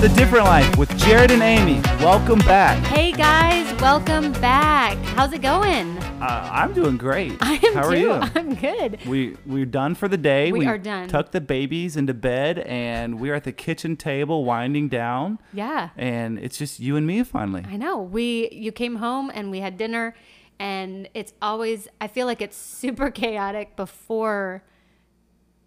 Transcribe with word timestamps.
The 0.00 0.08
Different 0.16 0.46
Life 0.46 0.78
with 0.78 0.96
Jared 0.96 1.30
and 1.30 1.42
Amy. 1.42 1.82
Welcome 2.02 2.38
back. 2.38 2.82
Hey 2.86 3.12
guys, 3.12 3.70
welcome 3.82 4.32
back. 4.32 4.96
How's 5.08 5.34
it 5.34 5.42
going? 5.42 5.98
Uh, 5.98 6.48
I'm 6.50 6.72
doing 6.72 6.96
great. 6.96 7.36
I 7.42 7.56
am 7.56 7.74
How 7.74 7.82
too. 7.82 7.88
are 7.88 7.96
you? 7.96 8.12
I'm 8.34 8.54
good. 8.54 9.04
We 9.04 9.36
we're 9.44 9.66
done 9.66 9.94
for 9.94 10.08
the 10.08 10.16
day. 10.16 10.52
We 10.52 10.64
are 10.64 10.78
done. 10.78 11.06
Tucked 11.08 11.32
the 11.32 11.40
babies 11.42 11.98
into 11.98 12.14
bed, 12.14 12.60
and 12.60 13.20
we're 13.20 13.34
at 13.34 13.44
the 13.44 13.52
kitchen 13.52 13.94
table 13.94 14.46
winding 14.46 14.88
down. 14.88 15.38
Yeah. 15.52 15.90
And 15.98 16.38
it's 16.38 16.56
just 16.56 16.80
you 16.80 16.96
and 16.96 17.06
me 17.06 17.22
finally. 17.22 17.66
I 17.68 17.76
know. 17.76 17.98
We 17.98 18.48
you 18.52 18.72
came 18.72 18.96
home 18.96 19.30
and 19.34 19.50
we 19.50 19.60
had 19.60 19.76
dinner 19.76 20.14
and 20.58 21.10
it's 21.12 21.34
always 21.42 21.88
I 22.00 22.06
feel 22.06 22.24
like 22.24 22.40
it's 22.40 22.56
super 22.56 23.10
chaotic 23.10 23.76
before 23.76 24.62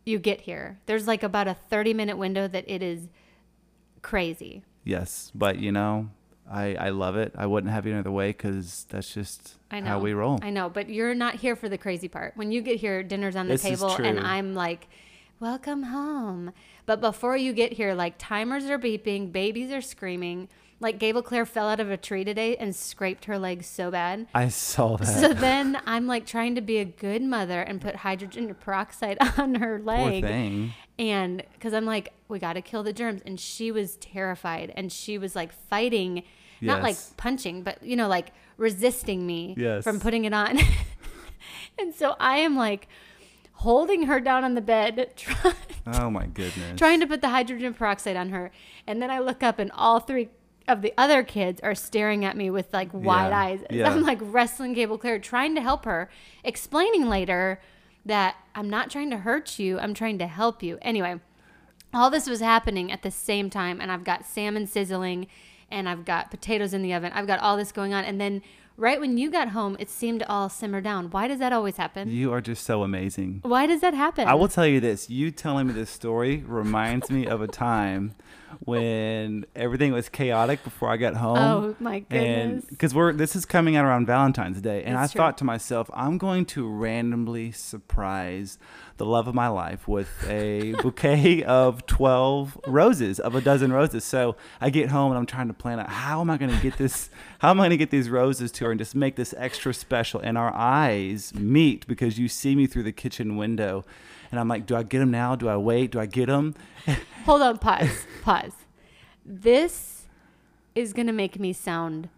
you 0.05 0.18
get 0.18 0.41
here. 0.41 0.79
There's 0.88 1.05
like 1.05 1.21
about 1.21 1.48
a 1.48 1.54
30 1.54 1.93
minute 1.93 2.18
window 2.18 2.48
that 2.48 2.65
it 2.68 2.81
is 2.81 3.09
crazy. 4.03 4.63
Yes, 4.84 5.31
but 5.34 5.57
you 5.57 5.71
know, 5.71 6.09
I 6.49 6.75
I 6.75 6.89
love 6.89 7.16
it. 7.16 7.34
I 7.35 7.48
wouldn't 7.48 7.73
have 7.73 7.88
it 7.88 7.91
another 7.91 8.12
way 8.12 8.29
because 8.29 8.85
that's 8.89 9.12
just 9.12 9.55
I 9.71 9.79
know. 9.79 9.88
how 9.88 9.99
we 9.99 10.13
roll. 10.13 10.39
I 10.43 10.52
know, 10.52 10.70
but 10.70 10.89
you're 10.89 11.16
not 11.16 11.35
here 11.35 11.55
for 11.55 11.70
the 11.70 11.77
crazy 11.77 12.07
part. 12.07 12.34
When 12.35 12.52
you 12.52 12.62
get 12.62 12.77
here, 12.77 13.02
dinner's 13.02 13.35
on 13.35 13.48
the 13.48 13.55
This 13.55 13.63
table, 13.63 13.95
and. 13.95 14.20
I'm 14.20 14.53
like, 14.53 14.88
"Welcome 15.39 15.84
home." 15.84 16.52
But 16.85 17.02
before 17.02 17.38
you 17.38 17.53
get 17.53 17.73
here, 17.73 17.93
like 17.95 18.16
timers 18.17 18.66
are 18.66 18.77
beeping, 18.77 19.31
babies 19.31 19.71
are 19.71 19.81
screaming. 19.81 20.49
Like 20.80 21.00
Gable 21.00 21.22
Claire 21.22 21.45
fell 21.45 21.70
out 21.70 21.80
of 21.80 21.90
a 21.90 21.98
tree 21.98 22.23
today 22.26 22.58
and 22.58 22.76
scraped 22.76 23.26
her 23.26 23.40
leg 23.40 23.63
so 23.63 23.90
bad. 23.90 24.27
I 24.34 24.50
saw 24.50 24.98
that. 24.98 25.05
So 25.05 25.34
then 25.34 25.80
I'm 25.86 26.08
like 26.08 26.26
trying 26.26 26.55
to 26.55 26.62
be 26.62 26.77
a 26.77 26.86
good 26.86 27.22
mother 27.22 27.62
and 27.62 27.80
put 27.80 27.98
hydrogen 27.98 28.54
peroxide 28.55 29.18
on 29.38 29.55
her 29.55 29.80
leg. 29.80 30.24
Poor 30.24 30.30
thing. 30.30 30.74
And 30.99 31.43
because 31.54 31.74
I'm 31.74 31.85
like, 31.85 32.13
we 32.27 32.40
got 32.40 32.54
to 32.54 32.62
kill 32.62 32.84
the 32.84 32.93
germs. 32.93 33.21
And 33.26 33.40
she 33.40 33.71
was 33.71 33.96
terrified. 33.98 34.74
And 34.76 34.91
she 34.91 35.18
was 35.18 35.35
like 35.35 35.52
fighting, 35.54 36.24
not 36.62 36.82
like 36.84 36.98
punching, 37.18 37.63
but, 37.63 37.82
you 37.84 37.96
know, 37.96 38.08
like 38.08 38.32
resisting 38.58 39.26
me 39.26 39.55
Yes. 39.58 39.84
from 39.84 39.99
putting 39.99 40.26
it 40.26 40.34
on. 40.34 40.60
and 41.80 41.93
so 41.96 42.15
I 42.20 42.37
am 42.37 42.55
like 42.55 42.87
holding 43.54 44.04
her 44.04 44.20
down 44.20 44.43
on 44.43 44.54
the 44.55 44.62
bed, 44.62 45.13
try, 45.15 45.54
Oh 45.87 46.10
my 46.10 46.26
goodness. 46.27 46.77
trying 46.77 46.99
to 46.99 47.08
put 47.08 47.21
the 47.21 47.30
hydrogen 47.30 47.74
peroxide 47.74 48.15
on 48.18 48.30
her. 48.30 48.52
And 48.85 49.02
then 49.02 49.10
I 49.10 49.20
look 49.20 49.41
up 49.43 49.60
and 49.60 49.71
all 49.74 49.99
three 49.99 50.30
of 50.67 50.81
the 50.81 50.93
other 50.97 51.23
kids 51.23 51.59
are 51.61 51.75
staring 51.75 52.23
at 52.23 52.37
me 52.37 52.49
with 52.49 52.73
like 52.73 52.89
wide 52.93 53.29
Yeah, 53.29 53.37
eyes. 53.39 53.59
yeah. 53.69 53.89
I'm 53.89 54.01
like 54.01 54.19
wrestling 54.21 54.73
Gable 54.73 54.97
Claire, 54.97 55.19
trying 55.19 55.55
to 55.55 55.61
help 55.61 55.85
her, 55.85 56.09
explaining 56.43 57.07
later 57.09 57.61
that 58.05 58.35
I'm 58.55 58.69
not 58.69 58.89
trying 58.89 59.09
to 59.11 59.17
hurt 59.17 59.59
you, 59.59 59.79
I'm 59.79 59.93
trying 59.93 60.17
to 60.19 60.27
help 60.27 60.61
you. 60.61 60.77
Anyway, 60.81 61.19
all 61.93 62.09
this 62.09 62.27
was 62.27 62.39
happening 62.39 62.91
at 62.91 63.01
the 63.01 63.11
same 63.11 63.49
time, 63.49 63.79
and 63.79 63.91
I've 63.91 64.03
got 64.03 64.25
salmon 64.25 64.67
sizzling 64.67 65.28
and 65.73 65.89
I've 65.89 66.06
got 66.06 66.29
potatoes 66.29 66.73
in 66.73 66.84
the 66.84 66.94
oven. 66.94 67.11
I've 67.13 67.28
got 67.28 67.39
all 67.39 67.57
this 67.57 67.72
going 67.72 67.94
on. 67.94 68.03
And 68.03 68.22
then 68.22 68.44
right 68.78 69.00
when 69.00 69.17
you 69.17 69.31
got 69.31 69.50
home, 69.50 69.75
it 69.79 69.89
seemed 69.89 70.19
to 70.19 70.29
all 70.29 70.47
simmer 70.47 70.81
down. 70.81 71.09
Why 71.09 71.28
does 71.28 71.39
that 71.39 71.51
always 71.51 71.78
happen? 71.78 72.11
You 72.11 72.31
are 72.31 72.41
just 72.41 72.63
so 72.63 72.84
amazing. 72.84 73.39
Why 73.44 73.66
does 73.66 73.81
that 73.81 73.95
happen? 73.95 74.28
I 74.28 74.35
will 74.35 74.47
tell 74.47 74.67
you 74.67 74.79
this. 74.79 75.09
You 75.09 75.31
telling 75.31 75.67
me 75.67 75.73
this 75.73 75.89
story 75.89 76.44
reminds 76.45 77.09
me 77.09 77.25
of 77.25 77.41
a 77.41 77.47
time 77.47 78.13
when 78.59 79.46
everything 79.56 79.91
was 79.94 80.09
chaotic 80.09 80.63
before 80.63 80.90
I 80.90 80.97
got 80.97 81.16
home. 81.16 81.38
Oh, 81.38 81.75
my 81.79 82.03
And 82.09 82.56
goodness. 82.62 82.66
because 82.69 82.94
we're 82.94 83.13
this 83.13 83.35
is 83.35 83.46
coming 83.46 83.75
out 83.75 83.85
around 83.85 84.06
Valentine's 84.06 84.62
Day, 84.62 84.84
and 84.84 84.96
That's 84.96 85.12
I 85.12 85.13
true. 85.13 85.19
thought 85.19 85.38
to 85.40 85.44
myself, 85.44 85.90
I'm 85.94 86.18
going 86.18 86.46
to 86.47 86.68
randomly 86.69 87.51
surprise 87.51 88.57
the 88.97 89.06
love 89.06 89.28
of 89.28 89.34
my 89.34 89.47
life 89.47 89.88
with 89.88 90.07
a 90.29 90.74
bouquet 90.84 91.44
of 91.44 91.85
12 91.88 92.59
roses, 92.68 93.19
of 93.19 93.34
a 93.36 93.41
dozen 93.41 93.74
roses. 93.74 94.03
So 94.03 94.36
I 94.62 94.70
get 94.70 94.90
home 94.90 95.12
and 95.12 95.18
I'm 95.18 95.25
trying 95.25 95.47
to 95.47 95.53
plan 95.53 95.80
out 95.80 95.90
how 95.90 96.22
am 96.22 96.30
I 96.30 96.38
going 96.38 96.52
to 96.56 96.62
get 96.62 96.78
this, 96.78 97.09
how 97.40 97.50
am 97.50 97.59
I 97.59 97.64
going 97.64 97.72
to 97.72 97.78
get 97.78 97.90
these 97.90 98.09
roses 98.09 98.52
to 98.53 98.66
her 98.66 98.72
and 98.72 98.80
just 98.80 98.94
make 98.96 99.16
this 99.16 99.34
extra 99.38 99.74
special. 99.74 100.20
And 100.20 100.38
our 100.38 100.53
eyes 100.53 101.34
meet 101.34 101.88
because 101.88 102.20
you 102.20 102.28
see 102.28 102.56
me 102.56 102.68
through 102.68 102.84
the 102.84 102.91
kitchen 102.91 103.35
window. 103.35 103.84
And 104.34 104.40
I'm 104.40 104.48
like, 104.48 104.66
do 104.66 104.76
I 104.76 104.82
get 104.82 104.98
them 104.98 105.12
now? 105.12 105.36
Do 105.36 105.48
I 105.48 105.58
wait? 105.58 105.92
Do 105.92 106.00
I 106.00 106.08
get 106.08 106.26
them? 106.26 106.56
Hold 107.26 107.44
on, 107.44 107.60
pause, 107.60 108.08
pause. 108.24 108.54
This 109.24 110.08
is 110.74 110.92
gonna 110.92 111.14
make 111.14 111.40
me 111.40 111.54
sound 111.54 112.10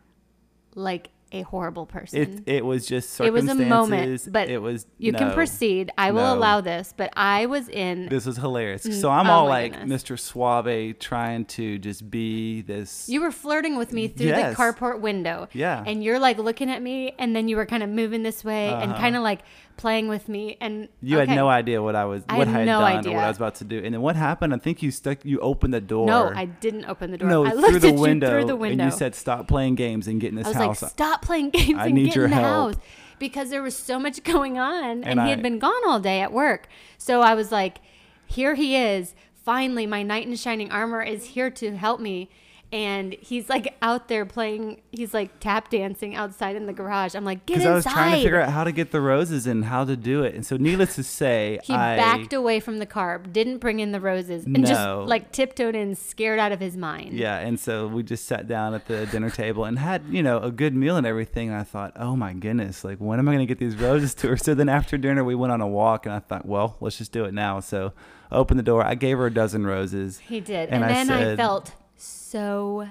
like 0.76 1.10
a 1.34 1.42
horrible 1.42 1.86
person. 1.86 2.44
It, 2.46 2.58
it 2.58 2.66
was 2.66 2.86
just 2.86 3.20
It 3.20 3.34
was 3.34 3.50
a 3.50 3.56
moment, 3.56 4.32
but 4.32 4.48
it 4.50 4.60
was 4.60 4.86
you 4.98 5.12
can 5.12 5.34
proceed. 5.34 5.92
I 5.98 6.12
will 6.12 6.22
No. 6.22 6.36
allow 6.36 6.62
this, 6.62 6.94
but 6.96 7.12
I 7.18 7.48
was 7.48 7.68
in. 7.68 8.08
This 8.08 8.26
was 8.26 8.38
hilarious. 8.38 8.84
So 9.02 9.10
I'm 9.10 9.28
oh 9.28 9.32
all 9.34 9.46
like 9.48 9.74
goodness. 9.74 10.04
Mr. 10.04 10.18
Suave 10.18 10.98
trying 11.00 11.44
to 11.46 11.78
just 11.80 12.10
be 12.10 12.62
this. 12.62 13.10
you 13.10 13.20
were 13.20 13.32
flirting 13.32 13.76
with 13.76 13.92
me 13.92 14.08
through 14.08 14.28
Yes. 14.28 14.56
the 14.56 14.64
carport 14.64 15.02
window. 15.02 15.50
Yeah. 15.52 15.84
And 15.86 16.02
you're 16.02 16.20
like 16.20 16.38
looking 16.38 16.72
at 16.72 16.82
me, 16.82 17.14
and 17.20 17.36
then 17.36 17.50
you 17.50 17.58
were 17.58 17.66
kind 17.66 17.84
of 17.84 17.90
moving 17.90 18.24
this 18.24 18.46
way 18.46 18.70
and 18.70 18.92
Uh-huh. 18.92 19.02
kind 19.02 19.16
of 19.18 19.22
like 19.24 19.42
playing 19.78 20.08
with 20.08 20.28
me. 20.30 20.58
And 20.62 20.88
you 21.02 21.18
okay. 21.20 21.28
had 21.30 21.36
no 21.36 21.48
idea 21.48 21.82
what 21.82 21.96
I 21.96 22.06
was, 22.06 22.24
I 22.30 22.38
what 22.38 22.48
had 22.48 22.56
I 22.56 22.60
had 22.60 22.66
no 22.66 22.80
done, 22.80 23.08
or 23.08 23.16
what 23.16 23.24
I 23.24 23.28
was 23.28 23.38
about 23.38 23.56
to 23.56 23.64
do. 23.64 23.82
And 23.84 23.94
then 23.94 24.02
what 24.02 24.16
happened? 24.16 24.54
I 24.54 24.58
think 24.58 24.82
you 24.82 24.92
stuck. 24.92 25.24
You 25.24 25.40
opened 25.40 25.74
the 25.74 25.82
door. 25.82 26.08
No, 26.08 26.32
I 26.34 26.46
didn't 26.46 26.86
open 26.86 27.12
the 27.12 27.18
door. 27.18 27.30
No, 27.30 27.46
I 27.46 27.52
through 27.52 27.80
the 27.80 27.94
window, 27.94 28.30
through 28.30 28.46
the 28.46 28.56
window. 28.56 28.84
and 28.84 28.92
you 28.92 28.98
said, 28.98 29.16
"Stop 29.16 29.48
playing 29.48 29.76
games 29.76 30.08
and 30.08 30.20
get 30.22 30.30
in 30.30 30.36
this 30.36 30.48
I 30.48 30.50
was 30.50 30.58
house." 30.58 30.82
like, 30.84 30.92
stop 30.92 31.22
playing 31.22 31.50
games 31.52 31.80
I 31.80 31.86
and 31.88 31.96
need 31.96 32.06
get 32.06 32.16
your 32.16 32.26
in 32.26 32.32
the 32.32 32.38
help. 32.38 32.76
house 32.76 32.84
because 33.20 33.50
there 33.50 33.62
was 33.62 33.76
so 33.78 34.00
much 34.00 34.24
going 34.34 34.58
on, 34.58 34.84
and, 34.84 35.06
And 35.06 35.20
he 35.20 35.26
I- 35.28 35.30
had 35.30 35.42
been 35.42 35.60
gone 35.60 35.82
all 35.88 36.00
day 36.00 36.22
at 36.22 36.32
work. 36.32 36.68
So 36.98 37.22
I 37.22 37.34
was 37.36 37.52
like, 37.52 37.80
here 38.26 38.56
he 38.56 38.76
is. 38.76 39.16
Finally, 39.44 39.86
my 39.86 40.02
knight 40.02 40.26
in 40.28 40.36
shining 40.36 40.72
armor 40.72 41.04
is 41.04 41.26
here 41.26 41.50
to 41.52 41.76
help 41.78 42.00
me. 42.00 42.30
And 42.76 43.14
he's 43.22 43.48
like 43.48 43.74
out 43.82 44.10
there 44.10 44.26
playing. 44.26 44.82
He's 44.92 45.14
like 45.14 45.40
tap 45.40 45.70
dancing 45.70 46.14
outside 46.14 46.58
in 46.58 46.66
the 46.66 46.74
garage. 46.74 47.16
I'm 47.16 47.24
like, 47.24 47.46
get 47.46 47.60
Because 47.60 47.78
inside. 47.78 47.90
I 47.90 47.94
was 47.94 47.94
trying 47.94 48.16
to 48.18 48.24
figure 48.24 48.42
out 48.42 48.50
how 48.50 48.66
to 48.66 48.74
get 48.74 48.92
the 48.92 49.00
roses 49.00 49.48
and 49.48 49.64
how 49.64 49.86
to 49.86 49.96
do 49.96 50.24
it. 50.24 50.36
And 50.36 50.46
so, 50.46 50.58
needless 50.58 50.96
to 50.96 51.04
say, 51.04 51.58
he 51.64 51.74
I 51.74 51.96
backed 51.96 52.34
away 52.34 52.60
from 52.60 52.80
the 52.80 52.86
car, 52.86 53.20
didn't 53.20 53.60
bring 53.60 53.80
in 53.80 53.94
the 53.94 54.02
roses, 54.02 54.44
and 54.46 54.66
just 54.68 54.86
like 55.08 55.32
tiptoed 55.32 55.74
in, 55.74 55.96
scared 55.96 56.38
out 56.38 56.52
of 56.52 56.60
his 56.60 56.76
mind. 56.76 57.14
Yeah, 57.14 57.38
and 57.40 57.58
so 57.58 57.88
we 57.88 58.04
just 58.04 58.26
sat 58.26 58.46
down 58.46 58.74
at 58.74 58.88
the 58.88 59.06
dinner 59.06 59.30
table 59.30 59.64
and 59.64 59.80
had, 59.80 60.04
you 60.10 60.22
know, 60.22 60.40
a 60.40 60.52
good 60.52 60.76
meal 60.76 60.98
and 60.98 61.08
everything. 61.08 61.48
And 61.48 61.58
I 61.58 61.64
thought, 61.64 61.94
oh 61.96 62.18
my 62.18 62.34
goodness, 62.34 62.84
like 62.84 62.98
when 62.98 63.20
am 63.20 63.30
I 63.30 63.36
going 63.36 63.48
to 63.48 63.56
get 63.56 63.58
these 63.58 63.78
roses 63.78 64.14
to 64.16 64.28
her? 64.28 64.36
So 64.36 64.54
then 64.54 64.68
after 64.68 64.98
dinner, 64.98 65.24
we 65.24 65.34
went 65.36 65.54
on 65.54 65.62
a 65.62 65.68
walk, 65.68 66.06
and 66.06 66.14
I 66.14 66.20
thought, 66.20 66.46
well, 66.46 66.76
let's 66.82 66.98
just 66.98 67.14
do 67.14 67.24
it 67.24 67.34
now. 67.34 67.62
So 67.62 67.94
I 68.30 68.36
opened 68.36 68.60
the 68.60 68.64
door. 68.64 68.84
I 68.84 68.96
gave 68.96 69.18
her 69.18 69.28
a 69.28 69.34
dozen 69.34 69.66
roses. 69.66 70.20
He 70.20 70.42
did. 70.42 70.68
And 70.68 70.84
And, 70.84 71.10
then 71.10 71.10
I, 71.10 71.22
said- 71.22 71.38
felt 71.38 71.72
so 71.96 72.88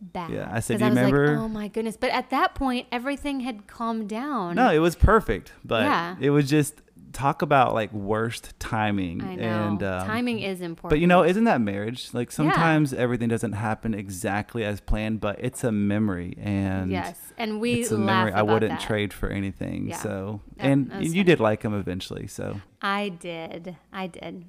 bad. 0.00 0.30
Yeah, 0.30 0.48
I 0.52 0.60
said, 0.60 0.78
"Do 0.78 0.84
you 0.84 0.86
I 0.86 0.90
was 0.90 0.98
remember-" 0.98 1.28
like, 1.28 1.38
oh 1.38 1.48
my 1.48 1.68
goodness. 1.68 1.96
But 1.96 2.10
at 2.10 2.30
that 2.30 2.54
point, 2.54 2.86
everything 2.92 3.40
had 3.40 3.66
calmed 3.66 4.08
down. 4.08 4.56
No, 4.56 4.70
it 4.70 4.78
was 4.78 4.94
perfect, 4.96 5.52
but 5.64 5.82
Yeah. 5.84 6.16
it 6.20 6.30
was 6.30 6.48
just 6.50 6.80
talk 7.12 7.42
about 7.42 7.74
like 7.74 7.92
worst 7.92 8.58
timing. 8.58 9.22
I 9.22 9.34
know. 9.34 9.42
And 9.44 9.82
um, 9.82 10.06
Timing 10.06 10.38
is 10.40 10.62
important. 10.62 10.88
But 10.90 10.98
you 10.98 11.06
know, 11.06 11.22
isn't 11.24 11.44
that 11.44 11.60
marriage? 11.60 12.08
Like 12.14 12.32
sometimes 12.32 12.94
everything 12.94 13.28
doesn't 13.28 13.52
happen 13.52 13.92
exactly 13.92 14.64
as 14.64 14.80
planned, 14.80 15.20
but 15.20 15.36
it's 15.38 15.62
a 15.62 15.70
memory, 15.72 16.34
and 16.40 16.90
yes. 16.90 17.18
And 17.36 17.60
we 17.60 17.74
it's 17.82 17.90
a 17.90 17.98
memory 17.98 18.32
I 18.32 18.42
wouldn't 18.42 18.72
that. 18.72 18.80
trade 18.80 19.12
for 19.12 19.28
anything. 19.28 19.88
Yeah. 19.88 19.96
So, 19.98 20.40
That- 20.56 20.64
and 20.66 20.90
that 20.90 21.02
you 21.02 21.10
funny. 21.10 21.24
did 21.24 21.40
like 21.40 21.62
him 21.62 21.74
eventually. 21.74 22.26
So, 22.28 22.60
I 22.80 23.10
did. 23.10 23.76
I 23.92 24.06
did. 24.06 24.46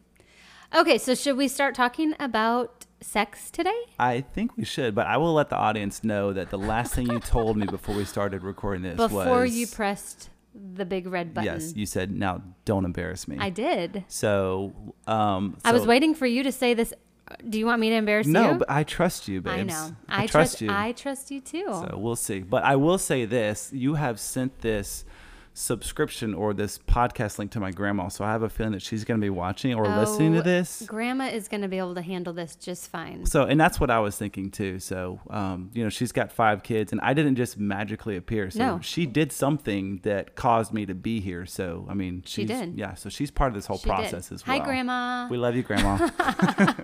Okay, 0.75 0.97
so 0.97 1.13
should 1.13 1.38
we 1.38 1.47
start 1.50 1.75
talking 1.75 2.16
about 2.19 2.86
sex 3.03 3.52
today? 3.52 3.80
I 4.00 4.22
think 4.22 4.56
we 4.58 4.66
should, 4.66 4.96
but 4.96 5.08
I 5.08 5.18
will 5.18 5.34
let 5.34 5.50
the 5.50 5.58
audience 5.58 6.03
know 6.03 6.34
that 6.34 6.50
the 6.50 6.58
last 6.58 6.94
thing 6.94 7.12
you 7.12 7.19
told 7.19 7.58
me 7.58 7.66
before 7.66 7.96
we 7.96 8.06
started 8.06 8.44
recording 8.44 8.84
this 8.84 8.97
Before 8.97 9.41
was 9.41 9.56
you 9.56 9.68
pressed 9.68 10.30
the 10.53 10.86
big 10.86 11.07
red 11.07 11.33
button. 11.33 11.54
yes, 11.54 11.75
you 11.75 11.86
said 11.86 12.12
now 12.12 12.42
don't 12.66 12.86
embarrass 12.86 13.28
me. 13.28 13.38
I 13.39 13.50
did. 13.50 14.06
so, 14.07 14.74
um, 15.07 15.57
I 15.66 15.72
was 15.72 15.86
waiting 15.86 16.16
for 16.16 16.25
you 16.25 16.44
to 16.44 16.51
say 16.51 16.74
this. 16.74 16.94
Do 17.50 17.57
you 17.57 17.66
want 17.66 17.80
me 17.80 17.89
to 17.89 17.95
embarrass 17.95 18.28
you? 18.28 18.33
No, 18.33 18.56
but 18.56 18.69
I 18.69 18.83
trust 18.83 19.28
you, 19.28 19.42
babes. 19.42 19.57
I 19.57 19.63
know. 19.63 19.95
I, 20.10 20.24
I, 20.24 20.28
trust, 20.28 20.62
you. 20.62 20.69
I 20.69 20.92
trust 20.92 21.31
you 21.31 21.39
too. 21.39 21.66
So 21.68 21.95
we'll 21.98 22.18
see. 22.18 22.39
But 22.39 22.63
I 22.63 22.75
will 22.75 22.98
say 22.98 23.25
this: 23.25 23.72
you 23.74 23.95
have 23.95 24.19
sent 24.19 24.60
this 24.60 25.06
subscription 25.56 26.34
or 26.34 26.54
this 26.54 26.78
podcast 26.80 27.38
link 27.38 27.52
to 27.52 27.60
my 27.60 27.70
grandma, 27.72 28.08
so 28.08 28.26
I 28.26 28.32
have 28.32 28.42
a 28.44 28.50
feeling 28.50 28.72
that 28.74 28.82
she's 28.82 29.04
going 29.04 29.20
to 29.20 29.24
be 29.24 29.30
watching 29.30 29.74
or 29.76 29.88
listening 29.88 30.34
to 30.34 30.40
Oh, 30.40 30.42
this. 30.42 30.84
Grandma 30.88 31.26
is 31.28 31.48
going 31.48 31.62
to 31.62 31.68
be 31.68 31.78
able 31.78 31.94
to 31.96 32.02
handle 32.02 32.34
this 32.34 32.56
just 32.56 32.90
fine. 32.90 33.26
So, 33.26 33.44
and 33.44 33.60
that's 33.62 33.80
what 33.80 33.92
I 33.92 34.00
was 34.00 34.18
thinking 34.18 34.50
too. 34.50 34.80
So, 34.80 35.20
um, 35.30 35.70
you 35.74 35.84
know, 35.84 35.90
she's 35.90 36.12
got 36.12 36.32
five 36.32 36.64
kids, 36.64 36.92
and 36.92 37.00
I 37.02 37.14
didn't 37.14 37.36
just 37.36 37.58
magically 37.60 38.16
appear. 38.18 38.50
So 38.50 38.60
No. 38.60 38.80
she 38.82 39.06
did 39.06 39.32
something 39.32 40.00
that 40.04 40.36
caused 40.36 40.74
me 40.74 40.86
to 40.88 40.96
be 40.96 41.20
here. 41.20 41.46
So, 41.46 41.86
I 41.90 41.94
mean, 41.94 42.24
She 42.26 42.46
did. 42.46 42.78
Yeah. 42.78 42.96
So 42.96 43.10
she's 43.10 43.30
part 43.32 43.50
of 43.50 43.56
this 43.56 43.66
whole 43.68 43.78
She 43.78 43.84
did. 43.90 43.96
process 43.96 44.32
as 44.32 44.46
well. 44.48 44.58
Hi, 44.60 44.64
Grandma. 44.66 45.28
We 45.30 45.38
love 45.38 45.56
you, 45.56 45.64
Grandma. 45.64 46.10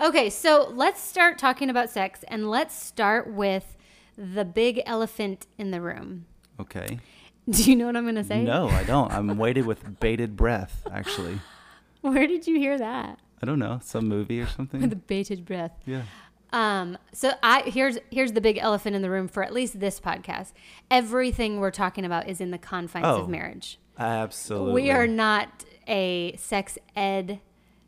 Okay, 0.00 0.30
so 0.30 0.70
let's 0.76 1.00
start 1.02 1.38
talking 1.38 1.70
about 1.70 1.90
sex 1.90 2.24
and 2.28 2.48
let's 2.48 2.72
start 2.72 3.28
with 3.34 3.76
the 4.16 4.44
big 4.44 4.80
elephant 4.86 5.48
in 5.58 5.72
the 5.72 5.80
room. 5.80 6.26
okay. 6.60 7.00
Do 7.50 7.70
you 7.70 7.76
know 7.76 7.86
what 7.86 7.96
I'm 7.96 8.04
going 8.04 8.14
to 8.16 8.24
say? 8.24 8.42
No, 8.42 8.68
I 8.68 8.84
don't. 8.84 9.10
I'm 9.12 9.38
waited 9.44 9.66
with 9.66 10.00
bated 10.00 10.36
breath. 10.36 10.86
Actually, 10.92 11.40
Where 12.02 12.26
did 12.26 12.46
you 12.46 12.58
hear 12.58 12.76
that? 12.78 13.18
I 13.42 13.46
don't 13.46 13.58
know. 13.58 13.80
Some 13.82 14.08
movie 14.08 14.40
or 14.40 14.46
something. 14.46 14.80
With 14.80 15.06
bated 15.06 15.44
breath. 15.44 15.72
yeah. 15.86 16.02
Um, 16.50 16.96
so 17.12 17.32
I 17.42 17.60
here's 17.66 17.98
here's 18.10 18.32
the 18.32 18.40
big 18.40 18.56
elephant 18.58 18.96
in 18.96 19.02
the 19.02 19.10
room 19.10 19.28
for 19.28 19.42
at 19.42 19.52
least 19.52 19.80
this 19.80 20.00
podcast. 20.00 20.52
Everything 20.90 21.60
we're 21.60 21.70
talking 21.70 22.04
about 22.06 22.26
is 22.26 22.40
in 22.40 22.50
the 22.52 22.58
confines 22.58 23.04
Oh. 23.06 23.20
of 23.22 23.28
marriage. 23.28 23.78
Absolutely. 23.98 24.72
We 24.72 24.90
are 24.90 25.06
not 25.06 25.64
a 25.86 26.34
sex 26.36 26.78
ed. 26.96 27.40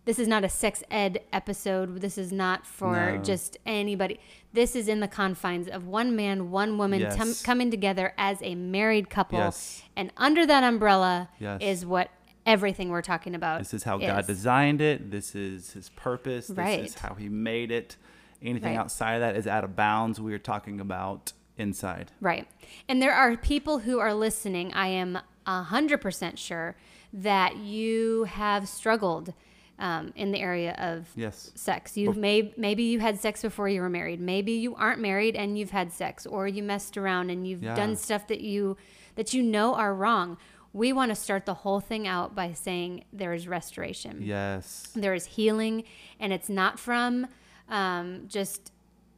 This 0.06 0.19
is 0.19 0.26
not 0.26 0.44
a 0.44 0.49
sex 0.49 0.82
ed 0.91 1.20
episode. 1.32 2.00
This 2.00 2.17
is 2.17 2.32
not 2.32 2.67
for 2.67 3.12
No. 3.12 3.19
just 3.19 3.58
anybody. 3.67 4.19
This 4.52 4.75
is 4.75 4.88
in 4.88 5.00
the 5.00 5.08
confines 5.08 5.69
of 5.69 5.87
one 5.87 6.17
man, 6.17 6.50
one 6.50 6.79
woman 6.79 7.00
Yes. 7.00 7.17
tum- 7.17 7.35
coming 7.44 7.70
together 7.70 8.14
as 8.17 8.38
a 8.43 8.55
married 8.55 9.11
couple. 9.11 9.38
Yes. 9.38 9.82
And 9.97 10.11
under 10.17 10.47
that 10.47 10.64
umbrella 10.64 11.29
Yes. 11.38 11.61
is 11.62 11.87
what 11.87 12.11
everything 12.47 12.88
we're 12.88 13.02
talking 13.02 13.35
about. 13.35 13.58
This 13.58 13.75
is 13.75 13.85
how 13.85 13.99
God 13.99 14.26
designed 14.26 14.81
it. 14.81 15.11
This 15.11 15.35
is 15.35 15.73
His 15.73 15.91
purpose. 15.91 16.49
This 16.49 16.56
Right. 16.56 16.81
is 16.85 16.94
how 16.94 17.14
He 17.14 17.29
made 17.29 17.70
it. 17.70 17.96
Anything 18.43 18.70
Right. 18.76 18.81
outside 18.81 19.14
of 19.17 19.20
that 19.20 19.37
is 19.37 19.46
out 19.46 19.64
of 19.64 19.76
bounds. 19.76 20.19
We 20.19 20.32
are 20.32 20.38
talking 20.38 20.81
about 20.81 21.35
inside. 21.58 22.11
Right. 22.23 22.49
And 22.88 23.03
there 23.03 23.12
are 23.12 23.37
people 23.37 23.81
who 23.81 23.99
are 23.99 24.14
listening, 24.14 24.73
I 24.73 24.88
am 24.88 25.19
100% 25.46 26.38
sure, 26.38 26.75
that 27.12 27.58
you 27.58 28.25
have 28.25 28.67
struggled 28.67 29.35
um, 29.81 30.12
in 30.15 30.31
the 30.31 30.38
area 30.38 30.75
of 30.79 31.09
Yes. 31.17 31.50
sex. 31.56 31.97
You've 31.97 32.17
may, 32.17 32.53
maybe 32.56 32.85
you 32.85 33.00
had 33.00 33.19
sex 33.19 33.43
before 33.43 33.69
you 33.69 33.81
were 33.81 33.88
married. 33.91 34.21
Maybe 34.21 34.53
you 34.53 34.75
aren't 34.77 35.00
married 35.00 35.35
and 35.35 35.59
you've 35.59 35.71
had 35.71 35.93
sex 35.93 36.27
or 36.27 36.47
you 36.47 36.62
messed 36.62 36.97
around 36.97 37.31
and 37.31 37.47
you've 37.49 37.62
Yeah. 37.62 37.75
done 37.75 37.97
stuff 37.97 38.27
that 38.29 38.41
you 38.41 38.77
that 39.17 39.35
you 39.35 39.43
know 39.43 39.75
are 39.75 39.93
wrong. 39.94 40.37
We 40.73 40.93
want 40.93 41.11
to 41.11 41.17
start 41.17 41.47
the 41.47 41.55
whole 41.55 41.81
thing 41.81 42.06
out 42.06 42.35
by 42.35 42.53
saying 42.53 43.05
there 43.12 43.35
is 43.35 43.49
restoration 43.49 44.19
Yes. 44.23 44.87
there 44.94 45.15
is 45.15 45.25
healing 45.27 45.82
and 46.21 46.32
it's 46.32 46.49
not 46.49 46.79
from 46.79 47.27
um, 47.69 48.25
just 48.29 48.73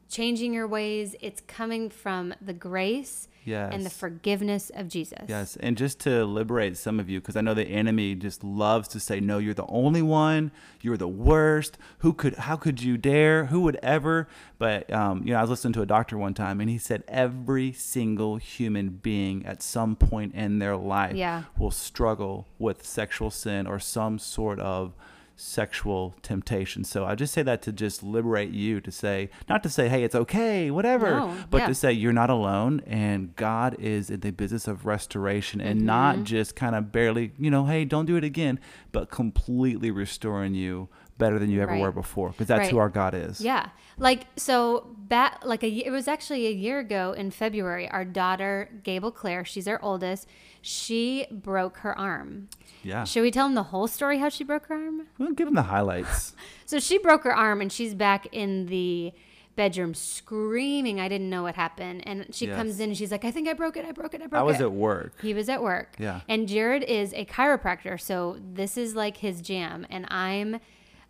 changing 0.08 0.54
your 0.54 0.66
ways 0.66 1.14
it's 1.20 1.40
coming 1.46 1.90
from 1.90 2.34
the 2.40 2.52
grace 2.54 3.28
and 3.46 3.84
the 3.84 3.90
forgiveness 3.90 4.70
of 4.74 4.88
jesus 4.88 5.24
Yes, 5.28 5.56
and 5.60 5.76
just 5.76 5.98
to 6.00 6.24
liberate 6.24 6.76
some 6.76 7.00
of 7.00 7.08
you, 7.10 7.20
because 7.20 7.36
I 7.36 7.40
know 7.40 7.54
the 7.54 7.64
enemy 7.64 8.14
just 8.14 8.42
loves 8.44 8.88
to 8.88 9.00
say, 9.00 9.20
"No, 9.20 9.38
you're 9.38 9.54
the 9.54 9.66
only 9.66 10.02
one. 10.02 10.50
You're 10.80 10.96
the 10.96 11.08
worst. 11.08 11.78
Who 11.98 12.12
could? 12.12 12.34
How 12.36 12.56
could 12.56 12.82
you 12.82 12.96
dare? 12.96 13.46
Who 13.46 13.60
would 13.62 13.78
ever?" 13.82 14.28
But 14.58 14.92
um, 14.92 15.22
you 15.24 15.32
know, 15.32 15.38
I 15.38 15.40
was 15.42 15.50
listening 15.50 15.72
to 15.74 15.82
a 15.82 15.86
doctor 15.86 16.16
one 16.18 16.34
time, 16.34 16.60
and 16.60 16.68
he 16.70 16.78
said 16.78 17.02
every 17.08 17.72
single 17.72 18.36
human 18.36 18.88
being 18.90 19.44
at 19.46 19.62
some 19.62 19.96
point 19.96 20.34
in 20.34 20.58
their 20.58 20.76
life 20.76 21.16
Yeah. 21.16 21.44
will 21.58 21.70
struggle 21.70 22.46
with 22.58 22.84
sexual 22.86 23.30
sin 23.30 23.66
or 23.66 23.78
some 23.78 24.18
sort 24.18 24.58
of 24.60 24.94
sexual 25.42 26.14
temptation. 26.22 26.84
So 26.84 27.04
I 27.04 27.14
just 27.14 27.34
say 27.34 27.42
that 27.42 27.62
to 27.62 27.72
just 27.72 28.02
liberate 28.02 28.52
you 28.52 28.80
to 28.80 28.90
say, 28.90 29.28
not 29.48 29.62
to 29.64 29.68
say, 29.68 29.88
"Hey, 29.88 30.04
it's 30.04 30.14
okay, 30.14 30.70
whatever," 30.70 31.10
No, 31.10 31.34
but 31.50 31.58
yeah. 31.62 31.66
to 31.68 31.74
say 31.74 31.92
you're 31.92 32.12
not 32.12 32.30
alone 32.30 32.80
and 32.86 33.34
God 33.36 33.76
is 33.78 34.08
in 34.10 34.20
the 34.20 34.30
business 34.30 34.68
of 34.68 34.86
restoration 34.86 35.60
and 35.60 35.82
not 35.82 36.14
Mm-hmm. 36.16 36.24
just 36.24 36.56
kind 36.56 36.74
of 36.74 36.92
barely, 36.92 37.32
you 37.38 37.50
know, 37.50 37.66
hey, 37.66 37.84
don't 37.84 38.06
do 38.06 38.16
it 38.16 38.24
again, 38.24 38.60
but 38.92 39.10
completely 39.10 39.90
restoring 39.90 40.54
you 40.54 40.88
better 41.18 41.38
than 41.38 41.50
you 41.50 41.60
ever 41.62 41.72
Right. 41.72 41.80
were 41.80 41.92
before 41.92 42.30
because 42.30 42.46
that's 42.46 42.68
who 42.70 42.78
our 42.78 42.88
God 42.88 43.14
is. 43.14 43.40
yeah 43.40 43.68
like 43.98 44.26
so 44.36 44.86
back 44.96 45.44
like 45.44 45.62
a 45.62 45.68
it 45.68 45.90
was 45.90 46.08
actually 46.08 46.46
a 46.46 46.50
year 46.50 46.78
ago 46.78 47.12
in 47.12 47.30
february 47.30 47.88
our 47.90 48.04
daughter 48.04 48.70
gable 48.82 49.10
claire 49.12 49.44
she's 49.44 49.68
our 49.68 49.78
oldest 49.82 50.26
she 50.62 51.26
broke 51.30 51.76
her 51.78 51.96
arm 51.98 52.48
Yeah. 52.82 53.04
should 53.04 53.22
we 53.22 53.30
tell 53.30 53.46
them 53.46 53.54
the 53.54 53.64
whole 53.64 53.86
story 53.86 54.18
how 54.18 54.30
she 54.30 54.42
broke 54.44 54.66
her 54.66 54.74
arm 54.74 55.06
We'll 55.18 55.32
give 55.32 55.46
them 55.46 55.54
the 55.54 55.62
highlights. 55.64 56.34
So 56.66 56.78
she 56.80 56.96
broke 56.98 57.24
her 57.24 57.34
arm 57.36 57.60
and 57.60 57.70
she's 57.70 57.94
back 57.94 58.26
in 58.32 58.64
the 58.66 59.12
bedroom 59.56 59.92
screaming. 59.92 60.98
I 60.98 61.08
didn't 61.08 61.28
know 61.28 61.42
what 61.42 61.54
happened. 61.54 62.02
And 62.06 62.34
she 62.34 62.46
Yes. 62.46 62.56
comes 62.56 62.80
in 62.80 62.88
and 62.88 62.96
she's 62.96 63.12
like, 63.12 63.26
I 63.26 63.30
think 63.30 63.46
I 63.46 63.52
broke 63.52 63.76
it. 63.76 63.84
I 63.84 63.92
broke 63.92 64.14
it. 64.14 64.22
I 64.22 64.26
broke 64.26 64.38
it 64.40 64.40
I 64.40 64.42
was 64.42 64.58
it. 64.60 64.62
at 64.62 64.72
work. 64.72 65.12
he 65.20 65.34
was 65.34 65.50
at 65.50 65.62
work. 65.62 65.94
Yeah. 65.98 66.20
And 66.30 66.48
Jared 66.48 66.82
is 66.84 67.12
a 67.12 67.26
chiropractor. 67.26 68.00
So 68.00 68.38
this 68.54 68.78
is 68.78 68.94
like 68.96 69.18
his 69.18 69.42
jam. 69.42 69.86
And 69.90 70.06
I'm 70.10 70.60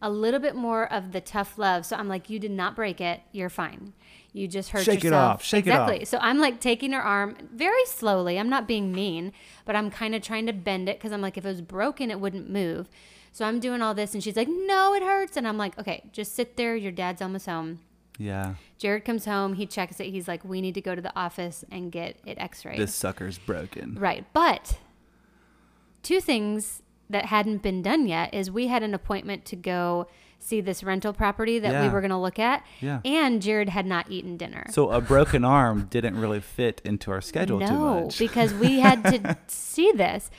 a 0.03 0.11
little 0.11 0.41
bit 0.41 0.55
more 0.55 0.93
of 0.93 1.13
the 1.13 1.21
tough 1.23 1.57
love. 1.57 1.87
So 1.87 1.97
I'm 1.97 2.09
like, 2.09 2.29
you 2.29 2.39
did 2.39 2.51
not 2.51 2.77
break 2.77 3.01
it. 3.01 3.21
You're 3.33 3.49
fine. 3.49 3.95
You 4.35 4.49
just 4.49 4.71
hurt 4.71 4.85
Shake 4.85 4.99
it 4.99 5.05
yourself. 5.05 5.35
off. 5.37 5.43
Shake 5.45 5.67
it 5.67 5.71
off. 5.71 5.89
exactly. 5.89 6.05
So 6.07 6.19
I'm 6.21 6.39
like 6.39 6.61
taking 6.61 6.93
her 6.93 7.01
arm 7.03 7.37
very 7.55 7.85
slowly. 7.87 8.39
I'm 8.39 8.49
not 8.49 8.67
being 8.67 8.93
mean, 8.93 9.33
but 9.65 9.77
I'm 9.77 9.91
kind 9.91 10.15
of 10.15 10.23
trying 10.23 10.47
to 10.47 10.53
bend 10.53 10.89
it 10.89 10.99
because 10.99 11.13
I'm 11.13 11.21
like, 11.21 11.37
if 11.39 11.45
it 11.45 11.49
was 11.49 11.61
broken, 11.63 12.11
it 12.11 12.19
wouldn't 12.21 12.51
move. 12.51 12.89
So 13.35 13.47
I'm 13.47 13.61
doing 13.61 13.81
all 13.81 13.95
this, 13.95 14.13
and 14.13 14.23
she's 14.23 14.37
like, 14.37 14.49
"No, 14.49 14.93
it 14.93 15.03
hurts." 15.03 15.39
And 15.39 15.49
I'm 15.49 15.57
like, 15.57 15.79
"Okay, 15.79 16.03
just 16.13 16.35
sit 16.35 16.59
there. 16.59 16.77
Your 16.77 16.93
dad's 16.93 17.23
almost 17.23 17.47
home." 17.47 17.81
Yeah. 18.19 18.57
Jared 18.77 19.07
comes 19.07 19.25
home. 19.25 19.55
He 19.55 19.65
checks 19.65 19.99
it. 20.01 20.09
He's 20.09 20.29
like, 20.29 20.45
"We 20.45 20.61
need 20.61 20.75
to 20.75 20.83
go 20.83 20.95
to 20.95 21.01
the 21.01 21.17
office 21.19 21.65
and 21.73 21.91
get 21.91 22.17
it 22.27 22.37
X-rayed." 22.39 22.79
This 22.79 22.95
sucker's 22.95 23.39
broken. 23.39 23.95
Right. 23.99 24.27
But 24.35 24.79
two 26.03 26.21
things 26.21 26.83
that 27.13 27.27
hadn't 27.27 27.63
been 27.63 27.83
done 27.83 28.07
yet 28.07 28.35
is 28.35 28.51
we 28.51 28.67
had 28.67 28.83
an 28.83 28.95
appointment 28.95 29.45
to 29.47 29.57
go 29.57 30.09
see 30.39 30.61
this 30.61 30.83
rental 30.83 31.13
property 31.13 31.61
that 31.61 31.83
we 31.85 31.89
were 31.89 32.01
going 32.01 32.11
to 32.11 32.17
look 32.19 32.39
at, 32.41 32.65
Yeah. 32.81 33.01
and 33.05 33.41
Jared 33.41 33.69
had 33.69 33.87
not 33.87 34.11
eaten 34.11 34.37
dinner. 34.37 34.65
So 34.71 34.91
a 34.91 35.01
broken 35.01 35.45
arm 35.45 35.87
didn't 35.89 36.21
really 36.21 36.41
fit 36.41 36.83
into 36.85 37.13
our 37.13 37.21
schedule 37.21 37.61
too 37.61 37.67
no, 37.67 38.11
because 38.19 38.53
we 38.53 38.81
had 38.87 39.05
to 39.05 39.39
see 39.47 39.93
this. 39.93 40.31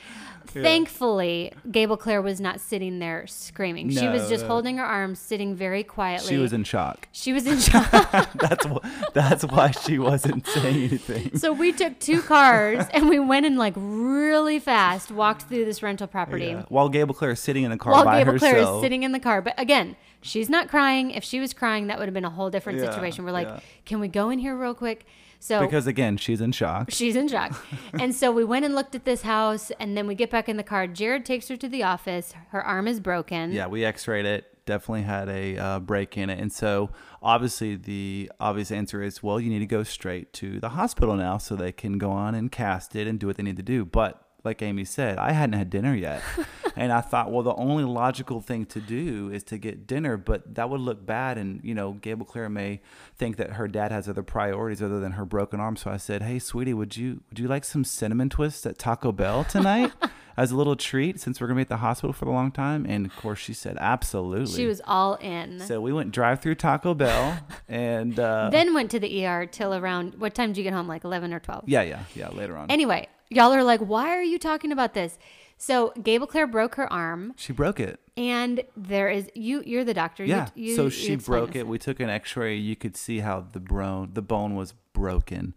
Thankfully, 0.46 1.52
Gable 1.70 1.96
Claire 1.96 2.20
was 2.22 2.40
not 2.40 2.60
sitting 2.60 2.98
there 2.98 3.26
screaming. 3.26 3.88
she 3.90 4.06
was 4.08 4.22
No, 4.24 4.28
just 4.28 4.42
no. 4.42 4.48
holding 4.48 4.78
her 4.78 4.84
arms, 4.84 5.18
sitting 5.18 5.54
very 5.54 5.82
quietly. 5.82 6.28
she 6.28 6.36
was 6.38 6.52
in 6.52 6.64
shock. 6.64 7.08
She 7.12 7.32
was 7.32 7.46
in 7.46 7.58
shock. 7.58 7.90
That's 8.34 8.66
wh- 8.66 8.84
that's 9.12 9.44
why 9.44 9.70
she 9.70 9.98
wasn't 9.98 10.46
saying 10.46 10.76
anything. 10.84 11.36
so 11.38 11.52
we 11.52 11.72
took 11.72 11.98
two 12.00 12.20
cars 12.22 12.84
and 12.92 13.08
we 13.08 13.18
went 13.18 13.46
in 13.46 13.56
like 13.56 13.74
really 13.76 14.58
fast, 14.58 15.10
walked 15.10 15.42
through 15.42 15.64
this 15.64 15.82
rental 15.82 16.06
property. 16.06 16.46
Yeah. 16.46 16.64
While 16.68 16.88
Gable 16.88 17.14
Claire 17.14 17.32
is 17.32 17.40
sitting 17.40 17.64
in 17.64 17.72
a 17.72 17.78
car 17.78 17.92
while 17.92 18.04
by 18.04 18.18
Gable 18.18 18.32
herself. 18.32 18.52
Claire 18.52 18.74
is 18.76 18.80
sitting 18.82 19.02
in 19.02 19.12
the 19.12 19.20
car. 19.20 19.40
But 19.42 19.54
again, 19.58 19.96
she's 20.22 20.48
not 20.48 20.68
crying. 20.68 21.10
If 21.10 21.24
she 21.24 21.40
was 21.40 21.52
crying, 21.52 21.86
that 21.88 21.98
would 21.98 22.06
have 22.06 22.14
been 22.14 22.24
a 22.24 22.30
whole 22.30 22.50
different 22.50 22.78
Yeah, 22.80 22.90
situation. 22.90 23.24
We're 23.24 23.32
like, 23.32 23.48
yeah. 23.48 23.60
can 23.84 24.00
we 24.00 24.08
go 24.08 24.30
in 24.30 24.38
here 24.38 24.56
real 24.56 24.74
quick? 24.74 25.06
So 25.44 25.60
because 25.60 25.86
again, 25.86 26.16
she's 26.16 26.40
in 26.40 26.52
shock. 26.52 26.90
she's 26.90 27.16
in 27.16 27.28
shock. 27.28 27.62
and 27.92 28.14
so 28.14 28.32
we 28.32 28.44
went 28.44 28.64
and 28.64 28.74
looked 28.74 28.94
at 28.94 29.04
this 29.04 29.20
house, 29.20 29.70
and 29.78 29.94
then 29.94 30.06
we 30.06 30.14
get 30.14 30.30
back 30.30 30.48
in 30.48 30.56
the 30.56 30.62
car. 30.62 30.86
Jared 30.86 31.26
takes 31.26 31.48
her 31.48 31.56
to 31.58 31.68
the 31.68 31.82
office. 31.82 32.32
Her 32.48 32.62
arm 32.62 32.88
is 32.88 32.98
broken. 32.98 33.52
Yeah, 33.52 33.66
we 33.66 33.84
X-rayed 33.84 34.24
it. 34.24 34.64
Definitely 34.64 35.02
had 35.02 35.28
a 35.28 35.58
uh, 35.58 35.80
break 35.80 36.16
in 36.16 36.30
it, 36.30 36.38
and 36.38 36.50
so 36.50 36.88
obviously 37.20 37.76
the 37.76 38.32
obvious 38.40 38.72
answer 38.72 39.02
is, 39.02 39.22
well, 39.22 39.38
you 39.38 39.50
need 39.50 39.58
to 39.58 39.66
go 39.66 39.82
straight 39.82 40.32
to 40.34 40.60
the 40.60 40.70
hospital 40.70 41.14
now, 41.14 41.36
so 41.36 41.56
they 41.56 41.72
can 41.72 41.98
go 41.98 42.10
on 42.10 42.34
and 42.34 42.50
cast 42.50 42.96
it 42.96 43.06
and 43.06 43.20
do 43.20 43.26
what 43.26 43.36
they 43.36 43.42
need 43.42 43.58
to 43.58 43.62
do. 43.62 43.84
But 43.84 44.23
like 44.44 44.62
Amy 44.62 44.84
said, 44.84 45.18
I 45.18 45.32
hadn't 45.32 45.54
had 45.58 45.70
dinner 45.70 45.94
yet, 45.94 46.22
and 46.76 46.92
I 46.92 47.00
thought, 47.00 47.32
well, 47.32 47.42
the 47.42 47.54
only 47.54 47.84
logical 47.84 48.40
thing 48.40 48.66
to 48.66 48.80
do 48.80 49.30
is 49.32 49.42
to 49.44 49.58
get 49.58 49.86
dinner, 49.86 50.16
but 50.16 50.54
that 50.54 50.68
would 50.70 50.80
look 50.80 51.04
bad, 51.04 51.38
and 51.38 51.60
you 51.64 51.74
know, 51.74 51.92
Gable 51.92 52.26
Claire 52.26 52.48
may 52.48 52.80
think 53.16 53.36
that 53.36 53.54
her 53.54 53.68
dad 53.68 53.90
has 53.92 54.08
other 54.08 54.22
priorities 54.22 54.82
other 54.82 55.00
than 55.00 55.12
her 55.12 55.24
broken 55.24 55.60
arm. 55.60 55.76
So 55.76 55.90
I 55.90 55.96
said, 55.96 56.22
hey, 56.22 56.38
sweetie, 56.38 56.74
would 56.74 56.96
you 56.96 57.22
would 57.30 57.38
you 57.38 57.48
like 57.48 57.64
some 57.64 57.84
cinnamon 57.84 58.28
twists 58.28 58.66
at 58.66 58.78
Taco 58.78 59.12
Bell 59.12 59.44
tonight? 59.44 59.92
As 60.36 60.50
a 60.50 60.56
little 60.56 60.74
treat, 60.74 61.20
since 61.20 61.40
we're 61.40 61.46
gonna 61.46 61.58
be 61.58 61.62
at 61.62 61.68
the 61.68 61.76
hospital 61.76 62.12
for 62.12 62.24
a 62.26 62.32
long 62.32 62.50
time, 62.50 62.84
and 62.88 63.06
of 63.06 63.14
course 63.14 63.38
she 63.38 63.54
said 63.54 63.76
absolutely. 63.78 64.52
She 64.56 64.66
was 64.66 64.80
all 64.84 65.14
in. 65.14 65.60
So 65.60 65.80
we 65.80 65.92
went 65.92 66.10
drive 66.10 66.40
through 66.40 66.56
Taco 66.56 66.92
Bell, 66.92 67.38
and 67.68 68.18
uh, 68.18 68.48
then 68.50 68.74
went 68.74 68.90
to 68.90 68.98
the 68.98 69.24
ER 69.24 69.46
till 69.46 69.72
around 69.72 70.16
what 70.16 70.34
time 70.34 70.48
did 70.48 70.56
you 70.58 70.64
get 70.64 70.72
home? 70.72 70.88
Like 70.88 71.04
eleven 71.04 71.32
or 71.32 71.38
twelve. 71.38 71.62
yeah, 71.68 71.82
yeah, 71.82 72.02
yeah. 72.16 72.30
Later 72.30 72.56
on, 72.56 72.68
Anyway, 72.68 73.06
y'all 73.34 73.52
are 73.52 73.64
like, 73.64 73.80
why 73.80 74.10
are 74.10 74.22
you 74.22 74.38
talking 74.38 74.72
about 74.72 74.94
this? 74.94 75.18
So 75.56 75.92
Gable 76.02 76.26
Claire 76.26 76.46
broke 76.46 76.74
her 76.74 76.92
arm, 76.92 77.32
she 77.36 77.52
broke 77.52 77.78
it. 77.80 78.00
and 78.16 78.62
there 78.76 79.08
is 79.08 79.30
you. 79.34 79.62
You're 79.64 79.84
the 79.84 79.94
doctor. 79.94 80.24
Yeah. 80.24 80.48
You, 80.54 80.70
you, 80.70 80.76
so 80.76 80.88
she 80.88 81.12
explain 81.12 81.40
broke 81.40 81.56
it. 81.56 81.66
We 81.66 81.78
took 81.78 82.00
an 82.00 82.10
X-ray. 82.10 82.56
You 82.56 82.76
could 82.76 82.96
see 82.96 83.20
how 83.20 83.46
the 83.52 83.60
bone 83.60 84.10
the 84.14 84.22
bone 84.22 84.56
was 84.56 84.74
broken. 84.92 85.54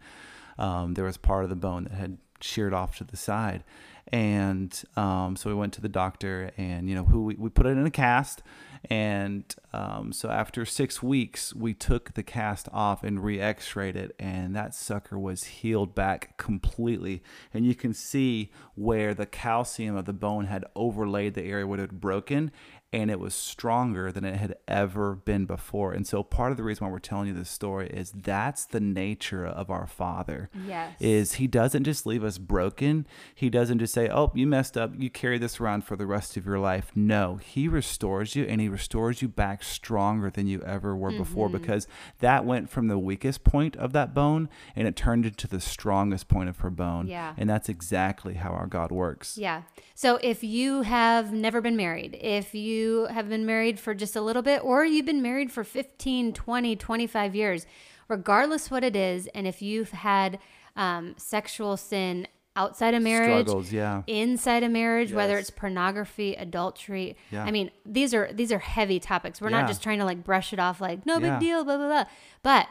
Um, 0.57 0.93
there 0.93 1.05
was 1.05 1.17
part 1.17 1.43
of 1.43 1.49
the 1.49 1.55
bone 1.55 1.85
that 1.85 1.93
had 1.93 2.17
sheared 2.41 2.73
off 2.73 2.97
to 2.97 3.03
the 3.03 3.17
side, 3.17 3.63
and 4.09 4.83
um, 4.95 5.35
so 5.35 5.49
we 5.49 5.55
went 5.55 5.73
to 5.73 5.81
the 5.81 5.89
doctor, 5.89 6.51
and 6.57 6.87
you 6.89 6.95
know 6.95 7.05
who 7.05 7.23
we, 7.23 7.35
we 7.35 7.49
put 7.49 7.65
it 7.65 7.69
in 7.71 7.85
a 7.85 7.91
cast, 7.91 8.41
and 8.85 9.43
um, 9.73 10.11
so 10.13 10.29
after 10.29 10.65
six 10.65 11.03
weeks, 11.03 11.53
we 11.53 11.73
took 11.73 12.13
the 12.13 12.23
cast 12.23 12.67
off 12.71 13.03
and 13.03 13.23
re-X-rayed 13.23 13.95
it, 13.95 14.15
and 14.19 14.55
that 14.55 14.73
sucker 14.73 15.17
was 15.17 15.43
healed 15.45 15.93
back 15.95 16.37
completely, 16.37 17.21
and 17.53 17.65
you 17.65 17.75
can 17.75 17.93
see 17.93 18.51
where 18.75 19.13
the 19.13 19.25
calcium 19.25 19.95
of 19.95 20.05
the 20.05 20.13
bone 20.13 20.45
had 20.45 20.65
overlaid 20.75 21.33
the 21.33 21.43
area 21.43 21.65
where 21.65 21.79
it 21.79 21.81
had 21.81 22.01
broken, 22.01 22.51
and 22.93 23.11
it 23.11 23.19
was 23.19 23.33
stronger 23.33 24.11
than 24.13 24.23
it 24.23 24.37
had 24.37 24.55
ever 24.67 25.15
been 25.15 25.45
before. 25.45 25.91
And 25.91 26.07
so 26.07 26.23
part 26.23 26.51
of 26.51 26.57
the 26.57 26.63
reason 26.63 26.85
why 26.85 26.91
we're 26.91 26.99
telling 26.99 27.27
you 27.27 27.33
this 27.33 27.49
story 27.49 27.89
is 27.89 28.11
that's 28.11 28.63
the 28.65 28.79
nature 28.79 29.45
of 29.45 29.69
our 29.69 29.85
Father. 29.87 30.49
Yes. 30.65 30.95
Is 30.99 31.33
he 31.33 31.47
doesn't 31.47 31.83
just 31.83 32.05
leave 32.05 32.23
us 32.23 32.37
broken. 32.37 33.05
He 33.35 33.49
doesn't 33.49 33.79
just 33.79 33.93
say, 33.93 34.07
"Oh, 34.09 34.31
you 34.33 34.47
messed 34.47 34.77
up. 34.77 34.91
You 34.97 35.09
carry 35.09 35.37
this 35.37 35.59
around 35.59 35.83
for 35.83 35.95
the 35.97 36.05
rest 36.05 36.37
of 36.37 36.45
your 36.45 36.59
life." 36.59 36.91
No, 36.95 37.35
he 37.35 37.67
restores 37.67 38.35
you 38.35 38.45
and 38.45 38.61
he 38.61 38.69
restores 38.69 39.21
you 39.21 39.27
back 39.27 39.63
stronger 39.63 40.29
than 40.29 40.47
you 40.47 40.61
ever 40.61 40.95
were 40.95 41.11
before 41.11 41.49
Mm-hmm. 41.49 41.57
because 41.57 41.87
that 42.19 42.45
went 42.45 42.69
from 42.69 42.87
the 42.87 42.97
weakest 42.97 43.43
point 43.43 43.75
of 43.75 43.91
that 43.93 44.13
bone 44.13 44.47
and 44.75 44.87
it 44.87 44.95
turned 44.95 45.25
into 45.25 45.47
the 45.47 45.59
strongest 45.59 46.27
point 46.29 46.47
of 46.49 46.59
her 46.59 46.69
bone. 46.69 47.07
Yeah. 47.07 47.33
And 47.37 47.49
that's 47.49 47.67
exactly 47.69 48.35
how 48.35 48.51
our 48.51 48.67
God 48.67 48.91
works. 48.91 49.37
Yeah. 49.37 49.63
So 49.93 50.19
if 50.23 50.43
you 50.43 50.83
have 50.83 51.33
never 51.33 51.59
been 51.61 51.75
married, 51.75 52.17
if 52.21 52.55
you 52.55 52.76
have 53.11 53.29
been 53.29 53.45
married 53.45 53.79
for 53.79 53.93
just 53.93 54.15
a 54.15 54.21
little 54.21 54.41
bit, 54.41 54.63
or 54.63 54.85
you've 54.85 55.05
been 55.05 55.21
married 55.21 55.51
for 55.51 55.63
15, 55.63 56.33
20, 56.33 56.75
25 56.75 57.35
years, 57.35 57.65
regardless 58.07 58.69
what 58.71 58.83
it 58.83 58.95
is, 58.95 59.27
and 59.27 59.47
if 59.47 59.61
you've 59.61 59.91
had 59.91 60.39
um, 60.75 61.15
sexual 61.17 61.75
sin 61.77 62.27
outside 62.55 62.93
of 62.95 63.01
marriage, 63.03 63.45
Struggles, 63.47 63.71
yeah. 63.71 64.01
inside 64.07 64.63
a 64.63 64.69
marriage, 64.69 65.11
whether 65.13 65.37
it's 65.37 65.49
pornography, 65.51 66.33
adultery. 66.33 67.15
Yeah. 67.31 67.43
I 67.43 67.51
mean, 67.51 67.69
these 67.85 68.13
are 68.13 68.31
these 68.33 68.51
are 68.51 68.59
heavy 68.59 68.99
topics. 68.99 69.39
We're 69.39 69.49
Yeah. 69.51 69.61
not 69.61 69.67
just 69.67 69.83
trying 69.83 69.99
to 69.99 70.05
like 70.05 70.23
brush 70.23 70.53
it 70.53 70.59
off 70.59 70.81
like 70.81 71.05
no 71.05 71.19
big 71.19 71.39
deal, 71.39 71.63
blah 71.63 71.77
blah 71.77 71.87
blah. 71.87 72.05
But 72.41 72.67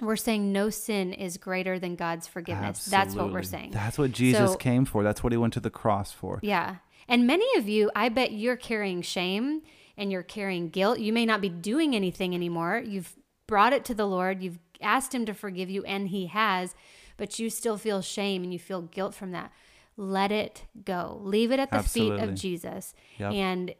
we're 0.00 0.16
saying 0.16 0.50
no 0.52 0.70
sin 0.70 1.12
is 1.12 1.36
greater 1.36 1.78
than 1.78 1.94
God's 1.96 2.26
forgiveness. 2.26 2.86
That's 2.86 3.14
what 3.14 3.32
we're 3.32 3.42
saying. 3.42 3.70
That's 3.72 3.98
what 3.98 4.12
Jesus 4.12 4.52
So- 4.52 4.56
came 4.56 4.84
for. 4.84 5.02
That's 5.02 5.22
what 5.22 5.32
he 5.32 5.36
went 5.38 5.52
to 5.54 5.60
the 5.60 5.70
cross 5.70 6.10
for. 6.12 6.38
Yeah. 6.42 6.76
And 7.08 7.26
many 7.26 7.46
of 7.56 7.68
you, 7.68 7.90
I 7.94 8.08
bet 8.08 8.32
you're 8.32 8.56
carrying 8.56 9.02
shame 9.02 9.62
and 9.96 10.10
you're 10.12 10.22
carrying 10.22 10.68
guilt. 10.70 10.98
You 10.98 11.12
may 11.12 11.26
not 11.26 11.40
be 11.40 11.48
doing 11.48 11.94
anything 11.94 12.34
anymore. 12.34 12.82
You've 12.84 13.14
brought 13.46 13.72
it 13.72 13.84
to 13.86 13.94
the 13.94 14.06
Lord, 14.06 14.42
you've 14.42 14.58
asked 14.80 15.14
Him 15.14 15.26
to 15.26 15.34
forgive 15.34 15.68
you, 15.68 15.84
and 15.84 16.08
He 16.08 16.26
has, 16.26 16.74
but 17.16 17.38
you 17.38 17.50
still 17.50 17.76
feel 17.76 18.00
shame 18.00 18.44
and 18.44 18.52
you 18.52 18.58
feel 18.58 18.82
guilt 18.82 19.14
from 19.14 19.32
that. 19.32 19.52
Let 19.96 20.32
it 20.32 20.64
go. 20.84 21.20
Leave 21.22 21.50
it 21.52 21.58
at 21.60 21.70
the 21.70 21.82
feet 21.82 22.12
of 22.12 22.34
Jesus 22.34 22.94
Yep. 23.18 23.32
and 23.32 23.74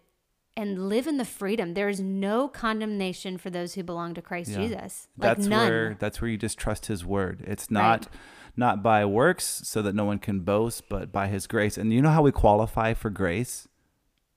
and 0.57 0.89
live 0.91 1.07
in 1.07 1.17
the 1.17 1.25
freedom. 1.25 1.73
There 1.73 1.89
is 1.89 2.01
no 2.01 2.49
condemnation 2.49 3.39
for 3.39 3.49
those 3.49 3.75
who 3.75 3.83
belong 3.83 4.13
to 4.15 4.21
Christ 4.21 4.51
Yeah. 4.51 4.59
Jesus. 4.59 5.09
Like 5.17 5.37
that's 5.37 5.47
none. 5.47 5.69
where 5.69 5.97
that's 5.99 6.21
where 6.21 6.29
you 6.31 6.37
just 6.37 6.59
trust 6.59 6.87
his 6.87 7.07
word 7.07 7.43
it's 7.47 7.69
Right. 7.71 8.07
Not 8.61 8.83
by 8.83 9.05
works 9.05 9.63
so 9.65 9.83
that 9.83 9.95
no 9.95 10.05
one 10.05 10.19
can 10.19 10.41
boast 10.41 10.89
but 10.89 11.11
by 11.11 11.27
his 11.27 11.49
grace. 11.49 11.77
And 11.77 11.93
you 11.93 12.01
know 12.01 12.11
how 12.11 12.23
we 12.23 12.31
qualify 12.31 12.95
for 12.95 13.11
grace 13.11 13.67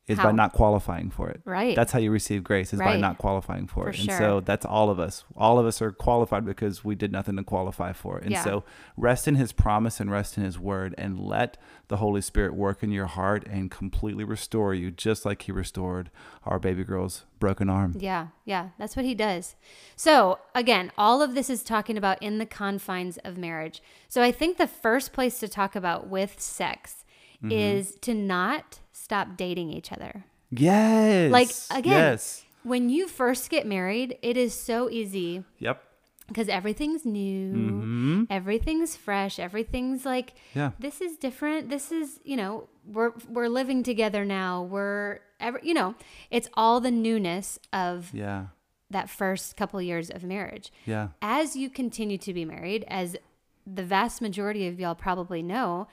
is 0.08 0.18
How? 0.18 0.26
by 0.26 0.32
not 0.34 0.52
qualifying 0.52 1.10
for 1.10 1.30
it 1.30 1.42
Right. 1.46 1.76
that's 1.76 1.92
how 1.94 2.00
you 2.00 2.12
receive 2.12 2.44
grace 2.44 2.74
is 2.74 2.80
by 2.80 2.98
not 2.98 3.18
qualifying 3.18 3.68
for, 3.68 3.84
For 3.86 3.90
it 3.92 4.00
and 4.00 4.12
so 4.12 4.42
that's 4.42 4.66
all 4.66 4.90
of 4.90 5.00
us 5.00 5.24
all 5.38 5.60
of 5.60 5.66
us 5.66 5.82
are 5.82 5.92
qualified 5.92 6.46
because 6.46 6.84
we 6.84 6.94
did 6.96 7.12
nothing 7.12 7.38
to 7.38 7.44
qualify 7.44 7.94
for 7.94 8.18
it 8.18 8.24
and 8.24 8.32
Yeah. 8.34 8.44
so 8.44 8.64
rest 8.98 9.28
in 9.28 9.36
his 9.36 9.52
promise 9.54 10.00
and 10.02 10.12
rest 10.12 10.38
in 10.38 10.44
his 10.44 10.60
word 10.60 10.94
and 10.98 11.20
let 11.20 11.58
the 11.88 11.98
holy 11.98 12.22
spirit 12.22 12.54
work 12.54 12.84
in 12.84 12.92
your 12.92 13.06
heart 13.06 13.46
and 13.50 13.72
completely 13.72 14.24
restore 14.24 14.74
you 14.74 14.92
just 14.92 15.26
like 15.26 15.44
he 15.44 15.52
restored 15.52 16.10
our 16.46 16.60
baby 16.60 16.84
girl's 16.84 17.24
broken 17.40 17.70
arm 17.70 17.94
Yeah, 17.98 18.28
yeah, 18.46 18.70
that's 18.78 18.96
what 18.96 19.06
he 19.06 19.14
does. 19.16 19.56
So, 19.96 20.40
again, 20.56 20.92
all 20.98 21.22
of 21.22 21.36
this 21.36 21.50
is 21.50 21.62
talking 21.62 21.98
about 21.98 22.22
in 22.24 22.38
the 22.38 22.46
confines 22.46 23.18
of 23.20 23.38
marriage. 23.38 23.82
So, 24.08 24.22
I 24.22 24.32
think 24.32 24.58
the 24.58 24.68
first 24.68 25.12
place 25.12 25.40
to 25.40 25.48
talk 25.50 25.76
about 25.76 26.08
with 26.08 26.40
sex 26.42 27.04
Mm-hmm. 27.44 27.52
is 27.52 27.96
to 28.02 28.14
not 28.14 28.80
stop 28.94 29.36
dating 29.36 29.70
each 29.72 29.92
other. 29.92 30.24
yes 30.50 31.32
Like, 31.32 31.50
again, 31.78 31.92
yes 31.94 32.46
When 32.64 32.90
you 32.90 33.08
first 33.10 33.50
get 33.50 33.68
married, 33.68 34.18
it 34.22 34.38
is 34.38 34.54
so 34.54 34.90
easy 34.90 35.44
yep 35.60 35.84
because 36.30 36.48
everything's 36.48 37.06
new, 37.06 38.26
everything's 38.30 38.96
fresh, 38.96 39.40
everything's 39.40 40.06
like 40.06 40.30
Mm-hmm. 40.36 40.60
Yeah. 40.60 40.72
this 40.80 41.02
is 41.02 41.18
different. 41.18 41.70
This 41.70 41.92
is, 41.92 42.20
you 42.24 42.38
know, 42.38 42.70
we're 42.86 43.12
we're 43.28 43.50
living 43.50 43.84
together 43.84 44.24
now. 44.24 44.64
We're 44.64 45.20
ever, 45.40 45.60
you 45.64 45.74
know, 45.74 45.96
it's 46.32 46.48
all 46.54 46.80
the 46.80 46.92
newness 46.92 47.60
of 47.74 48.10
yeah 48.14 48.46
that 48.90 49.10
first 49.10 49.58
couple 49.58 49.82
years 49.82 50.10
of 50.10 50.24
marriage. 50.24 50.72
yeah 50.86 51.10
As 51.22 51.56
you 51.56 51.70
continue 51.70 52.18
to 52.20 52.34
be 52.34 52.46
married, 52.46 52.86
as 52.88 53.18
the 53.66 53.84
vast 53.84 54.22
majority 54.22 54.68
of 54.68 54.80
y'all 54.80 54.94
probably 54.96 55.42
know, 55.42 55.88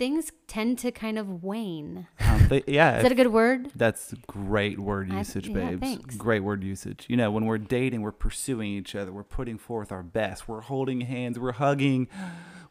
things 0.00 0.32
tend 0.46 0.78
to 0.78 0.90
kind 0.90 1.18
of 1.18 1.44
wane. 1.44 2.08
Um, 2.20 2.48
yeah, 2.66 2.96
Is 2.96 3.02
that 3.02 3.12
a 3.12 3.14
good 3.14 3.26
word? 3.26 3.70
that's 3.76 4.14
great 4.26 4.80
word 4.80 5.12
I- 5.12 5.18
usage, 5.18 5.48
yeah, 5.48 5.54
babes. 5.54 5.80
thanks. 5.80 6.16
Great 6.16 6.40
word 6.40 6.64
usage. 6.64 7.04
You 7.06 7.18
know, 7.18 7.30
when 7.30 7.44
we're 7.44 7.58
dating, 7.58 8.00
we're 8.00 8.10
pursuing 8.10 8.70
each 8.70 8.94
other. 8.94 9.12
We're 9.12 9.24
putting 9.24 9.58
forth 9.58 9.92
our 9.92 10.02
best. 10.02 10.48
We're 10.48 10.62
holding 10.62 11.02
hands. 11.02 11.38
We're 11.38 11.52
hugging. 11.52 12.08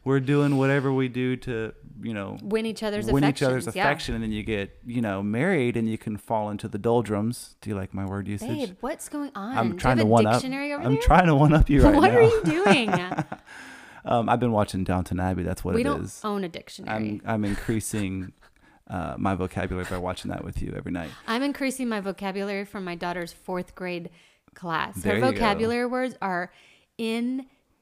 We're 0.02 0.18
doing 0.18 0.56
whatever 0.56 0.92
we 0.92 1.06
do 1.06 1.36
to, 1.36 1.72
you 2.02 2.14
know, 2.14 2.36
Win 2.42 2.66
each 2.66 2.82
other's 2.82 3.06
win 3.06 3.22
each 3.22 3.42
other's 3.42 3.68
affections, 3.68 3.76
yeah. 3.76 3.84
affection. 3.84 4.14
And 4.16 4.24
then 4.24 4.32
you 4.32 4.42
get, 4.42 4.76
you 4.84 5.00
know, 5.00 5.22
married, 5.22 5.76
and 5.76 5.88
you 5.88 5.98
can 5.98 6.16
fall 6.16 6.50
into 6.50 6.66
the 6.66 6.78
doldrums. 6.78 7.54
Do 7.60 7.70
you 7.70 7.76
like 7.76 7.94
my 7.94 8.06
word 8.06 8.26
usage? 8.26 8.48
Babe, 8.48 8.76
what's 8.80 9.08
going 9.08 9.30
on? 9.36 9.56
I'm 9.56 9.76
trying 9.76 9.98
to 9.98 10.06
one 10.06 10.26
up. 10.26 10.42
I'm 10.42 10.50
there? 10.50 10.96
trying 11.02 11.26
to 11.26 11.36
one 11.36 11.52
up 11.52 11.70
you 11.70 11.82
right 11.84 11.94
what 11.94 12.12
now. 12.12 12.20
What 12.22 12.44
are 12.44 12.50
you 12.50 12.64
doing? 12.64 13.14
um, 14.04 14.28
I've 14.28 14.40
been 14.40 14.52
watching 14.52 14.84
Downton 14.84 15.20
Abbey. 15.20 15.42
That's 15.42 15.64
what 15.64 15.74
it 15.74 15.78
is. 15.80 15.84
we 15.84 15.90
it 15.90 15.92
don't 15.92 16.04
is. 16.04 16.20
own 16.24 16.44
a 16.44 16.48
dictionary. 16.48 16.96
I'm 16.96 17.22
I'm 17.24 17.44
increasing 17.44 18.32
uh, 18.88 19.14
my 19.18 19.34
vocabulary 19.34 19.86
by 19.90 19.98
watching 19.98 20.30
that 20.30 20.44
with 20.44 20.60
you 20.62 20.74
every 20.76 20.92
night. 20.92 21.10
I'm 21.26 21.42
increasing 21.42 21.88
my 21.88 22.00
vocabulary 22.00 22.64
from 22.64 22.84
my 22.84 22.94
daughter's 22.94 23.32
fourth 23.32 23.74
grade 23.74 24.10
class. 24.54 24.96
There 24.96 25.12
Her 25.12 25.18
you 25.18 25.24
go. 25.24 25.32
vocabulary 25.32 25.86
words 25.86 26.16
are 26.20 26.52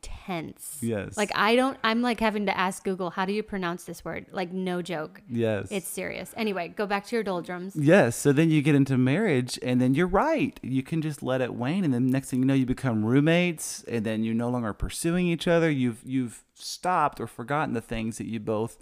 intense. 0.02 0.78
Yes. 0.80 1.16
Like 1.16 1.30
I 1.34 1.56
don't 1.56 1.76
I'm 1.82 2.02
like 2.02 2.20
having 2.20 2.46
to 2.46 2.56
ask 2.56 2.84
Google 2.84 3.10
how 3.10 3.24
do 3.24 3.32
you 3.32 3.42
pronounce 3.42 3.84
this 3.84 4.04
word? 4.04 4.26
Like 4.30 4.52
no 4.52 4.82
joke. 4.82 5.22
Yes. 5.28 5.68
It's 5.70 5.88
serious. 5.88 6.32
Anyway, 6.36 6.68
go 6.68 6.86
back 6.86 7.06
to 7.06 7.16
your 7.16 7.22
doldrums. 7.22 7.74
Yes. 7.76 8.16
So 8.16 8.32
then 8.32 8.50
you 8.50 8.62
get 8.62 8.74
into 8.74 8.96
marriage, 8.96 9.58
and 9.62 9.80
then 9.80 9.94
you're 9.94 10.06
right. 10.06 10.58
You 10.62 10.82
can 10.82 11.02
just 11.02 11.22
let 11.22 11.40
it 11.40 11.54
wane, 11.54 11.84
and 11.84 11.92
then 11.92 12.06
next 12.10 12.30
thing 12.30 12.40
you 12.40 12.44
know, 12.46 12.54
you 12.54 12.66
become 12.66 13.04
roommates, 13.04 13.84
and 13.84 14.04
then 14.04 14.24
you're 14.24 14.34
no 14.34 14.48
longer 14.50 14.72
pursuing 14.72 15.26
each 15.26 15.48
other. 15.48 15.70
You've 15.70 16.02
you've 16.04 16.44
stopped 16.54 17.20
or 17.20 17.26
forgotten 17.26 17.74
the 17.74 17.80
things 17.80 18.18
that 18.18 18.26
you 18.26 18.40
both 18.40 18.78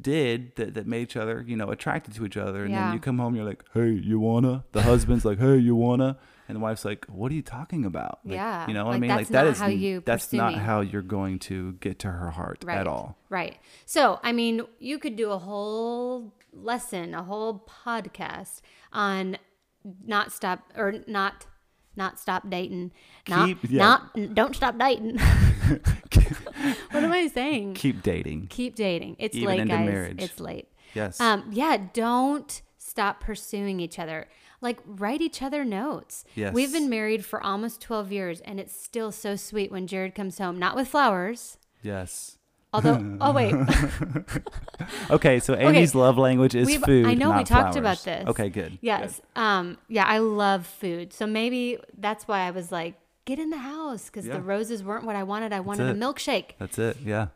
did 0.00 0.56
that, 0.56 0.72
that 0.74 0.86
made 0.86 1.02
each 1.02 1.16
other, 1.16 1.44
you 1.46 1.56
know, 1.56 1.68
attracted 1.70 2.14
to 2.14 2.24
each 2.24 2.36
other. 2.36 2.62
And 2.64 2.70
Yeah. 2.72 2.84
then 2.86 2.94
you 2.94 3.00
come 3.00 3.18
home, 3.18 3.34
you're 3.36 3.44
like, 3.44 3.62
hey, 3.74 3.90
you 3.90 4.18
wanna? 4.18 4.64
The 4.72 4.82
husband's 4.82 5.24
like, 5.26 5.38
hey, 5.38 5.56
you 5.58 5.74
wanna? 5.76 6.16
And 6.50 6.56
the 6.56 6.60
wife's 6.60 6.84
like, 6.84 7.06
what 7.06 7.30
are 7.32 7.34
you 7.34 7.42
talking 7.42 7.84
about? 7.84 8.18
Like, 8.24 8.34
Yeah. 8.34 8.66
You 8.68 8.74
know 8.74 8.84
what 8.86 8.94
I 8.96 8.98
mean? 8.98 9.08
that's 9.08 9.20
like 9.20 9.28
that 9.28 9.44
not 9.44 9.50
is 9.52 9.58
how 9.58 9.66
you 9.68 10.02
that's 10.04 10.32
not 10.32 10.52
me. 10.54 10.58
how 10.58 10.80
you're 10.80 11.02
going 11.02 11.38
to 11.40 11.72
get 11.74 11.98
to 12.00 12.10
her 12.10 12.30
heart 12.30 12.64
Right. 12.66 12.78
at 12.78 12.86
all. 12.86 13.16
Right. 13.28 13.56
So, 13.86 14.20
I 14.22 14.32
mean, 14.32 14.62
you 14.78 14.98
could 14.98 15.16
do 15.16 15.30
a 15.30 15.38
whole 15.38 16.34
lesson, 16.52 17.14
a 17.14 17.22
whole 17.22 17.66
podcast 17.84 18.60
on 18.92 19.38
not 20.04 20.32
stop 20.32 20.70
or 20.76 20.94
not 21.06 21.46
not 21.96 22.18
stop 22.20 22.48
dating. 22.50 22.92
Not 23.28 23.46
Keep- 23.46 23.70
yeah. 23.70 23.78
not 23.78 24.34
don't 24.34 24.54
stop 24.56 24.78
dating. 24.78 25.18
what 26.90 27.04
am 27.04 27.12
I 27.12 27.28
saying? 27.28 27.74
Keep 27.74 28.02
dating. 28.02 28.46
Keep 28.48 28.74
dating. 28.76 29.16
It's 29.18 29.36
Even 29.36 29.48
late, 29.48 29.68
guys. 29.68 29.86
marriage. 29.88 30.22
It's 30.22 30.40
late. 30.40 30.68
Yes. 30.94 31.20
Um, 31.20 31.44
yeah, 31.52 31.76
don't 31.92 32.62
stop 32.78 33.20
pursuing 33.20 33.80
each 33.80 33.98
other. 33.98 34.28
Like 34.60 34.78
write 34.84 35.20
each 35.22 35.40
other 35.42 35.64
notes. 35.64 36.24
Yes. 36.34 36.52
We've 36.52 36.72
been 36.72 36.88
married 36.90 37.24
for 37.24 37.42
almost 37.42 37.80
12 37.80 38.12
years 38.12 38.40
and 38.42 38.60
it's 38.60 38.78
still 38.78 39.10
so 39.10 39.34
sweet 39.36 39.70
when 39.72 39.86
Jared 39.86 40.14
comes 40.14 40.38
home, 40.38 40.58
not 40.58 40.76
with 40.76 40.88
flowers. 40.88 41.56
yes. 41.82 42.36
Although, 42.72 43.16
oh 43.20 43.32
wait, 43.32 43.52
Okay, 45.10 45.40
so 45.40 45.56
Amy's 45.56 45.94
love 45.94 46.18
language 46.18 46.54
is 46.54 46.66
We've- 46.66 46.82
food. 46.84 47.06
I 47.06 47.14
know 47.14 47.30
we 47.32 47.42
talked 47.44 47.74
flowers. 47.74 47.76
about 47.76 47.98
this. 48.04 48.28
Okay, 48.28 48.48
good. 48.48 48.78
yes, 48.80 49.20
um, 49.34 49.76
yeah, 49.88 50.04
I 50.06 50.18
love 50.18 50.66
food, 50.66 51.12
so 51.12 51.26
maybe 51.26 51.78
that's 51.98 52.28
why 52.28 52.40
I 52.46 52.50
was 52.52 52.70
like, 52.70 52.94
get 53.24 53.38
in 53.38 53.50
the 53.50 53.58
house 53.58 54.06
because 54.06 54.26
Yeah. 54.26 54.34
the 54.34 54.40
roses 54.40 54.82
weren't 54.84 55.04
what 55.04 55.16
I 55.16 55.22
wanted. 55.24 55.52
I 55.52 55.60
wanted 55.60 55.88
a 55.88 55.94
milkshake. 55.98 56.52
That's 56.58 56.78
it. 56.78 56.96
Yeah. 57.04 57.28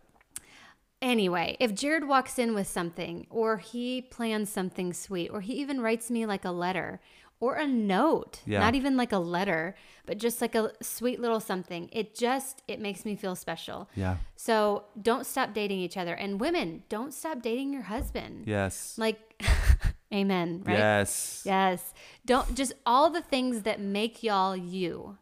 Anyway, 1.05 1.55
if 1.61 1.75
Jared 1.75 2.09
walks 2.09 2.39
in 2.39 2.55
with 2.55 2.67
something, 2.67 3.27
or 3.29 3.59
he 3.59 4.01
plans 4.01 4.49
something 4.49 4.95
sweet, 4.95 5.29
or 5.29 5.43
he 5.43 5.53
even 5.55 5.83
writes 5.83 6.11
me 6.11 6.25
like 6.25 6.47
a 6.47 6.51
letter 6.51 6.99
or 7.41 7.57
a 7.57 7.67
note, 7.67 8.41
Yeah. 8.47 8.61
not 8.61 8.75
even 8.75 8.97
like 8.97 9.13
a 9.13 9.19
letter, 9.19 9.75
but 10.07 10.17
just 10.17 10.41
like 10.41 10.55
a 10.55 10.73
sweet 10.81 11.21
little 11.21 11.41
something, 11.41 11.91
it 11.93 12.15
just 12.15 12.63
it 12.67 12.81
makes 12.81 13.05
me 13.05 13.17
feel 13.17 13.37
special. 13.37 13.91
Yeah. 13.95 14.17
So 14.35 14.85
don't 15.03 15.27
stop 15.27 15.53
dating 15.53 15.81
each 15.81 15.99
other, 15.99 16.15
and 16.15 16.41
women, 16.41 16.85
don't 16.89 17.13
stop 17.13 17.43
dating 17.43 17.75
your 17.75 17.83
husband. 17.83 18.45
Yes. 18.47 18.97
Like, 18.97 19.19
amen, 20.15 20.63
right? 20.65 20.79
Yes. 20.79 21.43
Yes. 21.45 21.93
Don't 22.25 22.55
just 22.55 22.73
all 22.87 23.11
the 23.11 23.21
things 23.21 23.63
that 23.63 23.79
make 23.79 24.23
y'all 24.23 24.57
you. 24.57 25.19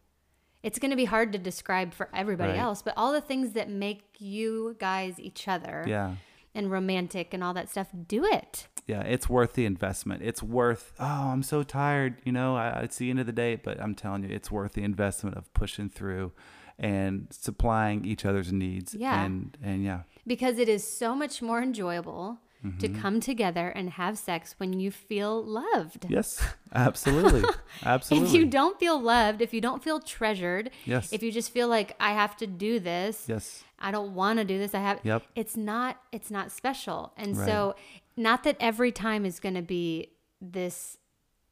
It's 0.63 0.79
going 0.79 0.91
to 0.91 0.97
be 0.97 1.05
hard 1.05 1.31
to 1.33 1.37
describe 1.39 1.93
for 1.93 2.09
everybody 2.13 2.53
Right. 2.53 2.59
else, 2.59 2.81
but 2.81 2.93
all 2.97 3.11
the 3.11 3.21
things 3.21 3.51
that 3.53 3.69
make 3.69 4.03
you 4.19 4.75
guys 4.79 5.19
each 5.19 5.47
other 5.47 5.83
Yeah. 5.87 6.15
and 6.55 6.71
romantic 6.71 7.33
and 7.33 7.43
all 7.43 7.53
that 7.53 7.69
stuff, 7.69 7.87
do 8.07 8.25
it. 8.25 8.67
Yeah. 8.87 9.01
It's 9.01 9.29
worth 9.29 9.53
the 9.53 9.65
investment. 9.65 10.23
It's 10.23 10.41
worth, 10.41 10.93
oh, 10.99 11.05
I'm 11.31 11.43
so 11.43 11.63
tired. 11.63 12.15
You 12.23 12.31
know, 12.31 12.55
I, 12.55 12.79
it's 12.83 12.97
the 12.97 13.09
end 13.09 13.19
of 13.19 13.25
the 13.25 13.31
day, 13.33 13.55
but 13.55 13.79
I'm 13.81 13.93
telling 13.93 14.23
you, 14.23 14.29
it's 14.29 14.49
worth 14.51 14.73
the 14.73 14.83
investment 14.83 15.35
of 15.37 15.53
pushing 15.53 15.89
through 15.89 16.31
and 16.79 17.27
supplying 17.31 18.03
each 18.05 18.25
other's 18.25 18.51
needs. 18.51 18.95
Yeah. 18.95 19.23
And, 19.23 19.57
and 19.61 19.83
yeah. 19.83 20.01
Because 20.25 20.57
it 20.57 20.67
is 20.69 20.85
so 20.87 21.13
much 21.15 21.41
more 21.41 21.61
enjoyable 21.61 22.39
to 22.79 22.87
Mm-hmm. 22.87 23.01
come 23.01 23.19
together 23.19 23.67
and 23.67 23.89
have 23.89 24.17
sex 24.17 24.55
when 24.57 24.71
you 24.79 24.89
feel 24.89 25.43
loved. 25.43 26.05
Yes, 26.09 26.41
absolutely, 26.73 27.43
absolutely. 27.83 28.29
If 28.29 28.33
you 28.35 28.45
don't 28.45 28.79
feel 28.79 28.97
loved, 29.01 29.41
if 29.41 29.53
you 29.53 29.59
don't 29.59 29.83
feel 29.83 29.99
treasured, 29.99 30.69
Yes. 30.85 31.11
if 31.11 31.21
you 31.21 31.29
just 31.31 31.51
feel 31.51 31.67
like 31.67 31.93
I 31.99 32.13
have 32.13 32.37
to 32.37 32.47
do 32.47 32.79
this, 32.79 33.25
yes, 33.27 33.63
I 33.79 33.91
don't 33.91 34.15
want 34.15 34.39
to 34.39 34.45
do 34.45 34.57
this. 34.57 34.73
I 34.73 34.79
have 34.79 34.99
Yep. 35.03 35.23
it's 35.35 35.57
not 35.57 35.97
it's 36.13 36.31
not 36.31 36.51
special. 36.51 37.11
And 37.17 37.35
Right. 37.35 37.45
so 37.47 37.75
not 38.15 38.43
that 38.45 38.55
every 38.61 38.91
time 38.93 39.25
is 39.25 39.41
going 39.41 39.55
to 39.55 39.61
be 39.61 40.11
this 40.39 40.97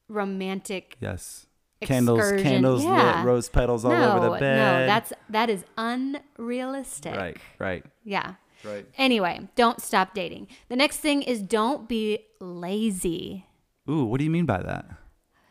romantic 0.07 0.95
yes. 1.01 1.45
Candles, 1.81 2.19
Excursion, 2.19 2.43
candles 2.43 2.83
yeah. 2.83 3.17
lit, 3.17 3.25
rose 3.25 3.49
petals 3.49 3.83
all 3.83 3.91
no, 3.91 4.11
over 4.17 4.29
the 4.29 4.37
bed. 4.39 4.55
No, 4.81 4.85
that's 4.85 5.11
that 5.29 5.49
is 5.49 5.65
unrealistic. 5.77 7.15
right, 7.15 7.37
right, 7.59 7.83
Yeah. 8.03 8.35
Right. 8.63 8.85
Anyway, 8.97 9.47
don't 9.55 9.81
stop 9.81 10.13
dating. 10.13 10.47
The 10.69 10.75
next 10.75 10.97
thing 10.97 11.21
is 11.21 11.41
don't 11.41 11.87
be 11.87 12.19
lazy. 12.39 13.45
Ooh, 13.89 14.05
what 14.05 14.19
do 14.19 14.23
you 14.23 14.29
mean 14.29 14.45
by 14.45 14.61
that? 14.61 14.85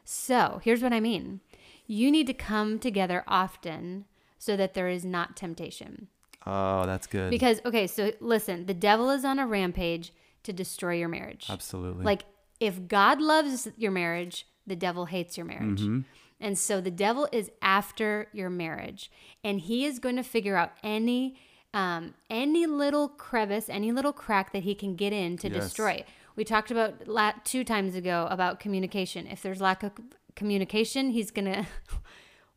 So, 0.05 0.61
here's 0.65 0.83
what 0.83 0.93
I 0.93 1.01
mean. 1.01 1.41
You 1.87 2.11
need 2.11 2.27
to 2.27 2.35
come 2.35 2.79
together 2.79 3.25
often 3.27 4.07
so 4.39 4.57
that 4.57 4.75
there 4.75 4.89
is 4.89 5.05
not 5.05 5.37
temptation. 5.37 6.09
Oh, 6.47 6.87
that's 6.87 7.07
good. 7.07 7.31
Because 7.31 7.61
okay, 7.65 7.87
so 7.87 8.13
listen, 8.21 8.67
the 8.67 8.75
devil 8.75 9.11
is 9.11 9.25
on 9.25 9.39
a 9.39 9.47
rampage 9.47 10.13
to 10.45 10.53
destroy 10.53 10.95
your 10.95 11.09
marriage. 11.09 11.47
absolutely. 11.51 12.05
Like 12.05 12.25
if 12.61 12.89
God 12.89 13.21
loves 13.21 13.69
your 13.77 13.91
marriage, 13.91 14.47
the 14.67 14.77
devil 14.77 15.07
hates 15.07 15.37
your 15.37 15.47
marriage. 15.47 15.81
Mm-hmm. 15.81 16.01
And 16.41 16.57
so 16.57 16.81
the 16.81 16.91
devil 16.91 17.29
is 17.33 17.51
after 17.61 18.29
your 18.33 18.49
marriage, 18.49 19.11
and 19.45 19.61
he 19.61 19.85
is 19.85 19.99
going 19.99 20.17
to 20.17 20.23
figure 20.23 20.57
out 20.57 20.73
any 20.83 21.37
um, 21.73 22.15
any 22.29 22.67
little 22.67 23.09
crevice, 23.09 23.69
any 23.69 23.93
little 23.93 24.13
crack 24.13 24.53
that 24.53 24.63
he 24.65 24.75
can 24.75 24.97
get 24.97 25.13
in 25.13 25.37
to 25.39 25.49
Yes. 25.49 25.65
destroy. 25.65 25.91
it. 25.93 26.09
We 26.37 26.45
talked 26.45 26.71
about 26.71 27.07
la- 27.07 27.33
two 27.45 27.65
times 27.65 27.95
ago 27.95 28.27
about 28.31 28.61
communication. 28.61 29.27
If 29.27 29.43
there's 29.43 29.61
lack 29.61 29.83
of 29.83 29.93
communication, 30.37 31.11
he's 31.11 31.31
gonna. 31.31 31.67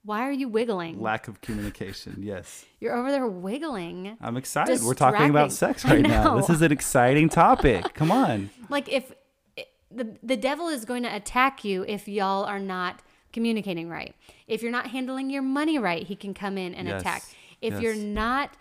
Why 0.05 0.27
are 0.27 0.31
you 0.33 0.49
wiggling? 0.49 0.99
lack 1.01 1.29
of 1.29 1.39
communication. 1.39 2.17
Yes, 2.21 2.65
You're 2.81 2.93
over 2.93 3.09
there 3.09 3.25
wiggling. 3.25 4.17
I'm 4.19 4.35
excited. 4.35 4.81
We're 4.83 4.95
talking 4.95 5.29
about 5.29 5.53
sex 5.53 5.85
right 5.85 6.01
now. 6.01 6.35
This 6.35 6.49
is 6.49 6.61
an 6.61 6.73
exciting 6.73 7.29
topic. 7.29 7.93
Come 7.93 8.11
on. 8.11 8.49
like 8.69 8.91
if 8.91 9.13
the 9.89 10.17
the 10.21 10.35
devil 10.35 10.67
is 10.67 10.83
going 10.85 11.03
to 11.03 11.15
attack 11.15 11.63
you 11.63 11.85
if 11.87 12.07
y'all 12.07 12.43
are 12.43 12.59
not 12.59 13.01
communicating 13.31 13.89
right. 13.89 14.13
If 14.45 14.61
you're 14.61 14.71
not 14.73 14.87
handling 14.87 15.29
your 15.29 15.41
money 15.41 15.79
right, 15.79 16.05
he 16.05 16.15
can 16.17 16.33
come 16.33 16.57
in 16.57 16.75
and 16.75 16.87
Yes. 16.89 17.01
attack. 17.01 17.23
If 17.61 17.79
you're 17.79 17.95
not 17.95 18.57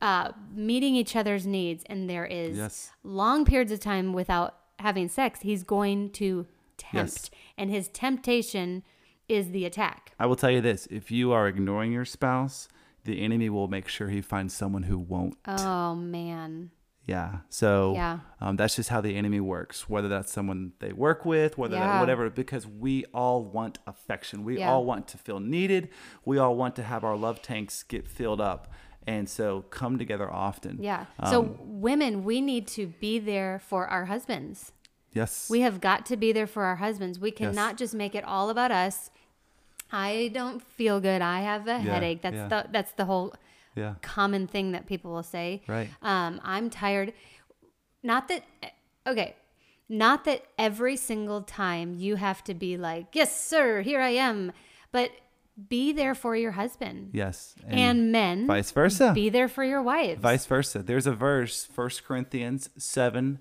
uh, 0.00 0.32
meeting 0.54 0.94
each 0.96 1.14
other's 1.16 1.46
needs 1.46 1.84
and 1.86 2.08
there 2.08 2.24
is 2.24 2.56
Yes. 2.56 2.92
long 3.02 3.44
periods 3.44 3.70
of 3.72 3.80
time 3.80 4.12
without 4.12 4.56
having 4.78 5.08
sex, 5.08 5.40
he's 5.40 5.62
going 5.62 6.10
to 6.12 6.46
tempt. 6.78 6.94
Yes. 6.94 7.30
And 7.58 7.70
his 7.70 7.88
temptation 7.88 8.82
is 9.28 9.50
the 9.50 9.64
attack. 9.64 10.12
I 10.18 10.26
will 10.26 10.36
tell 10.36 10.50
you 10.50 10.60
this: 10.60 10.86
if 10.90 11.10
you 11.10 11.32
are 11.32 11.46
ignoring 11.46 11.92
your 11.92 12.04
spouse, 12.06 12.68
the 13.04 13.20
enemy 13.22 13.48
will 13.50 13.68
make 13.68 13.88
sure 13.88 14.08
he 14.08 14.20
finds 14.20 14.54
someone 14.54 14.84
who 14.84 14.98
won't. 14.98 15.36
Oh 15.46 15.94
man. 15.94 16.70
Yeah. 17.06 17.38
So 17.48 17.94
Yeah. 17.94 18.20
um, 18.40 18.56
that's 18.56 18.76
just 18.76 18.88
how 18.88 19.00
the 19.00 19.16
enemy 19.16 19.40
works. 19.40 19.88
Whether 19.88 20.08
that's 20.08 20.30
someone 20.32 20.72
they 20.80 20.92
work 20.92 21.24
with, 21.24 21.58
whether 21.58 21.74
that 21.76 21.98
whatever, 22.00 22.30
because 22.30 22.66
we 22.66 23.04
all 23.12 23.44
want 23.44 23.78
affection. 23.86 24.44
We 24.44 24.58
Yeah. 24.58 24.70
all 24.70 24.84
want 24.84 25.08
to 25.08 25.18
feel 25.18 25.40
needed. 25.40 25.88
We 26.24 26.38
all 26.38 26.56
want 26.56 26.76
to 26.76 26.82
have 26.84 27.02
our 27.02 27.16
love 27.16 27.42
tanks 27.42 27.82
get 27.82 28.06
filled 28.06 28.40
up. 28.40 28.70
And 29.06 29.28
so 29.28 29.64
come 29.70 29.98
together 29.98 30.30
often. 30.30 30.78
Yeah. 30.80 31.06
so 31.30 31.42
Um, 31.42 31.80
women, 31.80 32.24
we 32.24 32.40
need 32.40 32.66
to 32.68 32.86
be 32.86 33.18
there 33.18 33.58
for 33.58 33.86
our 33.86 34.04
husbands. 34.04 34.72
yes. 35.12 35.48
We 35.50 35.60
have 35.60 35.80
got 35.80 36.06
to 36.06 36.16
be 36.16 36.32
there 36.32 36.46
for 36.46 36.64
our 36.64 36.76
husbands. 36.76 37.18
We 37.18 37.30
cannot 37.30 37.76
just 37.76 37.94
make 37.94 38.14
it 38.14 38.24
all 38.24 38.50
about 38.50 38.70
us. 38.70 39.10
I 39.92 40.30
don't 40.32 40.62
feel 40.62 41.00
good. 41.00 41.20
I 41.22 41.40
have 41.40 41.66
a 41.66 41.78
headache. 41.78 42.22
That's 42.22 42.36
yeah. 42.36 42.48
the 42.48 42.66
that's 42.70 42.92
the 42.92 43.06
whole 43.06 43.34
yeah. 43.74 43.94
common 44.02 44.46
thing 44.46 44.72
that 44.72 44.86
people 44.86 45.10
will 45.10 45.24
say. 45.24 45.62
Right. 45.66 45.88
Um, 46.02 46.40
I'm 46.44 46.70
tired. 46.70 47.12
Not 48.02 48.28
that 48.28 48.44
okay. 49.06 49.34
Not 49.88 50.24
that 50.26 50.44
every 50.56 50.96
single 50.96 51.42
time 51.42 51.94
you 51.94 52.14
have 52.16 52.44
to 52.44 52.54
be 52.54 52.76
like, 52.76 53.06
"Yes, 53.14 53.34
sir, 53.44 53.82
here 53.82 54.00
I 54.00 54.10
am." 54.10 54.52
But 54.92 55.10
be 55.68 55.92
there 55.92 56.14
for 56.14 56.34
your 56.34 56.52
husband. 56.52 57.10
Yes. 57.12 57.54
And, 57.66 58.12
men, 58.12 58.46
vice 58.46 58.70
versa. 58.70 59.12
be 59.14 59.28
there 59.28 59.48
for 59.48 59.64
your 59.64 59.82
wives. 59.82 60.20
Vice 60.20 60.46
versa. 60.46 60.82
There's 60.82 61.06
a 61.06 61.12
verse, 61.12 61.68
1 61.74 61.90
Corinthians 62.06 62.70
7, 62.76 63.38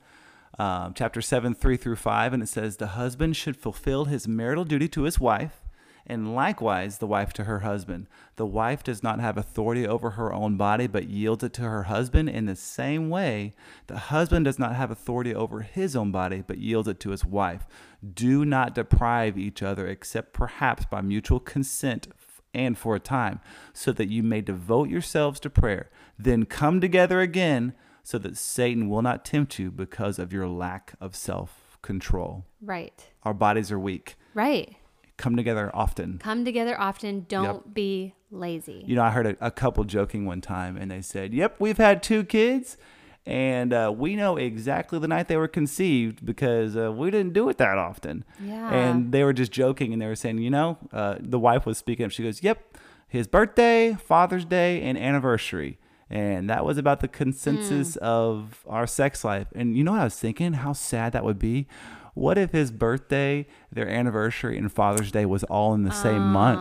um, 0.58 0.94
chapter 0.94 1.22
7, 1.22 1.56
3 1.56 1.78
through 1.78 1.96
5, 1.96 2.34
and 2.34 2.44
it 2.44 2.50
says, 2.50 2.78
The 2.78 2.88
husband 2.88 3.36
should 3.36 3.56
fulfill 3.56 4.06
his 4.06 4.28
marital 4.28 4.66
duty 4.66 4.88
to 4.90 5.04
his 5.04 5.20
wife, 5.20 5.62
and 6.10 6.36
likewise 6.36 6.98
the 6.98 7.08
wife 7.08 7.32
to 7.34 7.44
her 7.44 7.60
husband. 7.60 8.08
The 8.36 8.46
wife 8.46 8.84
does 8.84 9.04
not 9.04 9.20
have 9.20 9.38
authority 9.38 9.88
over 9.88 10.12
her 10.12 10.34
own 10.34 10.58
body, 10.58 10.88
but 10.88 11.08
yields 11.08 11.44
it 11.44 11.54
to 11.54 11.62
her 11.62 11.84
husband. 11.84 12.30
In 12.30 12.46
the 12.46 12.56
same 12.56 13.10
way, 13.10 13.54
the 13.88 13.98
husband 13.98 14.46
does 14.46 14.58
not 14.58 14.76
have 14.76 14.90
authority 14.92 15.36
over 15.36 15.62
his 15.62 15.96
own 15.96 16.12
body, 16.12 16.44
but 16.46 16.58
yields 16.58 16.88
it 16.88 17.00
to 17.02 17.12
his 17.12 17.24
wife. 17.24 17.68
Do 18.14 18.44
not 18.44 18.74
deprive 18.76 19.38
each 19.38 19.62
other, 19.62 19.88
except 19.88 20.34
perhaps 20.34 20.86
by 20.86 21.02
mutual 21.02 21.40
consent 21.40 22.08
and 22.54 22.78
for 22.78 22.96
a 22.96 23.00
time, 23.00 23.40
so 23.74 23.92
that 23.92 24.10
you 24.10 24.24
may 24.24 24.42
devote 24.42 24.90
yourselves 24.90 25.40
to 25.42 25.50
prayer. 25.50 25.92
Then 26.18 26.46
come 26.46 26.82
together 26.82 27.22
again, 27.22 27.74
so 28.02 28.18
that 28.18 28.38
Satan 28.38 28.90
will 28.90 29.04
not 29.04 29.24
tempt 29.24 29.60
you 29.60 29.70
because 29.70 30.18
of 30.18 30.34
your 30.34 30.48
lack 30.48 30.94
of 31.00 31.16
self 31.16 31.78
control. 31.82 32.46
right. 32.62 33.08
Our 33.24 33.34
bodies 33.34 33.72
are 33.72 33.80
weak. 33.80 34.16
Right. 34.34 34.76
Come 35.20 35.36
together 35.36 35.70
often. 35.74 36.18
Come 36.18 36.44
together 36.46 36.80
often. 36.80 37.26
Don't 37.30 37.74
be 37.74 38.16
lazy. 38.32 38.84
You 38.88 38.96
know, 38.96 39.04
I 39.04 39.10
heard 39.12 39.28
a, 39.28 39.36
a 39.48 39.52
couple 39.52 39.84
joking 39.84 40.26
one 40.26 40.40
time, 40.42 40.78
and 40.78 40.90
they 40.90 41.02
said, 41.02 41.34
Yep, 41.34 41.58
we've 41.60 41.78
had 41.78 42.02
two 42.02 42.24
kids, 42.24 42.78
and 43.26 43.74
uh, 43.74 43.94
we 43.96 44.16
know 44.16 44.38
exactly 44.38 44.98
the 44.98 45.08
night 45.10 45.28
they 45.28 45.36
were 45.38 45.48
conceived 45.50 46.26
because 46.26 46.76
uh, 46.78 46.92
we 46.92 47.12
didn't 47.12 47.34
do 47.34 47.50
it 47.50 47.58
that 47.58 47.78
often. 47.78 48.24
Yeah. 48.42 48.72
And 48.74 49.12
they 49.12 49.24
were 49.24 49.34
just 49.34 49.52
joking, 49.52 49.92
and 49.94 50.02
they 50.02 50.08
were 50.08 50.16
saying, 50.16 50.38
You 50.40 50.50
know, 50.52 50.78
uh, 50.94 51.16
the 51.20 51.38
wife 51.40 51.66
was 51.66 51.78
speaking 51.78 52.06
up. 52.06 52.12
She 52.12 52.24
goes, 52.24 52.42
Yep, 52.42 52.78
his 53.08 53.28
birthday, 53.28 53.94
Father's 53.96 54.46
Day, 54.46 54.82
and 54.82 54.98
anniversary. 54.98 55.78
And 56.12 56.50
that 56.50 56.66
was 56.66 56.80
about 56.80 57.02
the 57.02 57.08
consensus 57.08 57.94
Hmm. 57.96 58.04
of 58.04 58.66
our 58.68 58.88
sex 58.88 59.24
life. 59.24 59.48
And 59.54 59.78
you 59.78 59.84
know 59.84 59.92
what 59.92 60.02
I 60.02 60.06
was 60.06 60.18
thinking? 60.18 60.54
How 60.54 60.74
sad 60.74 61.12
that 61.14 61.24
would 61.24 61.38
be. 61.38 61.68
What 62.14 62.38
if 62.38 62.52
his 62.52 62.72
birthday, 62.72 63.48
their 63.72 63.88
anniversary, 63.90 64.58
and 64.58 64.72
Father's 64.72 65.12
Day 65.12 65.26
was 65.26 65.44
all 65.46 65.74
in 65.74 65.84
the 65.84 65.92
same 65.92 66.22
Oh. 66.22 66.26
month? 66.28 66.60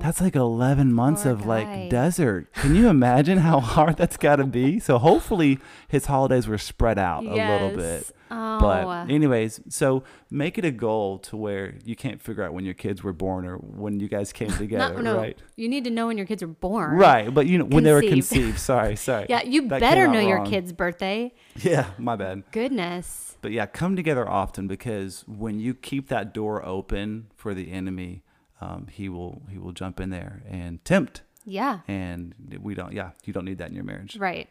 That's 0.00 0.20
like 0.20 0.34
11 0.36 0.92
months 0.92 1.22
Poor 1.24 1.32
of 1.32 1.40
guy. 1.42 1.46
like 1.46 1.90
desert. 1.90 2.52
Can 2.54 2.74
you 2.74 2.88
imagine 2.88 3.38
how 3.38 3.60
hard 3.74 3.96
that's 3.96 4.16
got 4.16 4.36
to 4.36 4.44
be? 4.44 4.78
So 4.80 4.98
hopefully 4.98 5.58
his 5.88 6.06
holidays 6.06 6.46
were 6.48 6.58
spread 6.58 6.98
out 6.98 7.24
a 7.24 7.30
little 7.34 7.70
bit. 7.70 8.02
Yes. 8.02 8.12
Oh. 8.32 8.60
But 8.60 9.10
anyways, 9.10 9.60
so 9.68 10.04
make 10.30 10.56
it 10.56 10.64
a 10.64 10.70
goal 10.70 11.18
to 11.20 11.36
where 11.36 11.74
you 11.84 11.96
can't 11.96 12.22
figure 12.22 12.44
out 12.44 12.52
when 12.52 12.64
your 12.64 12.74
kids 12.74 13.02
were 13.02 13.12
born 13.12 13.44
or 13.44 13.56
when 13.56 13.98
you 13.98 14.06
guys 14.08 14.32
came 14.32 14.50
together, 14.56 14.94
Not- 14.94 15.02
no, 15.02 15.16
right? 15.16 15.38
You 15.56 15.68
need 15.68 15.84
to 15.84 15.90
know 15.90 16.06
when 16.06 16.16
your 16.16 16.26
kids 16.26 16.42
are 16.42 16.46
born. 16.46 16.96
Right, 16.96 17.32
but 17.32 17.46
you 17.46 17.58
know 17.58 17.64
when 17.64 17.82
they 17.84 17.92
were 17.92 18.00
Conceived. 18.02 18.58
Sorry, 18.58 18.94
sorry. 19.08 19.26
Yeah, 19.28 19.42
you 19.42 19.66
That 19.68 19.80
better 19.80 20.06
know 20.06 20.20
your 20.20 20.44
kid's 20.46 20.72
birthday. 20.72 21.32
Yeah, 21.56 21.86
my 21.98 22.14
bad. 22.16 22.44
Goodness. 22.52 23.36
But 23.42 23.52
yeah, 23.52 23.66
come 23.66 23.96
together 23.96 24.28
often 24.28 24.68
because 24.68 25.24
when 25.26 25.58
you 25.58 25.74
keep 25.74 26.08
that 26.08 26.32
door 26.32 26.64
open 26.64 27.30
for 27.36 27.52
the 27.54 27.72
enemy, 27.72 28.22
um, 28.60 28.86
he 28.90 29.08
will 29.08 29.42
he 29.50 29.58
will 29.58 29.72
jump 29.72 30.00
in 30.00 30.10
there 30.10 30.42
and 30.48 30.84
tempt. 30.84 31.22
Yeah. 31.44 31.80
And 31.88 32.34
we 32.60 32.74
don't. 32.74 32.92
Yeah, 32.92 33.10
you 33.24 33.32
don't 33.32 33.44
need 33.46 33.58
that 33.58 33.68
in 33.70 33.74
your 33.74 33.84
marriage. 33.84 34.16
Right. 34.16 34.48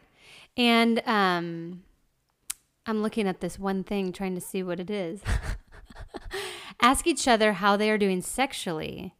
And 0.56 1.00
um 1.06 1.82
I'm 2.86 3.02
looking 3.02 3.28
at 3.28 3.40
this 3.40 3.58
one 3.58 3.84
thing 3.84 4.12
trying 4.12 4.34
to 4.34 4.40
see 4.40 4.62
what 4.62 4.80
it 4.80 4.90
is. 4.90 5.20
Ask 6.82 7.06
each 7.06 7.28
other 7.28 7.52
how 7.54 7.76
they 7.76 7.90
are 7.90 7.98
doing 7.98 8.22
sexually. 8.22 9.14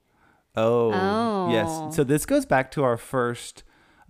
Oh, 0.56 0.90
Oh. 0.92 1.48
yes. 1.52 1.94
So 1.94 2.02
this 2.04 2.24
goes 2.26 2.46
back 2.46 2.70
to 2.72 2.82
our 2.82 2.96
first 2.96 3.62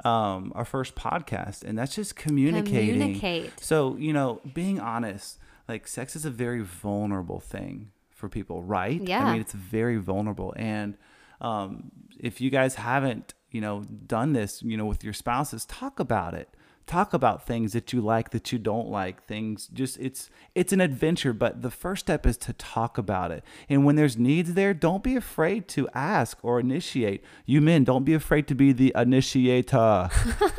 um 0.05 0.51
our 0.55 0.65
first 0.65 0.95
podcast 0.95 1.63
and 1.63 1.77
that's 1.79 1.95
just 1.95 2.17
communicating. 2.17 2.99
Communicate. 3.01 3.61
So, 3.61 3.97
you 3.99 4.13
know, 4.15 4.41
being 4.55 4.81
honest, 4.81 5.39
like 5.69 5.87
sex 5.87 6.17
is 6.17 6.25
a 6.25 6.31
very 6.31 6.63
vulnerable 6.63 7.41
thing 7.41 7.91
for 8.21 8.29
people, 8.29 8.63
right? 8.63 9.01
Yeah. 9.03 9.25
I 9.25 9.33
mean, 9.33 9.41
it's 9.41 9.53
very 9.55 9.97
vulnerable 9.97 10.55
and 10.57 10.97
um 11.41 11.91
if 12.19 12.41
you 12.41 12.51
guys 12.51 12.75
haven't, 12.75 13.35
you 13.51 13.61
know, 13.61 13.83
done 14.07 14.35
this, 14.35 14.63
you 14.63 14.77
know, 14.77 14.85
with 14.85 15.03
your 15.03 15.15
spouses, 15.15 15.65
talk 15.65 15.99
about 15.99 16.35
it. 16.35 16.49
Talk 16.87 17.15
about 17.15 17.47
things 17.47 17.73
that 17.73 17.93
you 17.93 18.01
like, 18.01 18.31
that 18.31 18.51
you 18.51 18.59
don't 18.59 18.89
like, 18.89 19.25
things 19.27 19.69
just 19.69 19.97
it's 19.99 20.29
it's 20.57 20.73
an 20.73 20.81
adventure, 20.81 21.33
but 21.33 21.63
the 21.63 21.71
first 21.71 22.01
step 22.07 22.27
is 22.27 22.37
to 22.39 22.53
talk 22.53 22.99
about 22.99 23.31
it. 23.31 23.45
And 23.69 23.85
when 23.85 23.95
there's 23.95 24.17
needs 24.19 24.55
there, 24.55 24.75
don't 24.75 25.03
be 25.05 25.15
afraid 25.15 25.69
to 25.69 25.89
ask 25.95 26.39
or 26.43 26.59
initiate. 26.59 27.23
You 27.47 27.61
men, 27.61 27.85
don't 27.85 28.05
be 28.05 28.15
afraid 28.15 28.49
to 28.49 28.55
be 28.57 28.73
the 28.73 28.93
initiator, 28.97 30.11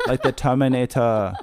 like 0.06 0.22
the 0.22 0.32
terminator. 0.46 1.34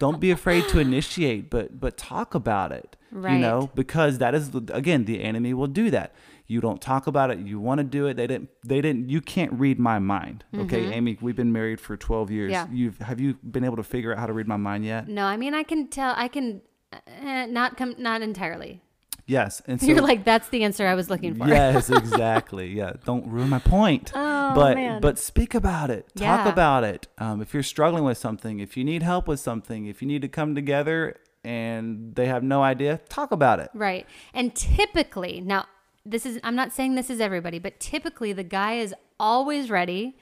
Don't 0.00 0.18
be 0.18 0.32
afraid 0.32 0.66
to 0.70 0.80
initiate, 0.80 1.48
but 1.48 1.78
but 1.78 1.96
talk 1.96 2.34
about 2.34 2.72
it. 2.72 2.96
You 3.14 3.38
know, 3.38 3.70
because 3.74 4.18
that 4.18 4.34
is 4.34 4.50
again 4.72 5.04
the 5.04 5.22
enemy 5.22 5.52
will 5.54 5.66
do 5.66 5.90
that. 5.90 6.14
You 6.46 6.60
don't 6.60 6.80
talk 6.80 7.06
about 7.06 7.30
it. 7.30 7.38
You 7.38 7.60
want 7.60 7.78
to 7.78 7.84
do 7.84 8.06
it. 8.06 8.14
They 8.16 8.26
didn't. 8.26 8.50
They 8.64 8.80
didn't. 8.80 9.08
You 9.10 9.20
can't 9.20 9.52
read 9.52 9.78
my 9.78 9.98
mind. 9.98 10.44
Okay, 10.54 10.92
Amy. 10.92 11.18
We've 11.20 11.36
been 11.36 11.52
married 11.52 11.80
for 11.80 11.96
twelve 11.96 12.30
years. 12.30 12.52
Mm-hmm. 12.52 12.74
Yeah. 12.74 12.78
You've 12.78 12.98
have 12.98 13.20
you 13.20 13.34
been 13.34 13.64
able 13.64 13.76
to 13.76 13.82
figure 13.82 14.12
out 14.12 14.18
how 14.18 14.26
to 14.26 14.32
read 14.32 14.48
my 14.48 14.56
mind 14.56 14.84
yet? 14.84 15.08
No, 15.08 15.24
I 15.24 15.36
mean 15.36 15.54
I 15.54 15.62
can 15.62 15.88
tell. 15.88 16.14
I 16.16 16.28
can 16.28 16.62
uh, 16.92 17.46
not 17.46 17.76
come. 17.76 17.94
Not 17.98 18.22
entirely. 18.22 18.80
Yes. 19.26 19.62
And 19.66 19.80
so 19.80 19.86
You're 19.86 20.00
like 20.00 20.24
that's 20.24 20.48
the 20.48 20.64
answer 20.64 20.86
I 20.86 20.94
was 20.94 21.08
looking 21.08 21.34
for. 21.34 21.46
Yes, 21.46 21.90
exactly. 22.02 22.68
Yeah, 22.68 22.94
don't 23.04 23.26
ruin 23.26 23.48
my 23.48 23.58
point. 23.60 24.12
Oh, 24.14 24.54
but 24.54 24.74
man. 24.76 25.00
but 25.00 25.18
speak 25.18 25.54
about 25.54 25.90
it. 25.90 26.06
Talk 26.16 26.44
Yeah. 26.44 26.48
about 26.48 26.84
it. 26.84 27.08
Um, 27.18 27.40
if 27.40 27.54
you're 27.54 27.62
struggling 27.62 28.04
with 28.04 28.18
something, 28.18 28.58
if 28.58 28.76
you 28.76 28.84
need 28.84 29.02
help 29.02 29.28
with 29.28 29.40
something, 29.40 29.86
if 29.86 30.02
you 30.02 30.08
need 30.08 30.22
to 30.22 30.28
come 30.28 30.54
together 30.54 31.16
and 31.44 32.14
they 32.14 32.26
have 32.26 32.42
no 32.42 32.62
idea, 32.62 33.00
talk 33.08 33.32
about 33.32 33.60
it. 33.60 33.70
Right. 33.74 34.06
And 34.32 34.54
typically, 34.54 35.40
now 35.40 35.66
this 36.04 36.24
is 36.26 36.38
I'm 36.42 36.54
not 36.54 36.72
saying 36.72 36.94
this 36.94 37.10
is 37.10 37.20
everybody, 37.20 37.58
but 37.58 37.78
typically 37.80 38.32
the 38.32 38.44
guy 38.44 38.74
is 38.74 38.94
always 39.20 39.70
ready, 39.70 40.16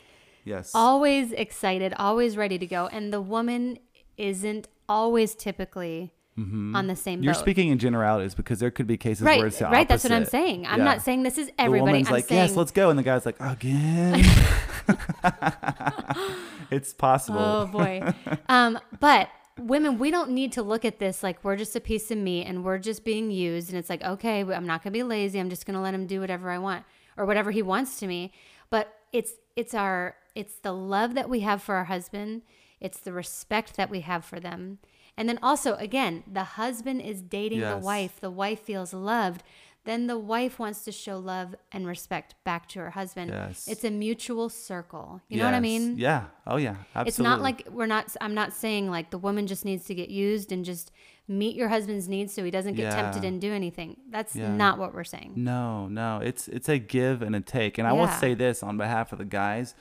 Yes. 0.45 0.73
always 0.75 1.33
excited, 1.33 1.95
always 1.99 2.37
ready 2.37 2.59
to 2.59 2.67
go, 2.67 2.87
and 2.87 3.13
the 3.13 3.21
woman 3.21 3.79
isn't 4.17 4.69
always 4.89 5.35
typically 5.35 6.13
on 6.39 6.87
the 6.87 6.97
same 6.97 7.19
Mm-hmm. 7.19 7.25
You're 7.25 7.35
boat. 7.35 7.41
speaking 7.41 7.69
in 7.69 7.79
generalities 7.79 8.35
because 8.35 8.61
there 8.61 8.71
could 8.71 8.87
be 8.87 8.97
cases 8.97 9.25
right, 9.25 9.37
where 9.39 9.49
it's 9.49 9.59
the 9.59 9.67
right. 9.67 9.87
That's 9.87 10.05
what 10.05 10.13
I'm 10.13 10.25
saying. 10.25 10.67
I'm 10.67 10.79
Yeah. 10.79 10.85
not 10.85 11.03
saying 11.03 11.23
this 11.23 11.37
is 11.37 11.51
everybody. 11.59 11.81
The 11.81 11.93
woman's 11.93 12.09
I'm 12.09 12.15
like, 12.15 12.29
saying, 12.29 12.49
yes, 12.49 12.57
let's 12.57 12.71
go, 12.71 12.89
and 12.89 12.99
the 12.99 13.03
guy's 13.03 13.27
like, 13.27 13.37
again. 13.41 14.25
it's 16.71 16.93
possible. 16.95 17.41
Oh 17.41 17.67
boy. 17.67 18.03
um, 18.49 18.79
but 19.01 19.29
women, 19.67 19.99
we 19.99 20.11
don't 20.11 20.31
need 20.31 20.53
to 20.53 20.63
look 20.63 20.85
at 20.85 20.99
this 20.99 21.23
like 21.23 21.43
we're 21.45 21.57
just 21.57 21.77
a 21.77 21.81
piece 21.81 22.11
of 22.11 22.19
meat 22.19 22.45
and 22.45 22.65
we're 22.65 22.79
just 22.79 23.05
being 23.05 23.31
used. 23.31 23.71
And 23.71 23.79
it's 23.79 23.91
like, 23.91 24.03
okay, 24.03 24.41
I'm 24.41 24.67
not 24.67 24.83
gonna 24.83 24.93
be 24.93 25.03
lazy. 25.03 25.39
I'm 25.39 25.51
just 25.51 25.67
gonna 25.67 25.83
let 25.83 25.95
him 25.95 26.07
do 26.07 26.21
whatever 26.21 26.51
I 26.51 26.59
want 26.59 26.85
or 27.17 27.27
whatever 27.27 27.51
he 27.51 27.63
wants 27.63 27.99
to 28.01 28.07
me. 28.07 28.33
But 28.71 28.95
it's 29.13 29.35
it's 29.57 29.75
our 29.75 30.17
it's 30.35 30.55
the 30.57 30.73
love 30.73 31.15
that 31.15 31.29
we 31.29 31.41
have 31.41 31.63
for 31.63 31.75
our 31.77 31.85
husband. 31.85 32.43
It's 32.81 32.99
the 32.99 33.13
respect 33.13 33.77
that 33.77 33.91
we 33.91 34.01
have 34.01 34.25
for 34.25 34.41
them. 34.41 34.79
And 35.17 35.29
then 35.29 35.39
also, 35.43 35.75
again, 35.75 36.23
the 36.31 36.45
husband 36.45 37.03
is 37.03 37.21
dating 37.21 37.61
the 37.61 37.77
wife. 37.85 38.21
The 38.21 38.31
wife 38.31 38.61
feels 38.61 38.95
loved. 38.95 39.43
Then 39.85 40.07
the 40.09 40.19
wife 40.19 40.59
wants 40.59 40.85
to 40.85 40.93
show 40.93 41.19
love 41.19 41.55
and 41.73 41.87
respect 41.87 42.35
back 42.45 42.69
to 42.71 42.81
her 42.81 42.91
husband. 42.91 43.31
Yes. 43.31 43.67
It's 43.67 43.83
a 43.85 43.91
mutual 43.91 44.51
circle. 44.51 45.23
You 45.29 45.39
know 45.39 45.47
what 45.47 45.55
I 45.55 45.61
mean? 45.61 45.97
Yeah. 45.97 46.25
Oh 46.47 46.57
yeah. 46.59 46.77
Absolutely. 46.95 47.09
It's 47.09 47.19
not 47.19 47.41
like 47.41 47.67
we're 47.71 47.87
not. 47.87 48.15
I'm 48.21 48.35
not 48.35 48.53
saying 48.53 48.91
like 48.91 49.11
the 49.11 49.19
woman 49.19 49.47
just 49.47 49.65
needs 49.65 49.87
to 49.87 49.95
get 49.95 50.11
used 50.11 50.53
and 50.53 50.65
just 50.65 50.93
meet 51.29 51.57
your 51.57 51.69
husband's 51.69 52.09
needs 52.09 52.35
so 52.35 52.45
he 52.45 52.51
doesn't 52.51 52.75
get 52.75 52.93
tempted 52.93 53.25
and 53.25 53.41
do 53.41 53.53
anything. 53.53 53.97
That's 54.11 54.35
Yeah. 54.37 54.55
not 54.55 54.79
what 54.79 54.93
we're 54.93 55.05
saying. 55.05 55.33
No, 55.37 55.87
no, 55.89 56.21
it's 56.23 56.47
it's 56.49 56.69
a 56.69 56.79
give 56.79 57.23
and 57.23 57.35
a 57.35 57.41
take. 57.41 57.79
And 57.79 57.89
I 57.89 57.93
will 57.93 58.09
say 58.09 58.35
this 58.35 58.63
on 58.63 58.77
behalf 58.77 59.13
of 59.13 59.19
the 59.19 59.25
guys. 59.25 59.75